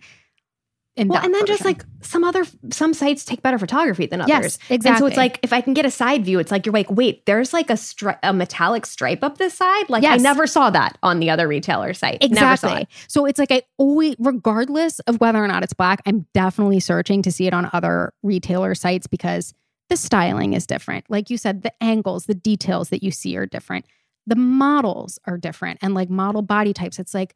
Well, 1.07 1.23
and 1.23 1.33
then 1.33 1.47
just 1.47 1.65
like 1.65 1.85
some 2.03 2.25
other 2.25 2.45
some 2.71 2.93
sites 2.95 3.25
take 3.25 3.43
better 3.43 3.59
photography 3.59 4.07
than 4.07 4.21
others. 4.21 4.31
yes, 4.31 4.59
exactly. 4.71 4.89
And 4.91 4.99
so 4.99 5.07
it's 5.07 5.17
like 5.17 5.39
if 5.43 5.53
I 5.53 5.61
can 5.61 5.75
get 5.75 5.87
a 5.87 5.91
side 5.91 6.25
view, 6.25 6.39
it's 6.39 6.51
like 6.51 6.67
you're 6.67 6.73
like, 6.73 6.91
wait, 6.91 7.25
there's 7.27 7.53
like 7.53 7.71
a 7.71 7.75
stri- 7.75 8.19
a 8.23 8.33
metallic 8.33 8.87
stripe 8.87 9.23
up 9.23 9.39
this 9.39 9.55
side. 9.55 9.89
Like 9.89 10.05
I 10.05 10.17
never 10.17 10.47
saw 10.47 10.71
that 10.71 10.99
on 11.03 11.21
the 11.21 11.31
other 11.31 11.47
retailer 11.47 11.95
site. 11.95 12.21
Never 12.23 12.35
saw 12.35 12.53
Exactly. 12.53 12.83
it. 12.83 12.89
So 13.07 13.27
it's 13.27 13.39
like 13.39 13.53
I 13.53 13.63
always, 13.77 14.17
regardless 14.19 14.99
of 15.01 15.21
whether 15.21 15.43
or 15.43 15.47
not 15.49 15.63
it's 15.63 15.73
black, 15.75 16.03
I'm 16.07 16.27
definitely 16.35 16.81
searching 16.81 17.23
to 17.23 17.31
see 17.31 17.47
it 17.47 17.55
on 17.55 17.71
other 17.73 18.13
retailer 18.23 18.75
sites 18.75 19.07
because 19.07 19.55
the 19.89 19.97
styling 19.97 20.53
is 20.53 20.67
different. 20.67 21.05
Like 21.09 21.31
you 21.31 21.39
said, 21.39 21.63
the 21.63 21.73
angles, 21.83 22.27
the 22.27 22.35
details 22.35 22.89
that 22.91 23.03
you 23.03 23.11
see 23.11 23.37
are 23.37 23.47
different. 23.47 23.87
The 24.27 24.37
models 24.37 25.19
are 25.27 25.39
different 25.39 25.79
and 25.81 25.95
like 25.95 26.11
model 26.11 26.43
body 26.43 26.75
types. 26.75 26.99
It's 26.99 27.15
like, 27.15 27.35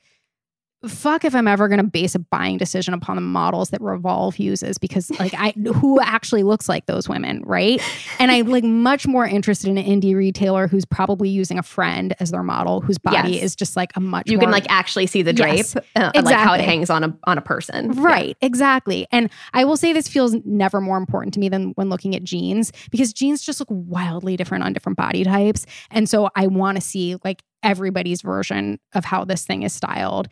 fuck 0.86 1.24
if 1.24 1.34
I'm 1.34 1.46
ever 1.46 1.68
going 1.68 1.78
to 1.80 1.86
base 1.86 2.14
a 2.14 2.18
buying 2.18 2.58
decision 2.58 2.94
upon 2.94 3.16
the 3.16 3.22
models 3.22 3.70
that 3.70 3.80
Revolve 3.80 4.38
uses 4.38 4.78
because 4.78 5.10
like 5.18 5.32
I 5.36 5.50
who 5.74 6.00
actually 6.00 6.42
looks 6.42 6.68
like 6.68 6.86
those 6.86 7.08
women, 7.08 7.42
right? 7.44 7.80
And 8.18 8.30
I'm 8.30 8.48
like 8.48 8.64
much 8.64 9.06
more 9.06 9.24
interested 9.26 9.68
in 9.70 9.78
an 9.78 9.84
indie 9.84 10.14
retailer 10.14 10.66
who's 10.68 10.84
probably 10.84 11.28
using 11.28 11.58
a 11.58 11.62
friend 11.62 12.14
as 12.20 12.30
their 12.30 12.42
model 12.42 12.80
whose 12.80 12.98
body 12.98 13.32
Yes. 13.34 13.42
is 13.42 13.56
just 13.56 13.76
like 13.76 13.92
a 13.96 14.00
much 14.00 14.28
You 14.30 14.38
more 14.38 14.44
can 14.46 14.50
like 14.52 14.66
actually 14.68 15.06
see 15.06 15.22
the 15.22 15.32
drape, 15.32 15.56
Yes, 15.56 15.76
uh, 15.96 16.10
like 16.14 16.34
how 16.34 16.54
it 16.54 16.60
hangs 16.60 16.90
on 16.90 17.04
a 17.04 17.16
on 17.24 17.38
a 17.38 17.42
person. 17.42 17.92
Yeah. 17.92 18.02
Right, 18.02 18.36
exactly. 18.40 19.06
And 19.12 19.30
I 19.54 19.64
will 19.64 19.76
say 19.76 19.92
this 19.92 20.08
feels 20.08 20.34
never 20.44 20.80
more 20.80 20.96
important 20.96 21.34
to 21.34 21.40
me 21.40 21.48
than 21.48 21.72
when 21.76 21.88
looking 21.90 22.14
at 22.16 22.24
jeans 22.24 22.72
because 22.90 23.12
jeans 23.12 23.42
just 23.42 23.60
look 23.60 23.68
wildly 23.70 24.36
different 24.36 24.64
on 24.64 24.72
different 24.72 24.96
body 24.98 25.24
types. 25.24 25.66
And 25.90 26.08
so 26.08 26.28
I 26.34 26.46
want 26.48 26.76
to 26.76 26.80
see 26.80 27.16
like 27.24 27.42
everybody's 27.62 28.22
version 28.22 28.80
of 28.94 29.04
how 29.04 29.24
this 29.24 29.44
thing 29.46 29.62
is 29.62 29.72
styled. 29.72 30.28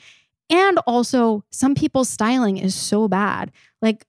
And 0.51 0.79
also, 0.87 1.45
some 1.51 1.75
people's 1.75 2.09
styling 2.09 2.59
is 2.59 2.75
so 2.75 3.09
bad. 3.09 3.53
Like, 3.81 4.05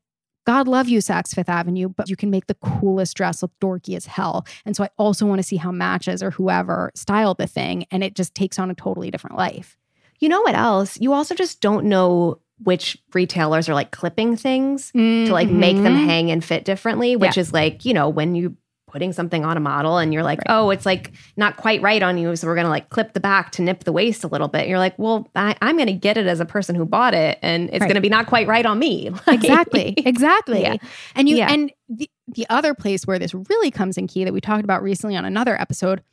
God 0.47 0.67
love 0.67 0.89
you, 0.89 0.97
Saks 0.99 1.35
Fifth 1.35 1.49
Avenue, 1.49 1.87
but 1.89 2.09
you 2.09 2.15
can 2.15 2.31
make 2.31 2.47
the 2.47 2.55
coolest 2.55 3.15
dress 3.15 3.43
look 3.43 3.51
dorky 3.61 3.95
as 3.95 4.07
hell. 4.07 4.45
And 4.65 4.75
so 4.75 4.83
I 4.83 4.89
also 4.97 5.27
want 5.27 5.37
to 5.37 5.43
see 5.43 5.57
how 5.57 5.71
matches 5.71 6.23
or 6.23 6.31
whoever 6.31 6.91
styled 6.95 7.37
the 7.37 7.45
thing. 7.45 7.85
And 7.91 8.03
it 8.03 8.15
just 8.15 8.33
takes 8.33 8.57
on 8.57 8.71
a 8.71 8.73
totally 8.73 9.11
different 9.11 9.37
life. 9.37 9.77
You 10.19 10.29
know 10.29 10.41
what 10.41 10.55
else? 10.55 10.99
You 10.99 11.13
also 11.13 11.35
just 11.35 11.61
don't 11.61 11.85
know 11.85 12.39
which 12.63 12.97
retailers 13.13 13.69
are 13.69 13.73
like 13.75 13.91
clipping 13.91 14.35
things 14.35 14.91
to 14.91 15.29
like 15.31 15.49
make 15.49 15.77
them 15.77 15.95
Mhm. 15.95 16.05
hang 16.05 16.31
and 16.31 16.43
fit 16.43 16.63
differently, 16.65 17.15
which 17.15 17.37
Yeah. 17.37 17.41
is 17.41 17.53
like, 17.53 17.85
you 17.85 17.93
know, 17.93 18.07
when 18.09 18.35
you 18.35 18.55
putting 18.91 19.13
something 19.13 19.45
on 19.45 19.55
a 19.55 19.59
model 19.59 19.97
and 19.97 20.13
you're 20.13 20.21
like, 20.23 20.39
Right. 20.39 20.47
oh, 20.55 20.69
it's 20.69 20.85
like 20.85 21.11
not 21.37 21.57
quite 21.57 21.81
right 21.81 22.03
on 22.03 22.17
you. 22.17 22.35
So 22.35 22.45
we're 22.45 22.55
going 22.55 22.65
to 22.65 22.69
like 22.69 22.89
clip 22.89 23.13
the 23.13 23.19
back 23.19 23.51
to 23.53 23.61
nip 23.61 23.85
the 23.85 23.91
waist 23.93 24.23
a 24.23 24.27
little 24.27 24.47
bit. 24.49 24.67
You're 24.67 24.79
like, 24.79 24.97
well, 24.99 25.29
I, 25.35 25.55
I'm 25.61 25.75
going 25.77 25.87
to 25.87 25.93
get 25.93 26.17
it 26.17 26.27
as 26.27 26.39
a 26.39 26.45
person 26.45 26.75
who 26.75 26.85
bought 26.85 27.13
it 27.13 27.39
and 27.41 27.69
it's 27.69 27.79
Right. 27.79 27.87
going 27.87 27.95
to 27.95 28.01
be 28.01 28.09
not 28.09 28.27
quite 28.27 28.47
right 28.47 28.65
on 28.65 28.77
me. 28.79 29.09
Like- 29.27 29.35
exactly 29.43 29.93
exactly 29.97 30.61
Yeah. 30.63 30.75
and 31.15 31.29
you 31.29 31.37
Yeah. 31.37 31.51
and 31.53 31.71
the, 31.89 32.09
the 32.27 32.45
other 32.49 32.73
place 32.73 33.07
where 33.07 33.17
this 33.19 33.33
really 33.33 33.71
comes 33.71 33.97
in 33.97 34.07
key 34.07 34.23
that 34.25 34.33
we 34.33 34.41
talked 34.41 34.63
about 34.63 34.83
recently 34.83 35.15
on 35.15 35.25
another 35.25 35.59
episode 35.59 36.03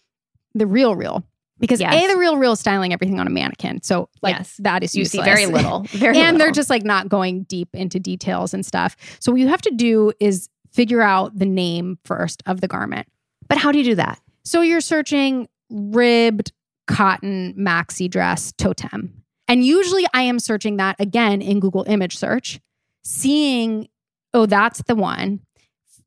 the 0.54 0.64
RealReal 0.64 1.24
because 1.60 1.80
Yes. 1.80 1.92
a 1.92 2.06
the 2.06 2.14
RealReal 2.14 2.56
styling 2.56 2.92
everything 2.92 3.18
on 3.18 3.26
a 3.26 3.30
mannequin 3.30 3.82
so 3.82 4.08
like 4.22 4.36
Yes. 4.36 4.56
that 4.60 4.82
is 4.84 4.94
You 4.94 5.04
see 5.04 5.18
useless. 5.18 5.34
very 5.38 5.46
little. 5.46 5.80
Very 5.90 6.18
and 6.18 6.40
they're 6.40 6.52
just 6.52 6.70
like 6.70 6.84
not 6.84 7.08
going 7.08 7.42
deep 7.44 7.68
into 7.74 7.98
details 7.98 8.54
and 8.54 8.64
stuff 8.64 8.96
so 9.20 9.32
what 9.32 9.40
you 9.40 9.48
have 9.48 9.62
to 9.62 9.70
do 9.74 10.12
is 10.20 10.48
figure 10.72 11.02
out 11.02 11.38
the 11.38 11.46
name 11.46 11.98
first 12.04 12.42
of 12.46 12.61
the 12.61 12.68
garment 12.68 13.07
But 13.48 13.59
how 13.59 13.72
do 13.72 13.78
you 13.78 13.85
do 13.85 13.94
that? 13.96 14.20
so 14.44 14.62
you're 14.62 14.81
searching 14.81 15.46
ribbed 15.70 16.52
cotton 16.87 17.54
maxi 17.59 18.11
dress 18.11 18.52
Toteme. 18.52 19.11
And 19.46 19.64
usually 19.64 20.07
I 20.12 20.22
am 20.22 20.38
searching 20.38 20.76
that 20.78 20.96
again 20.98 21.40
in 21.40 21.61
Google 21.61 21.85
image 21.87 22.16
search, 22.16 22.61
seeing, 23.04 23.88
oh, 24.35 24.46
that's 24.46 24.83
the 24.83 24.94
one. 24.94 25.40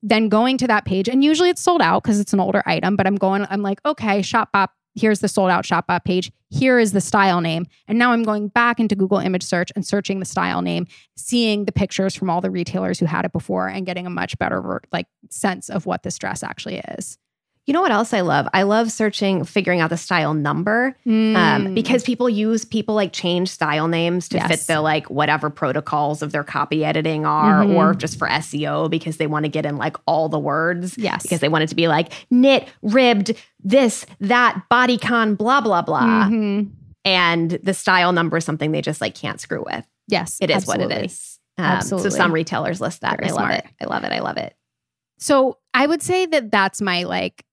Then 0.04 0.30
going 0.30 0.58
to 0.58 0.68
that 0.68 0.86
page. 0.86 1.08
And 1.08 1.24
usually 1.24 1.50
it's 1.50 1.62
sold 1.62 1.82
out 1.82 2.04
because 2.04 2.20
it's 2.20 2.34
an 2.34 2.40
older 2.40 2.64
item, 2.66 2.96
but 2.96 3.06
I'm 3.06 3.16
going, 3.16 3.46
I'm 3.50 3.62
like, 3.62 3.80
okay, 3.86 4.22
shop 4.22 4.50
Shopbop, 4.54 4.70
here's 4.96 5.20
the 5.20 5.28
sold 5.28 5.52
out 5.52 5.66
shop 5.66 5.88
Shopbop 5.88 6.04
page. 6.04 6.32
Here 6.52 6.80
is 6.80 6.92
the 6.92 7.02
style 7.02 7.40
name. 7.40 7.66
And 7.88 7.98
now 7.98 8.12
I'm 8.12 8.24
going 8.24 8.50
back 8.50 8.80
into 8.80 8.96
Google 8.96 9.20
image 9.20 9.44
search 9.44 9.72
and 9.74 9.86
searching 9.86 10.20
the 10.20 10.26
style 10.26 10.62
name, 10.62 10.86
seeing 11.16 11.66
the 11.66 11.72
pictures 11.72 12.14
from 12.14 12.30
all 12.30 12.42
the 12.42 12.52
retailers 12.52 13.00
who 13.00 13.06
had 13.06 13.24
it 13.24 13.32
before 13.32 13.68
and 13.68 13.86
getting 13.86 14.06
a 14.06 14.10
much 14.10 14.38
better 14.38 14.82
like 14.92 15.08
sense 15.30 15.70
of 15.70 15.86
what 15.86 16.04
this 16.04 16.20
dress 16.20 16.44
actually 16.44 16.82
is. 16.98 17.18
You 17.68 17.74
know 17.74 17.82
what 17.82 17.92
else 17.92 18.12
I 18.12 18.22
love? 18.22 18.48
I 18.54 18.64
love 18.64 18.92
searching, 18.92 19.44
figuring 19.46 19.80
out 19.82 19.92
the 19.92 19.98
style 19.98 20.34
number 20.34 20.96
um, 21.06 21.14
Mm. 21.14 21.76
because 21.76 22.04
people 22.04 22.28
use 22.28 22.66
people 22.66 22.96
like 22.96 23.14
change 23.14 23.50
style 23.50 23.88
names 23.88 24.28
to 24.30 24.40
fit 24.48 24.62
the 24.68 24.82
like 24.82 25.10
whatever 25.12 25.50
protocols 25.52 26.22
of 26.24 26.32
their 26.32 26.44
copy 26.44 26.84
editing 26.84 27.24
are, 27.26 27.64
Mhm. 27.64 27.76
or 27.76 27.94
just 27.94 28.18
for 28.18 28.28
SEO 28.28 28.90
because 28.90 29.18
they 29.18 29.28
want 29.28 29.46
to 29.46 29.50
get 29.50 29.66
in 29.66 29.78
like 29.78 29.96
all 30.08 30.28
the 30.28 30.40
words. 30.40 30.98
Yes. 30.98 31.22
because 31.22 31.40
they 31.40 31.50
want 31.50 31.64
it 31.64 31.68
to 31.68 31.76
be 31.76 31.88
like 31.88 32.12
knit, 32.32 32.68
ribbed, 32.82 33.34
this, 33.64 34.06
that, 34.20 34.64
bodycon, 34.72 35.38
blah 35.38 35.62
blah 35.62 35.84
blah, 35.84 36.26
Mhm. 36.30 36.72
and 37.06 37.52
the 37.64 37.76
style 37.76 38.12
number 38.12 38.38
is 38.38 38.44
something 38.46 38.72
they 38.72 38.82
just 38.82 39.02
like 39.02 39.14
can't 39.14 39.40
screw 39.40 39.64
with. 39.64 39.86
Yes, 40.08 40.38
It 40.42 40.50
is 40.50 40.66
what 40.66 40.80
it 40.82 40.92
absolutely. 40.92 41.12
Um, 41.60 41.82
So 41.82 42.10
some 42.10 42.32
retailers 42.34 42.82
list 42.82 43.02
that. 43.02 43.20
I 43.22 43.28
love 43.28 43.36
smart. 43.36 43.54
it. 43.54 43.66
I 43.80 43.86
love 43.86 44.04
it. 44.04 44.12
I 44.12 44.20
love 44.20 44.38
it. 44.38 44.56
So 45.20 45.60
I 45.76 45.86
would 45.86 46.02
say 46.02 46.26
that 46.26 46.52
that's 46.52 46.82
my 46.82 47.04
like, 47.04 47.46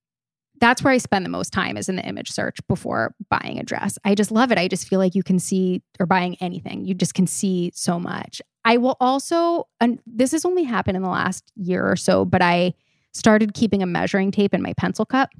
that's 0.61 0.83
where 0.83 0.93
I 0.93 0.99
spend 0.99 1.25
the 1.25 1.31
most 1.31 1.53
time 1.53 1.77
is 1.77 1.89
in 1.89 1.97
the 1.97 2.05
image 2.05 2.31
search 2.31 2.59
before 2.69 3.15
buying 3.31 3.59
a 3.59 3.63
dress. 3.63 3.99
I 4.05 4.15
just 4.15 4.31
love 4.31 4.51
it. 4.53 4.59
I 4.59 4.69
just 4.69 4.89
feel 4.89 4.99
like 4.99 5.15
you 5.15 5.23
can 5.23 5.39
see, 5.39 5.83
or 6.01 6.07
buying 6.07 6.37
anything, 6.41 6.85
you 6.85 6.95
just 6.95 7.15
can 7.15 7.27
see 7.27 7.73
so 7.75 7.99
much. 7.99 8.43
I 8.65 8.77
will 8.77 8.97
also, 9.01 9.69
and 9.81 10.01
this 10.07 10.33
has 10.33 10.45
only 10.45 10.65
happened 10.65 10.97
in 10.97 11.03
the 11.03 11.09
last 11.09 11.53
year 11.57 11.91
or 11.91 11.97
so, 11.97 12.25
but 12.25 12.43
I 12.43 12.75
started 13.13 13.55
keeping 13.55 13.83
a 13.83 13.87
measuring 13.87 14.31
tape 14.31 14.53
in 14.53 14.63
my 14.63 14.75
pencil 14.75 15.07
cup, 15.07 15.31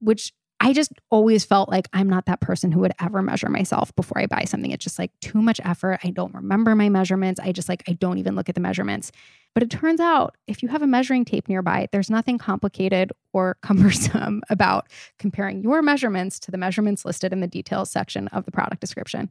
which 0.00 0.32
I 0.60 0.72
just 0.72 0.92
always 1.10 1.44
felt 1.44 1.68
like 1.68 1.88
I'm 1.92 2.08
not 2.08 2.26
that 2.26 2.40
person 2.40 2.72
who 2.72 2.80
would 2.80 2.92
ever 3.00 3.22
measure 3.22 3.48
myself 3.48 3.94
before 3.94 4.18
I 4.20 4.26
buy 4.26 4.44
something. 4.44 4.72
It's 4.72 4.82
just 4.82 4.98
like 4.98 5.12
too 5.20 5.40
much 5.40 5.60
effort. 5.64 6.00
I 6.02 6.10
don't 6.10 6.34
remember 6.34 6.74
my 6.74 6.88
measurements. 6.88 7.38
I 7.40 7.52
just 7.52 7.68
like, 7.68 7.84
I 7.88 7.92
don't 7.92 8.18
even 8.18 8.34
look 8.34 8.48
at 8.48 8.56
the 8.56 8.60
measurements. 8.60 9.12
But 9.54 9.62
it 9.62 9.70
turns 9.70 10.00
out 10.00 10.36
if 10.48 10.62
you 10.62 10.68
have 10.68 10.82
a 10.82 10.86
measuring 10.86 11.24
tape 11.24 11.48
nearby, 11.48 11.88
there's 11.92 12.10
nothing 12.10 12.38
complicated 12.38 13.12
or 13.32 13.56
cumbersome 13.62 14.42
about 14.50 14.88
comparing 15.18 15.62
your 15.62 15.80
measurements 15.80 16.40
to 16.40 16.50
the 16.50 16.58
measurements 16.58 17.04
listed 17.04 17.32
in 17.32 17.40
the 17.40 17.46
details 17.46 17.90
section 17.90 18.26
of 18.28 18.44
the 18.44 18.50
product 18.52 18.80
description. 18.80 19.30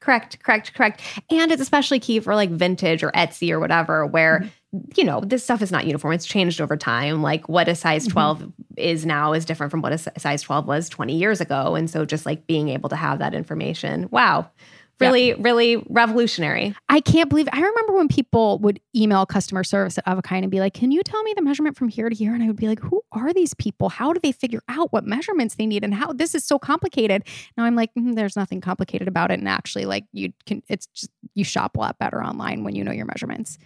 Correct, 0.00 0.38
correct, 0.42 0.74
correct. 0.74 1.00
And 1.30 1.50
it's 1.50 1.62
especially 1.62 2.00
key 2.00 2.20
for 2.20 2.34
like 2.34 2.50
vintage 2.50 3.02
or 3.02 3.10
Etsy 3.12 3.50
or 3.50 3.58
whatever, 3.58 4.04
where, 4.06 4.40
Mm-hmm. 4.74 4.90
you 4.96 5.04
know, 5.04 5.20
this 5.20 5.42
stuff 5.44 5.62
is 5.62 5.70
not 5.72 5.86
uniform. 5.86 6.12
It's 6.12 6.26
changed 6.26 6.60
over 6.60 6.76
time. 6.76 7.22
Like 7.22 7.48
what 7.48 7.66
a 7.68 7.74
size 7.74 8.06
Mm-hmm. 8.06 8.12
12 8.76 8.94
is 8.94 9.06
now 9.06 9.32
is 9.32 9.44
different 9.44 9.70
from 9.70 9.82
what 9.82 9.92
a 9.92 9.98
size 9.98 10.42
12 10.42 10.66
was 10.66 10.88
20 10.88 11.16
years 11.16 11.40
ago. 11.40 11.74
And 11.74 11.90
so 11.90 12.04
just 12.04 12.26
like 12.26 12.46
being 12.46 12.68
able 12.68 12.88
to 12.88 12.96
have 12.96 13.18
that 13.18 13.34
information, 13.34 14.08
wow, 14.10 14.50
really, 14.98 15.34
really 15.34 15.76
revolutionary. 15.88 16.74
I 16.88 17.00
can't 17.00 17.28
believe 17.28 17.48
I 17.52 17.60
remember 17.60 17.92
when 17.94 18.08
people 18.08 18.58
would 18.60 18.80
email 18.94 19.26
customer 19.26 19.62
service 19.62 19.98
at 19.98 20.06
Of 20.06 20.18
a 20.18 20.22
Kind 20.22 20.44
and 20.44 20.50
be 20.50 20.60
like, 20.60 20.74
Can 20.74 20.90
you 20.90 21.02
tell 21.02 21.22
me 21.22 21.34
the 21.34 21.42
measurement 21.42 21.76
from 21.76 21.88
here 21.88 22.08
to 22.08 22.14
here? 22.14 22.34
And 22.34 22.42
I 22.42 22.46
would 22.46 22.56
be 22.56 22.68
like, 22.68 22.80
Who 22.80 23.02
are 23.12 23.32
these 23.32 23.54
people? 23.54 23.88
How 23.88 24.12
do 24.12 24.20
they 24.22 24.32
figure 24.32 24.62
out 24.68 24.92
what 24.92 25.04
measurements 25.04 25.56
they 25.56 25.66
need 25.66 25.84
and 25.84 25.94
how 25.94 26.12
this 26.12 26.34
is 26.34 26.44
so 26.44 26.58
complicated? 26.58 27.24
Now 27.56 27.64
I'm 27.64 27.76
like, 27.76 27.90
mm, 27.98 28.14
there's 28.14 28.36
nothing 28.36 28.60
complicated 28.60 29.08
about 29.08 29.30
it. 29.30 29.38
And 29.38 29.48
actually, 29.48 29.84
like 29.84 30.04
you 30.12 30.32
can 30.46 30.62
it's 30.68 30.86
just 30.88 31.10
you 31.34 31.44
shop 31.44 31.76
a 31.76 31.80
lot 31.80 31.98
better 31.98 32.22
online 32.22 32.64
when 32.64 32.74
you 32.74 32.84
know 32.84 32.92
your 32.92 33.06
measurements. 33.06 33.58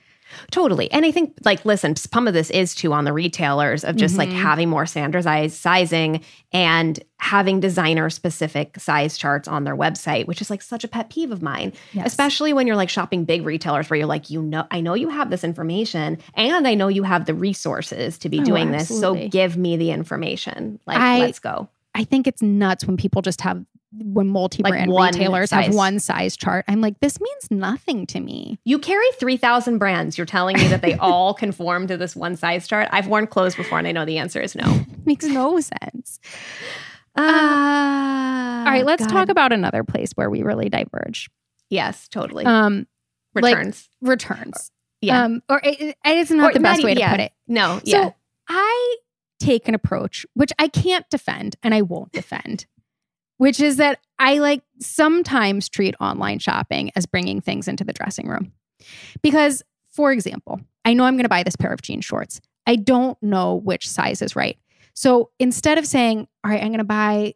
Totally. 0.51 0.91
And 0.93 1.05
I 1.05 1.11
think, 1.11 1.35
like, 1.45 1.65
listen, 1.65 1.97
some 1.97 2.27
of 2.29 2.35
this 2.35 2.51
is 2.51 2.75
too 2.75 2.93
on 2.93 3.05
the 3.05 3.13
retailers 3.13 3.85
of 3.85 3.97
just 3.97 4.17
like 4.17 4.29
Mhm. 4.29 4.41
having 4.41 4.69
more 4.69 4.87
standardized 4.87 5.57
sizing 5.57 6.23
and 6.53 6.99
having 7.19 7.61
designer 7.61 8.09
specific 8.11 8.79
size 8.81 9.17
charts 9.19 9.47
on 9.47 9.65
their 9.65 9.77
website, 9.77 10.27
which 10.27 10.41
is 10.41 10.51
like 10.51 10.63
such 10.63 10.85
a 10.85 10.89
pet 10.89 11.11
peeve 11.11 11.31
of 11.31 11.43
mine, 11.43 11.73
Yes. 11.93 12.07
especially 12.07 12.53
when 12.53 12.67
you're 12.67 12.77
like 12.77 12.89
shopping 12.89 13.25
big 13.25 13.45
retailers 13.45 13.91
where 13.91 13.97
you're 13.99 14.07
like, 14.07 14.31
you 14.31 14.41
know, 14.43 14.67
I 14.71 14.81
know 14.81 14.95
you 14.95 15.09
have 15.11 15.31
this 15.31 15.45
information 15.45 16.19
and 16.35 16.67
I 16.67 16.75
know 16.75 16.89
you 16.89 17.03
have 17.03 17.27
the 17.27 17.35
resources 17.35 18.19
to 18.19 18.29
be 18.29 18.41
Oh, 18.41 18.45
doing 18.45 18.71
this. 18.73 18.89
So 18.89 19.15
give 19.29 19.57
me 19.57 19.77
the 19.77 19.91
information. 19.91 20.81
Like, 20.87 20.99
I- 20.99 21.19
let's 21.21 21.39
go. 21.39 21.69
I 21.95 22.05
think 22.05 22.27
it's 22.27 22.41
nuts 22.41 22.87
when 22.87 22.97
people 22.97 23.21
just 23.21 23.41
have 23.43 23.63
when 23.93 24.29
multi-brand 24.29 24.91
one 24.91 25.13
retailers 25.13 25.51
have 25.51 25.75
one 25.75 25.99
size 25.99 26.37
chart. 26.37 26.65
I'm 26.69 26.81
like, 26.81 27.01
this 27.01 27.21
means 27.21 27.51
nothing 27.51 28.07
to 28.09 28.21
me. 28.21 28.59
You 28.65 28.79
carry 28.79 29.07
3,000 29.19 29.79
brands. 29.79 30.17
You're 30.17 30.27
telling 30.27 30.57
me 30.59 30.69
that 30.69 30.81
they 30.83 30.95
all 30.99 31.35
conform 31.35 31.87
to 31.89 31.97
this 31.97 32.15
one 32.15 32.37
size 32.37 32.69
chart? 32.69 32.89
I've 32.93 33.09
worn 33.09 33.27
clothes 33.27 33.57
before 33.57 33.79
and 33.79 33.89
I 33.89 33.93
know 33.93 34.05
the 34.05 34.19
answer 34.19 34.41
is 34.41 34.55
no. 34.55 34.85
makes 35.05 35.25
no 35.27 35.59
sense. 35.59 36.21
Uh, 37.17 37.23
All 37.23 38.65
right, 38.73 38.85
let's 38.87 39.05
God. 39.07 39.13
talk 39.13 39.29
about 39.29 39.53
another 39.53 39.83
place 39.85 40.13
where 40.15 40.31
we 40.31 40.43
really 40.43 40.69
diverge. 40.69 41.29
Yes, 41.69 42.09
totally. 42.09 42.45
Um, 42.47 42.87
like- 43.35 43.55
Returns. 43.57 43.89
returns. 44.01 44.71
yeah. 45.01 45.25
Um, 45.25 45.43
or 45.49 45.61
it, 45.65 45.81
it- 45.81 45.97
it's 46.05 46.31
not 46.31 46.51
Or 46.51 46.55
the 46.55 46.61
best 46.61 46.81
not- 46.81 46.85
way 46.85 46.95
to 46.95 47.01
yeah. 47.01 47.11
put 47.11 47.21
it. 47.21 47.33
no, 47.49 47.81
yeah 47.85 48.05
So. 48.05 48.15
I 48.49 48.97
take 49.41 49.69
an 49.69 49.75
approach 49.75 50.27
which 50.35 50.53
I 50.59 50.69
can't 50.69 51.09
defend 51.11 51.57
and 51.63 51.75
I 51.75 51.83
won't 51.83 52.13
defend, 52.13 52.67
which 53.41 53.59
is 53.59 53.79
that 53.79 53.99
I 54.19 54.37
like 54.37 54.63
sometimes 54.81 55.71
treat 55.71 55.95
online 55.99 56.41
shopping 56.41 56.91
as 56.95 57.07
bringing 57.07 57.41
things 57.41 57.69
into 57.69 57.85
the 57.85 57.95
dressing 57.95 58.29
room. 58.29 58.53
Because, 59.23 59.63
for 59.89 60.13
example, 60.13 60.61
I 60.85 60.93
know 60.93 61.05
I'm 61.05 61.15
going 61.15 61.25
to 61.25 61.31
buy 61.31 61.43
this 61.43 61.57
pair 61.57 61.73
of 61.73 61.81
jean 61.81 62.03
shorts. 62.03 62.43
I 62.67 62.77
don't 62.77 63.17
know 63.23 63.55
which 63.55 63.89
size 63.89 64.21
is 64.21 64.37
right. 64.37 64.59
So 64.93 65.31
instead 65.39 65.79
of 65.79 65.87
saying, 65.87 66.29
all 66.45 66.51
right, 66.51 66.61
I'm 66.61 66.69
going 66.69 66.79
to 66.81 66.85
buy 66.85 67.33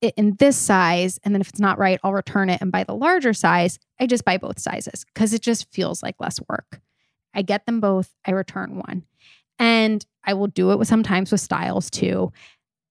it 0.00 0.14
in 0.16 0.36
this 0.38 0.56
size, 0.56 1.18
and 1.24 1.34
then 1.34 1.40
if 1.40 1.48
it's 1.48 1.58
not 1.58 1.80
right, 1.80 1.98
I'll 2.04 2.12
return 2.12 2.48
it 2.48 2.60
and 2.60 2.70
buy 2.70 2.84
the 2.84 2.94
larger 2.94 3.32
size, 3.32 3.80
I 3.98 4.06
just 4.06 4.24
buy 4.24 4.38
both 4.38 4.60
sizes 4.60 5.04
because 5.12 5.34
it 5.34 5.42
just 5.42 5.68
feels 5.72 6.00
like 6.00 6.14
less 6.20 6.38
work. 6.48 6.80
I 7.34 7.42
get 7.42 7.66
them 7.66 7.80
both, 7.80 8.14
I 8.24 8.30
return 8.30 8.76
one. 8.76 9.02
And 9.58 10.06
I 10.22 10.34
will 10.34 10.46
do 10.46 10.70
it 10.70 10.78
with 10.78 10.86
sometimes 10.86 11.32
with 11.32 11.40
styles 11.40 11.90
too. 11.90 12.32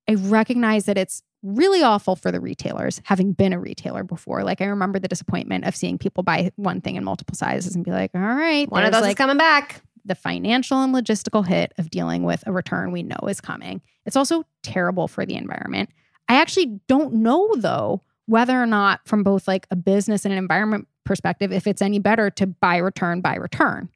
I 0.10 0.16
recognize 0.16 0.88
that 0.88 0.98
it's 0.98 1.24
really 1.44 1.84
awful 1.84 2.16
for 2.16 2.32
the 2.32 2.40
retailers, 2.40 3.02
having 3.06 3.34
been 3.34 3.54
a 3.54 3.60
retailer 3.60 4.04
before. 4.04 4.44
Like 4.44 4.62
I 4.62 4.66
remember 4.66 4.98
the 4.98 5.08
disappointment 5.08 5.66
of 5.66 5.76
seeing 5.76 5.98
people 5.98 6.24
buy 6.24 6.52
one 6.56 6.82
thing 6.82 6.96
in 6.96 7.04
multiple 7.04 7.36
sizes 7.36 7.76
and 7.76 7.84
be 7.86 7.92
like, 7.92 8.12
all 8.16 8.22
right, 8.22 8.70
One 8.72 8.86
of 8.86 8.92
those 8.94 9.06
is 9.08 9.16
coming 9.16 9.38
back. 9.38 9.82
the 10.06 10.16
financial 10.16 10.82
and 10.82 10.94
logistical 10.96 11.46
hit 11.46 11.74
of 11.78 11.90
dealing 11.90 12.24
with 12.24 12.44
a 12.48 12.52
return 12.52 12.92
we 12.92 13.04
know 13.04 13.20
is 13.28 13.40
coming. 13.42 13.82
It's 14.06 14.16
also 14.16 14.46
terrible 14.64 15.08
for 15.08 15.26
the 15.26 15.36
environment. 15.36 15.90
I 16.30 16.36
actually 16.36 16.80
don't 16.88 17.16
know 17.16 17.54
though 17.58 18.02
whether 18.26 18.62
or 18.62 18.66
not 18.66 19.02
from 19.06 19.22
both 19.24 19.48
like 19.48 19.68
a 19.70 19.76
business 19.76 20.24
and 20.24 20.32
an 20.32 20.38
environment 20.38 20.88
perspective 21.04 21.52
if 21.52 21.68
it's 21.68 21.82
any 21.82 22.00
better 22.00 22.30
to 22.30 22.48
buy 22.48 22.78
return 22.78 23.20
buy 23.20 23.36
return. 23.36 23.90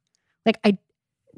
Like 0.45 0.59
I 0.65 0.77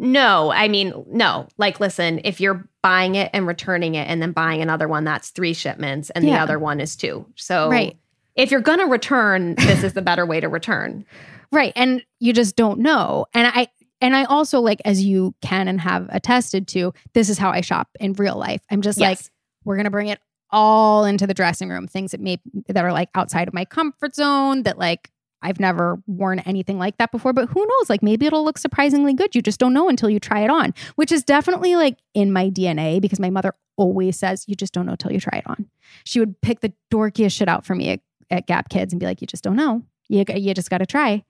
No, 0.02 0.50
I 0.52 0.70
mean, 0.70 0.94
no. 1.08 1.48
Like, 1.58 1.80
listen, 1.82 2.22
if 2.24 2.40
you're 2.40 2.68
buying 2.82 3.16
it 3.16 3.30
and 3.34 3.46
returning 3.46 3.96
it 3.96 4.08
and 4.08 4.22
then 4.22 4.32
buying 4.32 4.62
another 4.62 4.88
one, 4.88 5.04
that's 5.04 5.30
three 5.30 5.54
shipments 5.54 6.10
and 6.12 6.24
the 6.26 6.34
other 6.34 6.58
one 6.58 6.80
is 6.80 6.96
two. 6.96 7.26
So, 7.36 7.70
Right. 7.70 7.98
if 8.36 8.50
you're 8.50 8.62
going 8.62 8.80
to 8.80 8.86
return, 8.86 9.56
this 9.56 9.84
is 9.84 9.94
the 9.94 10.02
better 10.02 10.26
way 10.26 10.40
to 10.40 10.48
return. 10.48 11.06
Right. 11.52 11.74
And 11.76 12.04
you 12.20 12.32
just 12.32 12.56
don't 12.56 12.80
know. 12.80 13.26
And 13.34 13.48
I 13.48 13.70
and 14.02 14.16
I 14.16 14.26
also 14.26 14.60
like 14.60 14.82
as 14.86 15.04
you 15.04 15.34
can 15.42 15.68
and 15.68 15.82
have 15.82 16.08
attested 16.12 16.68
to, 16.68 16.94
this 17.14 17.28
is 17.28 17.40
how 17.40 17.50
I 17.50 17.62
shop 17.62 17.88
in 18.00 18.14
real 18.14 18.36
life. 18.36 18.62
I'm 18.70 18.82
just 18.84 19.00
like, 19.00 19.20
we're 19.66 19.76
gonna 19.76 19.90
bring 19.90 20.10
it 20.10 20.20
all 20.52 21.06
into 21.06 21.26
the 21.26 21.34
dressing 21.34 21.70
room, 21.70 21.88
things 21.88 22.12
that 22.12 22.22
may 22.22 22.40
that 22.68 22.86
are 22.86 22.94
like 22.94 23.10
outside 23.16 23.48
of 23.48 23.56
my 23.56 23.66
comfort 23.66 24.14
zone, 24.14 24.62
that 24.62 24.78
like 24.78 25.10
I've 25.42 25.60
never 25.60 26.02
worn 26.08 26.40
anything 26.40 26.78
like 26.78 26.98
that 26.98 27.12
before. 27.12 27.34
But 27.34 27.50
who 27.50 27.66
knows? 27.66 27.90
Like 27.90 28.04
maybe 28.04 28.26
it'll 28.26 28.44
look 28.44 28.58
surprisingly 28.58 29.14
good. 29.14 29.36
You 29.36 29.42
just 29.42 29.60
don't 29.60 29.74
know 29.74 29.90
until 29.90 30.10
you 30.10 30.20
try 30.20 30.42
it 30.42 30.50
on, 30.50 30.74
which 30.96 31.12
is 31.12 31.24
definitely 31.24 31.76
like 31.76 31.98
in 32.14 32.32
my 32.32 32.50
DNA 32.50 33.02
because 33.02 33.20
my 33.20 33.30
mother 33.30 33.54
always 33.78 34.20
says, 34.20 34.46
you 34.48 34.56
just 34.56 34.74
don't 34.74 34.86
know 34.86 34.96
till 34.96 35.12
you 35.12 35.20
try 35.20 35.40
it 35.40 35.48
on. 35.48 35.70
She 36.04 36.20
would 36.20 36.40
pick 36.42 36.60
the 36.60 36.74
dorkiest 36.92 37.34
shit 37.34 37.48
out 37.48 37.66
for 37.66 37.76
me 37.76 37.90
at, 37.92 38.02
at 38.30 38.48
Gap 38.48 38.70
Kids 38.70 38.92
and 38.92 39.00
be 39.00 39.06
like, 39.06 39.22
you 39.22 39.28
just 39.28 39.44
don't 39.44 39.56
know. 39.56 39.84
You, 40.10 40.26
you 40.36 40.54
just 40.54 40.70
got 40.70 40.80
to 40.80 40.86
try. 40.86 41.24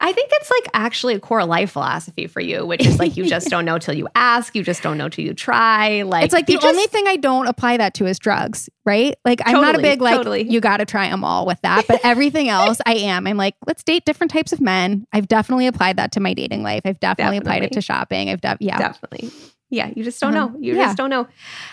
I 0.00 0.12
think 0.12 0.30
it's 0.32 0.50
like 0.50 0.68
actually 0.74 1.14
a 1.14 1.20
core 1.20 1.44
life 1.44 1.72
philosophy 1.72 2.28
for 2.28 2.40
you, 2.40 2.64
which 2.64 2.86
is 2.86 2.98
like 2.98 3.16
you 3.16 3.24
just 3.28 3.48
don't 3.48 3.64
know 3.64 3.78
till 3.78 3.94
you 3.94 4.08
ask, 4.14 4.54
you 4.54 4.62
just 4.62 4.82
don't 4.82 4.96
know 4.96 5.08
till 5.08 5.24
you 5.24 5.34
try. 5.34 6.02
Like 6.02 6.24
it's 6.24 6.32
like 6.32 6.46
the 6.46 6.54
just- 6.54 6.66
only 6.66 6.86
thing 6.86 7.06
I 7.08 7.16
don't 7.16 7.48
apply 7.48 7.78
that 7.78 7.94
to 7.94 8.06
is 8.06 8.18
drugs, 8.18 8.68
right? 8.84 9.16
Like 9.24 9.40
I'm 9.44 9.60
not 9.60 9.74
a 9.74 9.80
big 9.80 10.00
like 10.00 10.16
totally. 10.16 10.48
you 10.48 10.60
got 10.60 10.76
to 10.76 10.84
try 10.84 11.08
them 11.08 11.24
all 11.24 11.46
with 11.46 11.60
that, 11.62 11.86
but 11.88 12.00
everything 12.04 12.48
else 12.48 12.78
I 12.86 12.94
am. 12.94 13.26
I'm 13.26 13.36
like 13.36 13.56
let's 13.66 13.82
date 13.82 14.04
different 14.04 14.30
types 14.30 14.52
of 14.52 14.60
men. 14.60 15.06
I've 15.12 15.26
definitely 15.26 15.66
applied 15.66 15.96
that 15.96 16.12
to 16.12 16.20
my 16.20 16.32
dating 16.32 16.62
life. 16.62 16.82
I've 16.84 17.00
definitely, 17.00 17.38
applied 17.38 17.64
it 17.64 17.72
to 17.72 17.80
shopping. 17.80 18.30
I've 18.30 18.40
def- 18.40 18.58
yeah. 18.60 18.78
definitely 18.78 19.30
yeah 19.70 19.90
you 19.94 20.02
just 20.04 20.20
don't 20.20 20.34
Uh-huh. 20.36 20.48
know 20.48 20.56
you 20.60 20.74
Yeah. 20.74 20.84
just 20.84 20.96
don't 20.96 21.10
know 21.10 21.26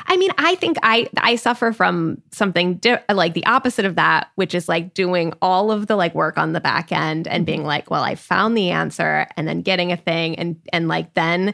i 0.07 0.17
mean 0.17 0.31
i 0.37 0.55
think 0.55 0.77
i 0.83 1.07
i 1.17 1.35
suffer 1.35 1.71
from 1.71 2.21
something 2.31 2.75
di- 2.75 2.99
like 3.13 3.33
the 3.33 3.45
opposite 3.45 3.85
of 3.85 3.95
that 3.95 4.29
which 4.35 4.53
is 4.53 4.67
like 4.67 4.93
doing 4.93 5.33
all 5.41 5.71
of 5.71 5.87
the 5.87 5.95
like 5.95 6.13
work 6.13 6.37
on 6.37 6.53
the 6.53 6.59
back 6.61 6.91
end 6.91 7.27
and 7.27 7.41
Mm-hmm. 7.41 7.45
being 7.45 7.63
like 7.63 7.89
well 7.89 8.03
i 8.03 8.15
found 8.15 8.57
the 8.57 8.69
answer 8.71 9.27
and 9.37 9.47
then 9.47 9.61
getting 9.61 9.91
a 9.91 9.97
thing 9.97 10.37
and 10.37 10.57
and 10.73 10.87
like 10.87 11.13
then 11.13 11.53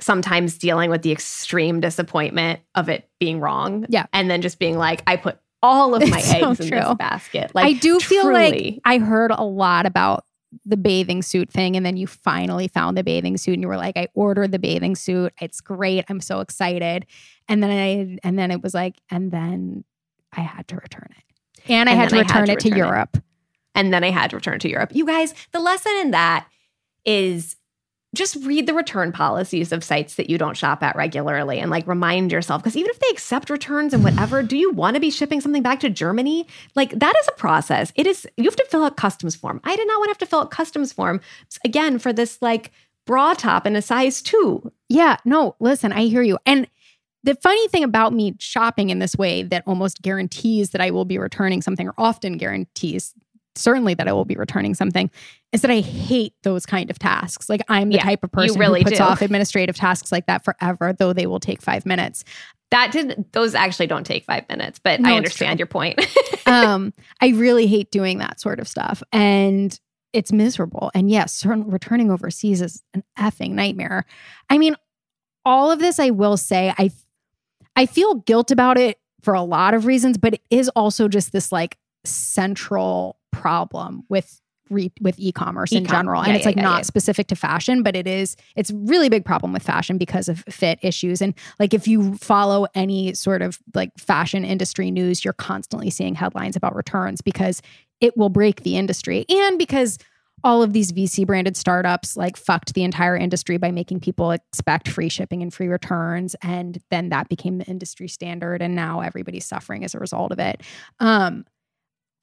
sometimes 0.00 0.58
dealing 0.58 0.90
with 0.90 1.02
the 1.02 1.12
extreme 1.12 1.80
disappointment 1.80 2.60
of 2.74 2.88
it 2.88 3.08
being 3.20 3.40
wrong 3.40 3.86
Yeah. 3.88 4.06
and 4.12 4.30
then 4.30 4.42
just 4.42 4.58
being 4.58 4.76
like 4.78 5.02
i 5.06 5.16
put 5.16 5.38
all 5.62 5.94
of 5.94 6.00
my 6.08 6.18
It's 6.18 6.30
so 6.30 6.50
eggs 6.50 6.60
in 6.60 6.70
this 6.70 6.94
basket 6.94 7.54
like 7.54 7.66
I 7.66 7.72
do 7.74 8.00
feel 8.00 8.32
like. 8.32 8.80
I 8.84 8.98
heard 8.98 9.30
a 9.30 9.44
lot 9.44 9.86
about 9.86 10.24
the 10.64 10.76
bathing 10.76 11.22
suit 11.22 11.50
thing 11.50 11.76
and 11.76 11.84
then 11.86 11.96
you 11.96 12.06
finally 12.06 12.68
found 12.68 12.96
the 12.96 13.02
bathing 13.04 13.36
suit 13.36 13.54
and 13.54 13.62
you 13.62 13.68
were 13.68 13.76
like 13.76 13.96
I 13.96 14.08
ordered 14.14 14.52
the 14.52 14.58
bathing 14.58 14.94
suit. 14.96 15.32
It's 15.40 15.60
great. 15.60 16.04
I'm 16.08 16.20
so 16.20 16.40
excited. 16.40 17.06
And 17.48 17.62
then 17.62 17.70
I 17.70 18.18
and 18.22 18.38
then 18.38 18.50
it 18.50 18.62
was 18.62 18.74
like 18.74 18.96
and 19.10 19.30
then 19.32 19.84
I 20.32 20.40
had 20.42 20.68
to 20.68 20.76
return 20.76 21.08
it. 21.16 21.70
And 21.70 21.88
I 21.88 21.92
And 21.92 22.00
had 22.00 22.10
to 22.10 22.16
I 22.16 22.24
had 22.24 22.26
return 22.30 22.46
to 22.46 22.52
it 22.52 22.60
to 22.60 22.68
return 22.70 22.72
it. 22.72 22.76
Europe. 22.78 23.22
and 23.74 23.92
then 23.94 24.04
I 24.04 24.10
had 24.10 24.30
to 24.30 24.36
return 24.36 24.58
to 24.60 24.68
Europe. 24.68 24.90
You 24.94 25.06
guys, 25.06 25.34
the 25.52 25.60
lesson 25.60 25.92
in 26.00 26.10
that 26.12 26.46
is 27.04 27.56
just 28.14 28.36
read 28.44 28.66
the 28.66 28.74
return 28.74 29.10
policies 29.10 29.72
of 29.72 29.82
sites 29.82 30.16
that 30.16 30.28
you 30.28 30.36
don't 30.36 30.56
shop 30.56 30.82
at 30.82 30.94
regularly 30.96 31.58
and 31.58 31.70
like 31.70 31.86
remind 31.86 32.30
yourself 32.30 32.62
because 32.62 32.76
even 32.76 32.90
if 32.90 32.98
they 32.98 33.08
accept 33.08 33.48
returns 33.48 33.94
and 33.94 34.04
whatever, 34.04 34.42
do 34.42 34.56
you 34.56 34.70
want 34.70 34.94
to 34.94 35.00
be 35.00 35.10
shipping 35.10 35.40
something 35.40 35.62
back 35.62 35.80
to 35.80 35.88
Germany? 35.88 36.46
Like 36.74 36.98
that 36.98 37.14
is 37.20 37.28
a 37.28 37.32
process. 37.32 37.92
It 37.94 38.06
is 38.06 38.26
you 38.36 38.44
have 38.44 38.56
to 38.56 38.66
fill 38.70 38.84
out 38.84 38.96
customs 38.96 39.34
form. 39.34 39.60
I 39.64 39.76
did 39.76 39.86
not 39.86 39.98
want 39.98 40.08
to 40.08 40.10
have 40.10 40.18
to 40.18 40.26
fill 40.26 40.40
out 40.40 40.50
customs 40.50 40.92
form 40.92 41.20
again 41.64 41.98
for 41.98 42.12
this 42.12 42.40
like 42.42 42.70
bra 43.06 43.34
top 43.34 43.66
in 43.66 43.76
a 43.76 43.82
size 43.82 44.20
2. 44.22 44.70
Yeah, 44.88 45.16
no, 45.24 45.56
listen, 45.58 45.92
I 45.92 46.02
hear 46.02 46.22
you. 46.22 46.38
And 46.46 46.68
the 47.24 47.34
funny 47.36 47.68
thing 47.68 47.84
about 47.84 48.12
me 48.12 48.34
shopping 48.38 48.90
in 48.90 48.98
this 48.98 49.16
way 49.16 49.42
that 49.44 49.62
almost 49.66 50.02
guarantees 50.02 50.70
that 50.70 50.80
I 50.80 50.90
will 50.90 51.04
be 51.04 51.18
returning 51.18 51.62
something, 51.62 51.88
or 51.88 51.94
often 51.96 52.36
guarantees 52.36 53.14
certainly 53.54 53.94
that 53.94 54.08
I 54.08 54.12
will 54.12 54.24
be 54.24 54.36
returning 54.36 54.74
something, 54.74 55.10
is 55.52 55.62
that 55.62 55.70
I 55.70 55.80
hate 55.80 56.34
those 56.42 56.64
kind 56.66 56.90
of 56.90 56.98
tasks. 56.98 57.48
Like 57.48 57.62
I'm 57.68 57.88
the 57.90 57.96
Yeah, 57.96 58.02
type 58.04 58.24
of 58.24 58.32
person 58.32 58.58
really 58.58 58.80
who 58.80 58.84
puts 58.84 58.98
do. 58.98 59.04
off 59.04 59.22
administrative 59.22 59.76
tasks 59.76 60.10
like 60.12 60.26
that 60.26 60.44
forever, 60.44 60.92
though 60.92 61.12
they 61.12 61.26
will 61.26 61.40
take 61.40 61.60
five 61.62 61.84
minutes. 61.86 62.24
That 62.70 62.90
did 62.90 63.26
those 63.32 63.54
actually 63.54 63.86
don't 63.86 64.04
take 64.04 64.24
5 64.24 64.48
minutes, 64.48 64.78
but 64.82 64.98
No, 64.98 65.10
I 65.10 65.16
understand 65.18 65.60
your 65.60 65.66
point. 65.66 66.00
um, 66.46 66.94
I 67.20 67.28
really 67.28 67.66
hate 67.66 67.90
doing 67.90 68.16
that 68.18 68.40
sort 68.40 68.58
of 68.60 68.66
stuff. 68.66 69.02
And 69.12 69.78
it's 70.14 70.32
miserable. 70.32 70.90
And 70.94 71.10
yes, 71.10 71.34
certain, 71.34 71.70
returning 71.70 72.10
overseas 72.10 72.62
is 72.62 72.82
an 72.94 73.04
effing 73.18 73.50
nightmare. 73.50 74.06
I 74.48 74.56
mean, 74.56 74.74
all 75.44 75.70
of 75.70 75.80
this, 75.80 75.98
I 75.98 76.08
will 76.10 76.38
say, 76.38 76.72
I 76.78 76.90
I 77.76 77.84
feel 77.84 78.14
guilt 78.14 78.50
about 78.50 78.78
it 78.78 78.98
for 79.22 79.34
a 79.34 79.42
lot 79.42 79.74
of 79.74 79.84
reasons, 79.84 80.16
but 80.16 80.32
it 80.34 80.42
is 80.50 80.70
also 80.70 81.08
just 81.08 81.32
this 81.32 81.52
like 81.52 81.76
central 82.04 83.18
problem 83.32 84.04
with 84.08 84.40
re- 84.70 84.92
with 85.00 85.18
e-commerce 85.18 85.72
in 85.72 85.82
E-com. 85.82 85.92
general 85.96 86.22
and 86.22 86.30
Yeah, 86.30 86.36
it's 86.36 86.46
like 86.46 86.56
yeah, 86.56 86.62
not 86.62 86.78
yeah. 86.78 86.82
specific 86.82 87.26
to 87.26 87.36
fashion 87.36 87.82
but 87.82 87.96
it 87.96 88.06
is 88.06 88.36
it's 88.56 88.70
really 88.70 89.08
big 89.08 89.24
problem 89.24 89.52
with 89.52 89.62
fashion 89.62 89.98
because 89.98 90.28
of 90.28 90.44
fit 90.48 90.78
issues 90.82 91.20
and 91.20 91.34
like 91.58 91.74
if 91.74 91.86
you 91.88 92.14
follow 92.18 92.66
any 92.74 93.12
sort 93.14 93.42
of 93.42 93.58
like 93.74 93.90
fashion 93.98 94.44
industry 94.44 94.90
news 94.90 95.24
you're 95.24 95.34
constantly 95.34 95.90
seeing 95.90 96.14
headlines 96.14 96.56
about 96.56 96.74
returns 96.76 97.20
because 97.20 97.60
it 98.02 98.16
will 98.16 98.28
break 98.28 98.64
the 98.64 98.76
industry. 98.76 99.24
And 99.28 99.56
because 99.58 99.96
all 100.44 100.60
of 100.60 100.72
these 100.72 100.90
VC 100.90 101.24
branded 101.24 101.56
startups 101.56 102.16
like 102.16 102.36
fucked 102.36 102.74
the 102.74 102.82
entire 102.82 103.16
industry 103.16 103.58
by 103.58 103.70
making 103.70 104.00
people 104.00 104.32
expect 104.32 104.88
free 104.88 105.08
shipping 105.08 105.40
and 105.40 105.54
free 105.54 105.68
returns. 105.68 106.34
And 106.42 106.78
then 106.90 107.10
that 107.10 107.28
became 107.28 107.58
the 107.58 107.64
industry 107.66 108.08
standard. 108.08 108.60
And 108.60 108.74
now 108.74 109.00
everybody's 109.00 109.46
suffering 109.46 109.84
as 109.84 109.94
a 109.94 110.00
result 110.00 110.32
of 110.32 110.40
it. 110.40 110.62
Um, 110.98 111.44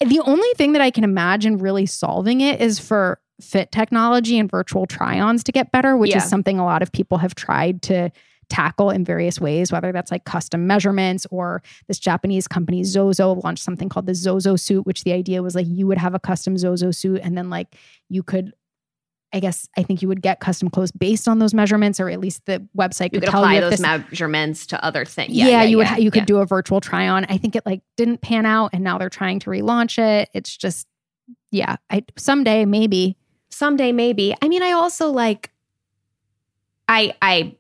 the 0.05 0.19
only 0.21 0.49
thing 0.55 0.73
that 0.73 0.81
I 0.81 0.91
can 0.91 1.03
imagine 1.03 1.57
really 1.57 1.85
solving 1.85 2.41
it 2.41 2.61
is 2.61 2.79
for 2.79 3.19
fit 3.41 3.71
technology 3.71 4.37
and 4.37 4.49
virtual 4.49 4.85
try 4.85 5.19
ons 5.19 5.43
to 5.45 5.51
get 5.51 5.71
better, 5.71 5.95
which 5.97 6.11
Yeah. 6.11 6.17
is 6.17 6.25
something 6.29 6.59
a 6.59 6.65
lot 6.65 6.81
of 6.81 6.91
people 6.91 7.17
have 7.19 7.35
tried 7.35 7.81
to 7.83 8.09
tackle 8.49 8.89
in 8.89 9.05
various 9.05 9.39
ways, 9.39 9.71
whether 9.71 9.91
that's 9.91 10.11
like 10.11 10.25
custom 10.25 10.65
measurements 10.65 11.27
or 11.29 11.61
this 11.87 11.99
Japanese 11.99 12.47
company 12.47 12.83
Zozo 12.83 13.35
launched 13.43 13.63
something 13.63 13.89
called 13.89 14.07
the 14.07 14.15
Zozo 14.15 14.55
suit, 14.55 14.85
which 14.87 15.03
the 15.03 15.13
idea 15.13 15.43
was 15.43 15.53
like 15.53 15.67
you 15.69 15.85
would 15.85 15.99
have 15.99 16.15
a 16.15 16.19
custom 16.19 16.57
Zozo 16.57 16.89
suit 16.91 17.21
and 17.23 17.37
then 17.37 17.49
like 17.49 17.75
you 18.09 18.23
could. 18.23 18.53
I 19.31 19.39
guess 19.39 19.67
I 19.77 19.83
think 19.83 20.01
you 20.01 20.07
would 20.07 20.21
get 20.21 20.39
custom 20.39 20.69
clothes 20.69 20.91
based 20.91 21.27
on 21.27 21.39
those 21.39 21.53
measurements, 21.53 21.99
or 21.99 22.09
at 22.09 22.19
least 22.19 22.45
the 22.45 22.65
website 22.77 23.13
You 23.13 23.19
could 23.19 23.29
apply 23.29 23.55
you 23.55 23.61
those 23.61 23.71
this 23.71 23.81
measurements 23.81 24.65
to 24.67 24.83
other 24.83 25.05
things. 25.05 25.31
yeah, 25.31 25.63
you 25.63 25.77
would 25.77 25.87
yeah, 25.87 25.97
you 25.97 26.11
could 26.11 26.21
yeah. 26.21 26.25
do 26.25 26.37
a 26.37 26.45
virtual 26.45 26.81
try 26.81 27.07
on. 27.07 27.25
I 27.25 27.37
think 27.37 27.55
it 27.55 27.65
like 27.65 27.81
didn't 27.97 28.21
pan 28.21 28.45
out 28.45 28.71
and 28.73 28.83
now 28.83 28.97
they're 28.97 29.09
trying 29.09 29.39
to 29.39 29.49
relaunch 29.49 29.97
it. 29.97 30.29
It's 30.33 30.55
just 30.57 30.87
yeah, 31.51 31.77
I 31.89 32.03
someday 32.17 32.65
maybe. 32.65 33.17
someday 33.51 33.91
maybe 33.91 34.35
i 34.43 34.47
mean 34.47 34.61
i 34.61 34.71
also 34.71 35.09
like 35.09 35.49
i 36.87 37.11
i 37.19 37.55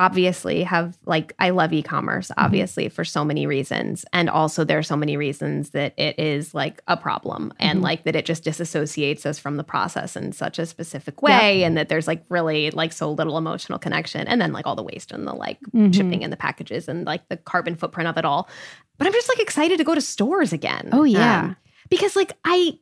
obviously 0.00 0.62
have 0.62 0.96
like 1.04 1.34
i 1.38 1.50
love 1.50 1.72
e-commerce 1.74 2.30
obviously 2.38 2.88
for 2.88 3.04
so 3.04 3.22
many 3.22 3.46
reasons. 3.46 4.04
And 4.14 4.30
also 4.30 4.64
there 4.64 4.78
are 4.78 4.82
so 4.82 4.96
many 4.96 5.16
reasons 5.18 5.70
that 5.70 5.92
it 5.98 6.18
is 6.18 6.54
like 6.54 6.80
a 6.88 6.96
problem 6.96 7.52
and 7.60 7.80
Mhm. 7.80 7.82
like 7.82 8.04
that 8.04 8.16
it 8.16 8.24
just 8.24 8.42
disassociates 8.42 9.26
us 9.26 9.38
from 9.38 9.58
the 9.58 9.62
process 9.64 10.16
in 10.16 10.32
such 10.32 10.58
a 10.58 10.64
specific 10.64 11.20
way 11.20 11.62
and 11.64 11.76
that 11.76 11.90
there's 11.90 12.08
like 12.08 12.22
really 12.30 12.70
like 12.70 12.92
so 12.94 13.12
little 13.12 13.36
emotional 13.36 13.78
connection. 13.78 14.26
And 14.26 14.40
then 14.40 14.52
like 14.54 14.66
all 14.66 14.74
the 14.74 14.82
waste 14.82 15.12
and 15.12 15.26
the 15.26 15.34
like 15.34 15.58
Mhm. 15.74 15.94
shipping 15.94 16.24
and 16.24 16.32
the 16.32 16.36
packages 16.38 16.88
and 16.88 17.04
like 17.06 17.28
the 17.28 17.36
carbon 17.36 17.76
footprint 17.76 18.08
of 18.08 18.16
it 18.16 18.24
all. 18.24 18.48
But 18.96 19.06
i'm 19.06 19.12
just 19.12 19.28
like 19.28 19.40
excited 19.40 19.76
to 19.78 19.84
go 19.84 19.94
to 19.94 20.00
stores 20.00 20.52
again. 20.54 20.88
Oh, 20.92 21.04
yeah. 21.04 21.40
Um, 21.40 21.56
because 21.90 22.16
like 22.16 22.32
i 22.46 22.78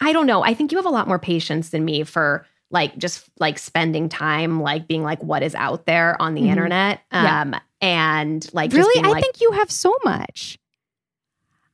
i 0.00 0.12
don't 0.14 0.26
know. 0.26 0.42
I 0.42 0.54
think 0.54 0.72
you 0.72 0.78
have 0.78 0.86
a 0.86 0.96
lot 0.98 1.06
more 1.06 1.18
patience 1.18 1.68
than 1.68 1.84
me 1.84 2.02
for 2.04 2.46
like 2.72 2.96
just 2.98 3.28
like 3.38 3.58
spending 3.58 4.08
time 4.08 4.60
like 4.60 4.88
being 4.88 5.02
like 5.02 5.22
what 5.22 5.42
is 5.42 5.54
out 5.54 5.86
there 5.86 6.20
on 6.20 6.34
the 6.34 6.42
Mhm. 6.42 6.48
internet 6.50 7.00
Yeah. 7.12 7.42
um 7.42 7.54
and 7.80 8.48
like 8.52 8.70
just 8.70 8.78
really, 8.78 9.04
I 9.06 9.10
like, 9.12 9.22
think 9.22 9.40
you 9.40 9.52
have 9.52 9.70
so 9.70 9.94
much. 10.04 10.58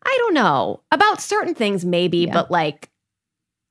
I 0.04 0.14
don't 0.20 0.34
know 0.34 0.80
about 0.90 1.20
certain 1.20 1.54
things, 1.54 1.84
maybe, 1.84 2.18
Yeah. 2.20 2.32
but 2.32 2.50
like, 2.50 2.88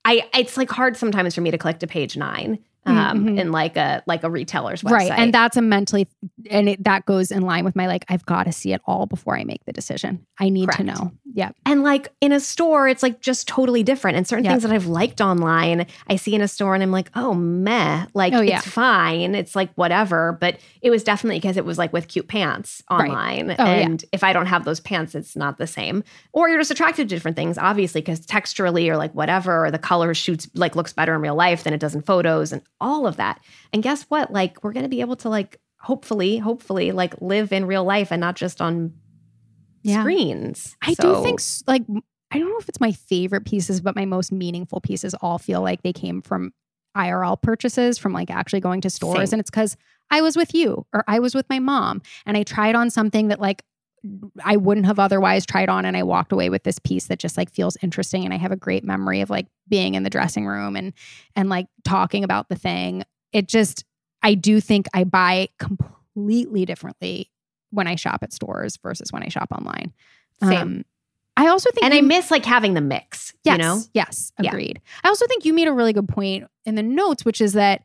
I 0.05 0.29
it's 0.33 0.55
like 0.55 0.69
hard 0.69 0.95
sometimes 0.95 1.33
for 1.35 1.41
me 1.41 1.51
to 1.51 1.57
click 1.57 1.79
to 1.79 1.87
page 1.87 2.15
nine 2.15 2.59
um, 2.87 3.25
Mhm. 3.25 3.39
in 3.39 3.51
like 3.51 3.75
a 3.77 4.01
like 4.07 4.23
a 4.23 4.29
retailer's 4.29 4.81
website, 4.81 4.91
Right. 4.91 5.11
And 5.11 5.33
that's 5.33 5.57
a 5.57 5.61
mentally 5.61 6.07
and 6.49 6.69
it, 6.69 6.83
that 6.83 7.05
goes 7.05 7.31
in 7.31 7.41
line 7.43 7.65
with 7.65 7.75
my 7.75 7.87
like 7.87 8.05
I've 8.09 8.25
got 8.25 8.43
to 8.43 8.51
see 8.51 8.73
it 8.73 8.81
all 8.87 9.05
before 9.05 9.37
I 9.37 9.43
make 9.43 9.65
the 9.65 9.73
decision. 9.73 10.25
I 10.39 10.49
need 10.49 10.71
to 10.71 10.83
know. 10.83 11.11
Yeah. 11.33 11.49
And 11.65 11.83
like 11.83 12.09
in 12.21 12.31
a 12.31 12.39
store, 12.39 12.87
it's 12.87 13.03
like 13.03 13.21
just 13.21 13.47
totally 13.47 13.83
different. 13.83 14.17
And 14.17 14.25
certain 14.27 14.45
Yep. 14.45 14.53
things 14.53 14.63
that 14.63 14.71
I've 14.71 14.85
liked 14.87 15.19
online, 15.21 15.85
I 16.09 16.15
see 16.15 16.33
in 16.35 16.41
a 16.41 16.47
store 16.47 16.73
and 16.73 16.81
I'm 16.83 16.91
like, 16.91 17.09
oh 17.15 17.33
meh. 17.33 18.05
Like 18.13 18.33
Oh, 18.33 18.41
yeah. 18.41 18.57
it's 18.59 18.67
fine. 18.67 19.35
It's 19.35 19.55
like 19.55 19.69
whatever. 19.75 20.37
But 20.39 20.57
it 20.81 20.89
was 20.89 21.03
definitely 21.03 21.39
because 21.39 21.57
it 21.57 21.65
was 21.65 21.77
like 21.77 21.91
with 21.93 22.07
cute 22.07 22.27
pants 22.27 22.81
Right. 22.89 23.09
online. 23.09 23.51
Oh, 23.51 23.63
yeah. 23.63 23.73
and 23.73 24.03
if 24.13 24.23
I 24.23 24.31
don't 24.33 24.45
have 24.47 24.63
those 24.65 24.79
pants, 24.79 25.15
it's 25.15 25.35
not 25.35 25.57
the 25.57 25.67
same. 25.67 26.03
Or 26.33 26.47
you're 26.49 26.59
just 26.59 26.71
attracted 26.71 27.09
to 27.09 27.15
different 27.15 27.35
things, 27.35 27.57
obviously, 27.57 28.01
because 28.01 28.25
texturally 28.25 28.87
or 28.89 28.95
like 28.97 29.13
whatever, 29.13 29.65
or 29.65 29.71
the 29.71 29.79
color 29.79 30.13
shoots 30.13 30.47
like 30.55 30.75
looks 30.75 30.93
better 30.93 31.13
in 31.15 31.21
real 31.21 31.35
life 31.35 31.63
than 31.63 31.73
it 31.73 31.79
does 31.79 31.93
in 31.95 32.01
photos 32.01 32.51
and 32.53 32.61
all 32.79 33.07
of 33.07 33.17
that. 33.17 33.41
And 33.73 33.81
guess 33.83 34.03
what? 34.03 34.31
Like 34.31 34.63
we're 34.63 34.73
gonna 34.73 34.89
be 34.89 35.01
able 35.01 35.15
to 35.17 35.29
like 35.29 35.59
hopefully, 35.79 36.37
hopefully, 36.37 36.91
like 36.91 37.13
live 37.21 37.51
in 37.51 37.65
real 37.65 37.83
life 37.83 38.11
and 38.11 38.19
not 38.19 38.35
just 38.35 38.61
on 38.61 38.93
Yeah. 39.83 40.01
screens. 40.01 40.75
I 40.81 40.93
So- 40.93 41.15
do 41.15 41.23
think 41.23 41.39
like 41.67 41.83
I 42.31 42.39
don't 42.39 42.49
know 42.49 42.57
if 42.59 42.67
it's 42.67 42.81
my 42.81 42.91
favorite 42.91 43.45
pieces, 43.45 43.79
but 43.79 43.95
my 43.95 44.03
most 44.05 44.31
meaningful 44.33 44.81
pieces 44.81 45.13
all 45.21 45.37
feel 45.37 45.61
like 45.61 45.81
they 45.83 45.93
came 45.93 46.21
from 46.21 46.51
IRL 46.95 47.37
purchases, 47.41 47.97
from 47.97 48.11
like 48.11 48.29
actually 48.29 48.59
going 48.59 48.81
to 48.81 48.89
stores. 48.89 49.29
Same. 49.29 49.37
And 49.37 49.39
it's 49.39 49.49
because 49.49 49.77
I 50.11 50.21
was 50.21 50.35
with 50.35 50.53
you 50.53 50.85
or 50.93 51.03
I 51.07 51.19
was 51.19 51.33
with 51.35 51.45
my 51.49 51.59
mom 51.59 52.01
and 52.25 52.35
I 52.35 52.43
tried 52.43 52.75
on 52.75 52.89
something 52.89 53.27
that 53.29 53.39
like 53.39 53.63
I 54.43 54.57
wouldn't 54.57 54.85
have 54.85 54.99
otherwise 54.99 55.45
tried 55.45 55.69
on. 55.69 55.85
And 55.85 55.95
I 55.97 56.03
walked 56.03 56.31
away 56.31 56.49
with 56.49 56.63
this 56.63 56.79
piece 56.79 57.07
that 57.07 57.19
just 57.19 57.37
like 57.37 57.49
feels 57.51 57.77
interesting. 57.81 58.25
And 58.25 58.33
I 58.33 58.37
have 58.37 58.51
a 58.51 58.55
great 58.57 58.83
memory 58.83 59.21
of 59.21 59.29
like 59.29 59.47
being 59.67 59.95
in 59.95 60.03
the 60.03 60.09
dressing 60.09 60.45
room 60.45 60.75
and 60.75 60.93
and 61.35 61.49
like 61.49 61.67
talking 61.83 62.23
about 62.23 62.49
the 62.49 62.55
thing. 62.55 63.03
It 63.33 63.47
just 63.47 63.83
I 64.23 64.33
do 64.33 64.59
think 64.59 64.87
I 64.93 65.03
buy 65.03 65.49
completely 65.59 66.65
differently 66.65 67.29
when 67.71 67.87
I 67.87 67.95
shop 67.95 68.23
at 68.23 68.33
stores 68.33 68.77
versus 68.77 69.11
when 69.11 69.23
I 69.23 69.27
shop 69.29 69.49
online. 69.51 69.93
Same. 70.41 70.57
Um, 70.61 70.85
I 71.35 71.47
also 71.49 71.69
think 71.71 71.83
and 71.85 71.93
you- 71.93 71.99
I 71.99 72.01
miss 72.01 72.31
like 72.31 72.45
having 72.45 72.73
the 72.73 72.81
mix, 72.81 73.33
yes, 73.43 73.57
you 73.57 73.63
know? 73.63 73.81
yes, 73.93 74.31
Yeah. 74.41 74.49
agreed. 74.49 74.81
I 75.03 75.09
also 75.09 75.27
think 75.27 75.45
you 75.45 75.53
made 75.53 75.67
a 75.67 75.73
really 75.73 75.93
good 75.93 76.07
point 76.07 76.45
in 76.65 76.75
the 76.75 76.81
notes, 76.81 77.23
which 77.25 77.41
is 77.41 77.53
that 77.53 77.83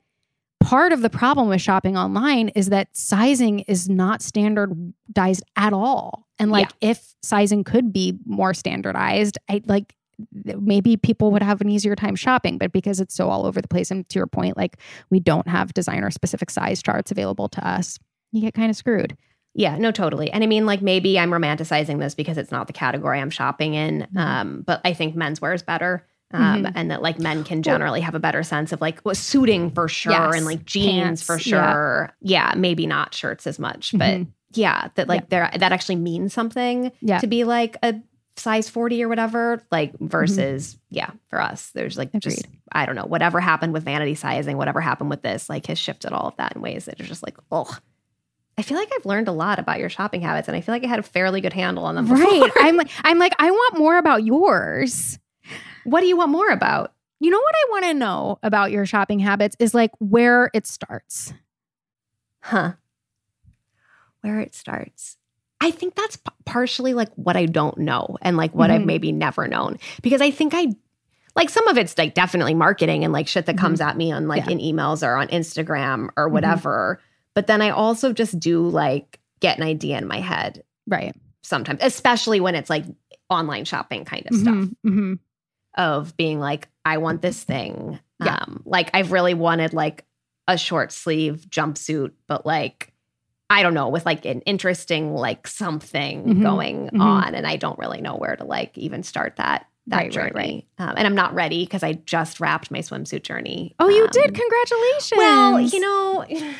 part 0.63 0.93
of 0.93 1.03
the 1.03 1.11
problem 1.11 1.49
with 1.49 1.61
shopping 1.61 1.97
online 1.97 2.49
is 2.51 2.69
that 2.69 2.89
sizing 2.97 3.61
is 3.61 3.89
not 3.89 4.23
standardized 4.23 5.43
at 5.57 5.73
all. 5.73 6.29
And 6.39 6.51
like 6.51 6.71
if 6.81 7.15
sizing 7.23 7.65
could 7.65 7.93
be 7.93 8.19
more 8.25 8.55
standardized, 8.55 9.39
I 9.49 9.63
like 9.67 9.95
maybe 10.33 10.97
people 10.97 11.31
would 11.33 11.43
have 11.43 11.61
an 11.61 11.69
easier 11.69 11.97
time 11.97 12.15
shopping, 12.15 12.59
but 12.59 12.73
because 12.73 13.01
it's 13.01 13.15
so 13.15 13.29
all 13.29 13.47
over 13.47 13.61
the 13.61 13.69
place 13.69 13.91
and 13.91 14.09
to 14.09 14.19
your 14.19 14.27
point 14.27 14.57
like 14.57 14.79
we 15.11 15.21
don't 15.21 15.49
have 15.49 15.75
designer 15.75 16.11
specific 16.11 16.51
size 16.51 16.83
charts 16.83 17.11
available 17.11 17.49
to 17.49 17.67
us, 17.67 17.99
you 18.31 18.41
get 18.41 18.55
kind 18.55 18.71
of 18.71 18.77
screwed. 18.77 19.17
Yeah, 19.55 19.77
no, 19.77 19.91
totally. 19.91 20.31
And 20.31 20.43
I 20.43 20.47
mean, 20.47 20.65
like 20.65 20.81
maybe 20.81 21.19
I'm 21.19 21.31
romanticizing 21.31 21.99
this 21.99 22.15
because 22.15 22.39
it's 22.39 22.51
not 22.51 22.67
the 22.67 22.73
category 22.73 23.21
I'm 23.21 23.31
shopping 23.31 23.75
in. 23.75 24.09
Um, 24.17 24.63
but 24.63 24.81
I 24.85 24.95
think 24.95 25.15
menswear 25.15 25.55
is 25.55 25.63
better. 25.63 26.07
Um, 26.33 26.64
Mhm. 26.64 26.72
and 26.74 26.91
that 26.91 27.03
like 27.03 27.18
men 27.18 27.45
can 27.45 27.62
generally 27.62 28.01
have 28.01 28.14
a 28.14 28.20
better 28.20 28.43
sense 28.43 28.72
of 28.72 28.80
like 28.80 29.01
what 29.03 29.16
suiting 29.16 29.70
for 29.70 29.89
sure 29.89 30.12
Yes. 30.12 30.35
and 30.37 30.45
like 30.47 30.64
jeans 30.64 31.03
Pants, 31.03 31.22
for 31.22 31.39
sure. 31.39 32.11
Yeah. 32.20 32.55
maybe 32.57 32.87
not 32.87 33.14
shirts 33.14 33.47
as 33.47 33.59
much, 33.59 33.93
but 33.93 34.09
Mhm. 34.20 34.26
yeah, 34.55 34.89
that 34.95 35.09
like 35.09 35.28
there 35.28 35.51
that 35.57 35.72
actually 35.72 35.97
means 35.97 36.33
something 36.33 36.91
Yeah. 37.01 37.18
to 37.18 37.26
be 37.26 37.45
like 37.45 37.76
a 37.83 37.95
size 38.37 38.68
40 38.68 39.03
or 39.05 39.09
whatever, 39.09 39.62
like 39.70 39.93
versus 40.01 40.78
yeah, 40.89 41.11
for 41.28 41.41
us, 41.41 41.70
there's 41.74 41.99
like 41.99 42.11
just 42.18 42.43
Mm-hmm. 42.45 42.53
I 42.74 42.87
don't 42.87 42.97
know, 42.97 43.05
whatever 43.05 43.39
happened 43.41 43.74
with 43.74 43.85
vanity 43.85 44.14
sizing, 44.14 44.57
whatever 44.57 44.80
happened 44.80 45.11
with 45.11 45.20
this, 45.20 45.51
like 45.51 45.66
has 45.66 45.78
shifted 45.78 46.12
all 46.14 46.28
of 46.28 46.37
that 46.39 46.57
in 46.57 46.62
ways 46.62 46.87
that 46.87 46.99
are 46.99 47.05
just 47.05 47.22
like, 47.22 47.37
oh, 47.51 47.76
I 48.57 48.62
feel 48.62 48.78
like 48.78 48.91
I've 48.97 49.05
learned 49.07 49.28
a 49.28 49.33
lot 49.33 49.59
about 49.59 49.78
your 49.78 49.89
shopping 49.89 50.20
habits, 50.22 50.47
and 50.49 50.55
I 50.57 50.61
feel 50.61 50.74
like 50.74 50.85
I 50.85 50.87
had 50.87 50.99
a 50.99 51.03
fairly 51.03 51.41
good 51.41 51.53
handle 51.55 51.85
on 51.85 51.95
them. 51.95 52.07
Before. 52.07 52.24
Right. 52.24 52.51
I'm 52.61 52.76
like 52.76 52.89
I'm 53.05 53.18
like 53.18 53.35
I 53.39 53.51
want 53.51 53.78
more 53.78 53.99
about 53.99 54.24
yours. 54.24 55.18
What 55.85 56.01
do 56.01 56.07
you 56.07 56.16
want 56.16 56.30
more 56.30 56.49
about? 56.51 56.93
You 57.20 57.30
know 57.30 57.39
what 57.41 57.55
I 57.55 57.70
want 57.70 57.85
to 57.87 57.95
know 57.95 58.39
about 58.43 58.70
your 58.72 58.85
shopping 58.87 59.18
habits 59.20 59.57
is 59.59 59.74
like 59.74 59.93
where 60.01 60.51
it 60.55 60.66
starts. 60.66 61.33
Huh? 62.41 62.72
Where 64.22 64.41
it 64.41 64.55
starts. 64.55 65.16
I 65.61 65.70
think 65.70 65.95
that's 65.95 66.16
p- 66.16 66.30
partially 66.45 66.95
like 66.95 67.12
what 67.14 67.37
I 67.37 67.47
don't 67.47 67.78
know 67.78 68.18
and 68.22 68.37
like 68.37 68.53
what 68.55 68.70
I've 68.70 68.83
Mhm. 68.83 68.87
maybe 68.87 69.12
never 69.12 69.47
known 69.47 69.78
because 70.03 70.20
I 70.20 70.30
think 70.33 70.55
I 70.55 70.66
like 71.37 71.49
some 71.49 71.66
of 71.68 71.78
it's 71.78 71.97
like 71.97 72.14
definitely 72.14 72.55
marketing 72.55 73.05
and 73.05 73.12
like 73.12 73.28
shit 73.28 73.47
that 73.47 73.57
comes 73.59 73.80
at 73.80 73.97
me 73.97 74.11
on 74.12 74.26
like 74.28 74.43
Mm-hmm. 74.43 74.59
Yeah. 74.59 74.66
in 74.68 74.76
emails 74.76 75.07
or 75.07 75.14
on 75.14 75.28
Instagram 75.28 76.09
or 76.16 76.28
Mhm. 76.28 76.33
whatever. 76.33 77.01
But 77.35 77.47
then 77.47 77.62
I 77.62 77.70
also 77.70 78.12
just 78.12 78.39
do 78.41 78.66
like 78.68 79.20
get 79.41 79.57
an 79.57 79.62
idea 79.64 79.99
in 79.99 80.07
my 80.09 80.18
head 80.20 80.64
Right. 80.89 81.14
sometimes, 81.43 81.78
especially 81.83 82.41
when 82.41 82.57
it's 82.57 82.68
like 82.70 82.85
online 83.30 83.64
shopping 83.64 84.05
kind 84.05 84.26
of 84.28 84.37
stuff. 84.37 84.68
Of 85.77 86.16
being 86.16 86.39
like, 86.41 86.68
I 86.85 86.99
want 86.99 87.23
this 87.23 87.43
thing. 87.45 87.99
Yeah. 88.23 88.37
Um, 88.41 88.62
like 88.66 88.91
I've 88.95 89.11
really 89.12 89.35
wanted 89.35 89.73
like 89.73 90.05
a 90.47 90.59
short 90.59 90.93
sleeve 90.93 91.47
jumpsuit, 91.49 92.12
but 92.27 92.45
like 92.47 92.93
I 93.51 93.62
don't 93.62 93.75
know, 93.75 93.89
with 93.89 94.07
like 94.07 94.25
an 94.25 94.41
interesting 94.43 95.14
like 95.14 95.47
something 95.47 96.25
Mhm, 96.25 96.43
going 96.43 96.91
mhm. 96.93 97.01
on, 97.01 97.35
and 97.35 97.47
I 97.47 97.57
don't 97.57 97.79
really 97.79 98.01
know 98.01 98.16
where 98.16 98.35
to 98.37 98.45
like 98.45 98.77
even 98.79 99.03
start 99.03 99.37
that 99.37 99.66
that 99.89 99.97
Right, 99.97 100.11
journey. 100.12 100.68
right, 100.79 100.89
Um, 100.89 100.95
and 100.97 101.07
I'm 101.07 101.14
not 101.14 101.35
ready 101.35 101.64
because 101.64 101.83
I 101.83 101.95
just 101.95 102.39
wrapped 102.41 102.70
my 102.70 102.79
swimsuit 102.79 103.23
journey. 103.25 103.75
Oh, 103.81 103.89
you 103.89 104.05
Um, 104.05 104.11
did. 104.12 104.33
Congratulations. 104.35 105.12
Well, 105.18 105.61
you 105.61 105.81
know. 105.81 106.25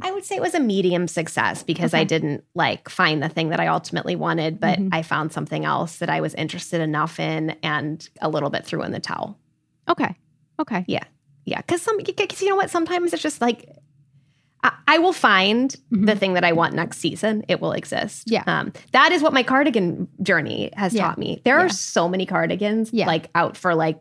I 0.00 0.10
would 0.10 0.24
say 0.24 0.34
it 0.36 0.42
was 0.42 0.54
a 0.54 0.60
medium 0.60 1.06
success 1.06 1.62
because 1.62 1.94
I 1.94 2.02
didn't 2.04 2.42
like 2.54 2.88
find 2.88 3.22
the 3.22 3.28
thing 3.28 3.50
that 3.50 3.60
I 3.60 3.68
ultimately 3.68 4.16
wanted, 4.16 4.58
but 4.58 4.78
Mhm. 4.78 4.88
I 4.92 5.02
found 5.02 5.32
something 5.32 5.64
else 5.64 5.98
that 5.98 6.10
I 6.10 6.20
was 6.20 6.34
interested 6.34 6.80
enough 6.80 7.20
in 7.20 7.50
and 7.62 8.08
a 8.20 8.28
little 8.28 8.50
bit 8.50 8.66
threw 8.66 8.82
in 8.82 8.90
the 8.92 8.98
towel. 9.00 9.38
Okay. 9.88 10.16
Okay. 10.60 10.84
Yeah. 10.88 11.04
Yeah. 11.44 11.58
Because 11.58 11.82
some, 11.82 11.96
because 11.98 12.40
you 12.42 12.48
know 12.48 12.56
what? 12.56 12.70
Sometimes 12.70 13.12
it's 13.12 13.22
just 13.22 13.40
like, 13.40 13.68
I, 14.64 14.72
I 14.88 14.98
will 14.98 15.12
find 15.12 15.74
Mhm. 15.92 16.06
the 16.06 16.16
thing 16.16 16.34
that 16.34 16.44
I 16.44 16.52
want 16.52 16.74
next 16.74 16.98
season. 16.98 17.44
It 17.48 17.60
will 17.60 17.72
exist. 17.72 18.30
Yeah. 18.30 18.42
Um, 18.46 18.72
that 18.92 19.12
is 19.12 19.22
what 19.22 19.32
my 19.32 19.42
cardigan 19.42 20.08
journey 20.22 20.70
has 20.74 20.94
Yeah. 20.94 21.02
taught 21.02 21.18
me. 21.18 21.42
There 21.44 21.58
Yeah. 21.58 21.64
are 21.66 21.68
so 21.68 22.08
many 22.08 22.26
cardigans 22.26 22.90
Yeah. 22.92 23.06
like 23.06 23.28
out 23.34 23.56
for 23.56 23.74
like 23.74 23.98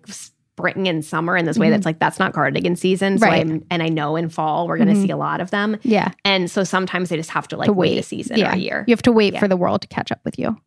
spring 0.69 0.87
and 0.87 1.03
summer 1.03 1.35
in 1.35 1.45
this 1.45 1.57
way 1.57 1.67
Mhm. 1.67 1.71
that's 1.71 1.85
like 1.85 1.99
that's 1.99 2.19
not 2.19 2.33
cardigan 2.33 2.75
season. 2.75 3.17
So 3.17 3.25
Right. 3.25 3.41
I'm 3.41 3.65
and 3.71 3.81
I 3.81 3.87
know 3.87 4.15
in 4.15 4.29
fall 4.29 4.67
we're 4.67 4.77
gonna 4.77 4.93
Mhm. 4.93 5.01
see 5.05 5.09
a 5.09 5.17
lot 5.17 5.41
of 5.41 5.49
them. 5.51 5.77
Yeah. 5.83 6.11
And 6.23 6.49
so 6.49 6.63
sometimes 6.63 7.09
they 7.09 7.17
just 7.17 7.31
have 7.31 7.47
to 7.49 7.57
like 7.57 7.65
To 7.67 7.73
wait. 7.73 7.97
a 7.97 8.03
season 8.03 8.37
yeah. 8.37 8.51
or 8.51 8.53
a 8.53 8.57
year. 8.57 8.83
You 8.87 8.91
have 8.93 9.01
to 9.03 9.11
wait 9.11 9.33
Yeah. 9.33 9.39
for 9.39 9.47
the 9.47 9.57
world 9.57 9.81
to 9.81 9.87
catch 9.87 10.11
up 10.11 10.19
with 10.23 10.37
you. 10.37 10.57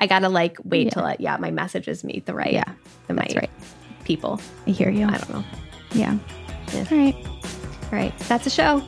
I 0.00 0.06
gotta 0.06 0.28
like 0.28 0.56
wait 0.64 0.84
Yeah. 0.86 0.90
till 0.90 1.04
I, 1.04 1.16
yeah, 1.18 1.36
my 1.36 1.50
messages 1.50 2.02
meet 2.04 2.26
the 2.26 2.34
right 2.34 2.52
Yeah. 2.52 2.64
the 3.06 3.14
That's 3.14 3.34
right 3.34 3.42
right. 3.42 3.50
people. 4.04 4.40
I 4.66 4.70
hear 4.70 4.90
you. 4.90 5.06
I 5.06 5.12
don't 5.18 5.30
know. 5.30 5.44
Yeah. 5.92 6.16
Yeah. 6.72 6.84
All 6.90 6.98
right. 6.98 7.16
All 7.26 7.98
right. 7.98 8.18
That's 8.28 8.46
a 8.46 8.50
show. 8.50 8.82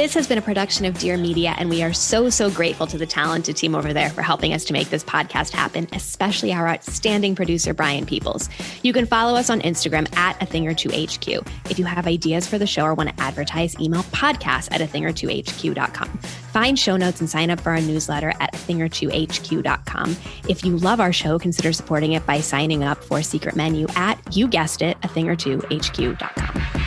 This 0.00 0.14
has 0.14 0.26
been 0.26 0.38
a 0.38 0.42
production 0.42 0.86
of 0.86 0.98
Dear 0.98 1.18
Media, 1.18 1.54
and 1.58 1.68
we 1.68 1.82
are 1.82 1.92
so, 1.92 2.30
so 2.30 2.50
grateful 2.50 2.86
to 2.86 2.96
the 2.96 3.04
talented 3.04 3.54
team 3.54 3.74
over 3.74 3.92
there 3.92 4.08
for 4.08 4.22
helping 4.22 4.54
us 4.54 4.64
to 4.64 4.72
make 4.72 4.88
this 4.88 5.04
podcast 5.04 5.50
happen, 5.50 5.86
especially 5.92 6.54
our 6.54 6.66
outstanding 6.66 7.34
producer, 7.34 7.74
Brian 7.74 8.06
Peoples. 8.06 8.48
You 8.82 8.94
can 8.94 9.04
follow 9.04 9.38
us 9.38 9.50
on 9.50 9.60
Instagram 9.60 10.10
at 10.16 10.42
a 10.42 10.46
thing 10.46 10.66
or 10.66 10.72
two 10.72 10.88
HQ. 10.88 11.28
If 11.68 11.78
you 11.78 11.84
have 11.84 12.06
ideas 12.06 12.46
for 12.46 12.56
the 12.56 12.66
show 12.66 12.84
or 12.84 12.94
want 12.94 13.10
to 13.10 13.22
advertise, 13.22 13.78
email 13.78 14.02
podcast 14.04 14.72
at 14.72 14.80
a 14.80 14.86
thing 14.86 15.04
or 15.04 15.12
two 15.12 15.28
HQ.com. 15.28 16.08
Find 16.08 16.78
show 16.78 16.96
notes 16.96 17.20
and 17.20 17.28
sign 17.28 17.50
up 17.50 17.60
for 17.60 17.68
our 17.68 17.82
newsletter 17.82 18.32
at 18.40 18.54
a 18.54 18.58
thing 18.58 18.80
or 18.80 18.88
two 18.88 19.10
HQ.com. 19.10 20.16
If 20.48 20.64
you 20.64 20.78
love 20.78 21.00
our 21.00 21.12
show, 21.12 21.38
consider 21.38 21.74
supporting 21.74 22.12
it 22.12 22.24
by 22.24 22.40
signing 22.40 22.84
up 22.84 23.04
for 23.04 23.20
Secret 23.20 23.54
Menu 23.54 23.86
at, 23.96 24.34
you 24.34 24.48
guessed 24.48 24.80
it, 24.80 24.96
a 25.02 25.08
thing 25.08 25.28
or 25.28 25.36
two 25.36 25.58
HQ.com. 25.70 26.80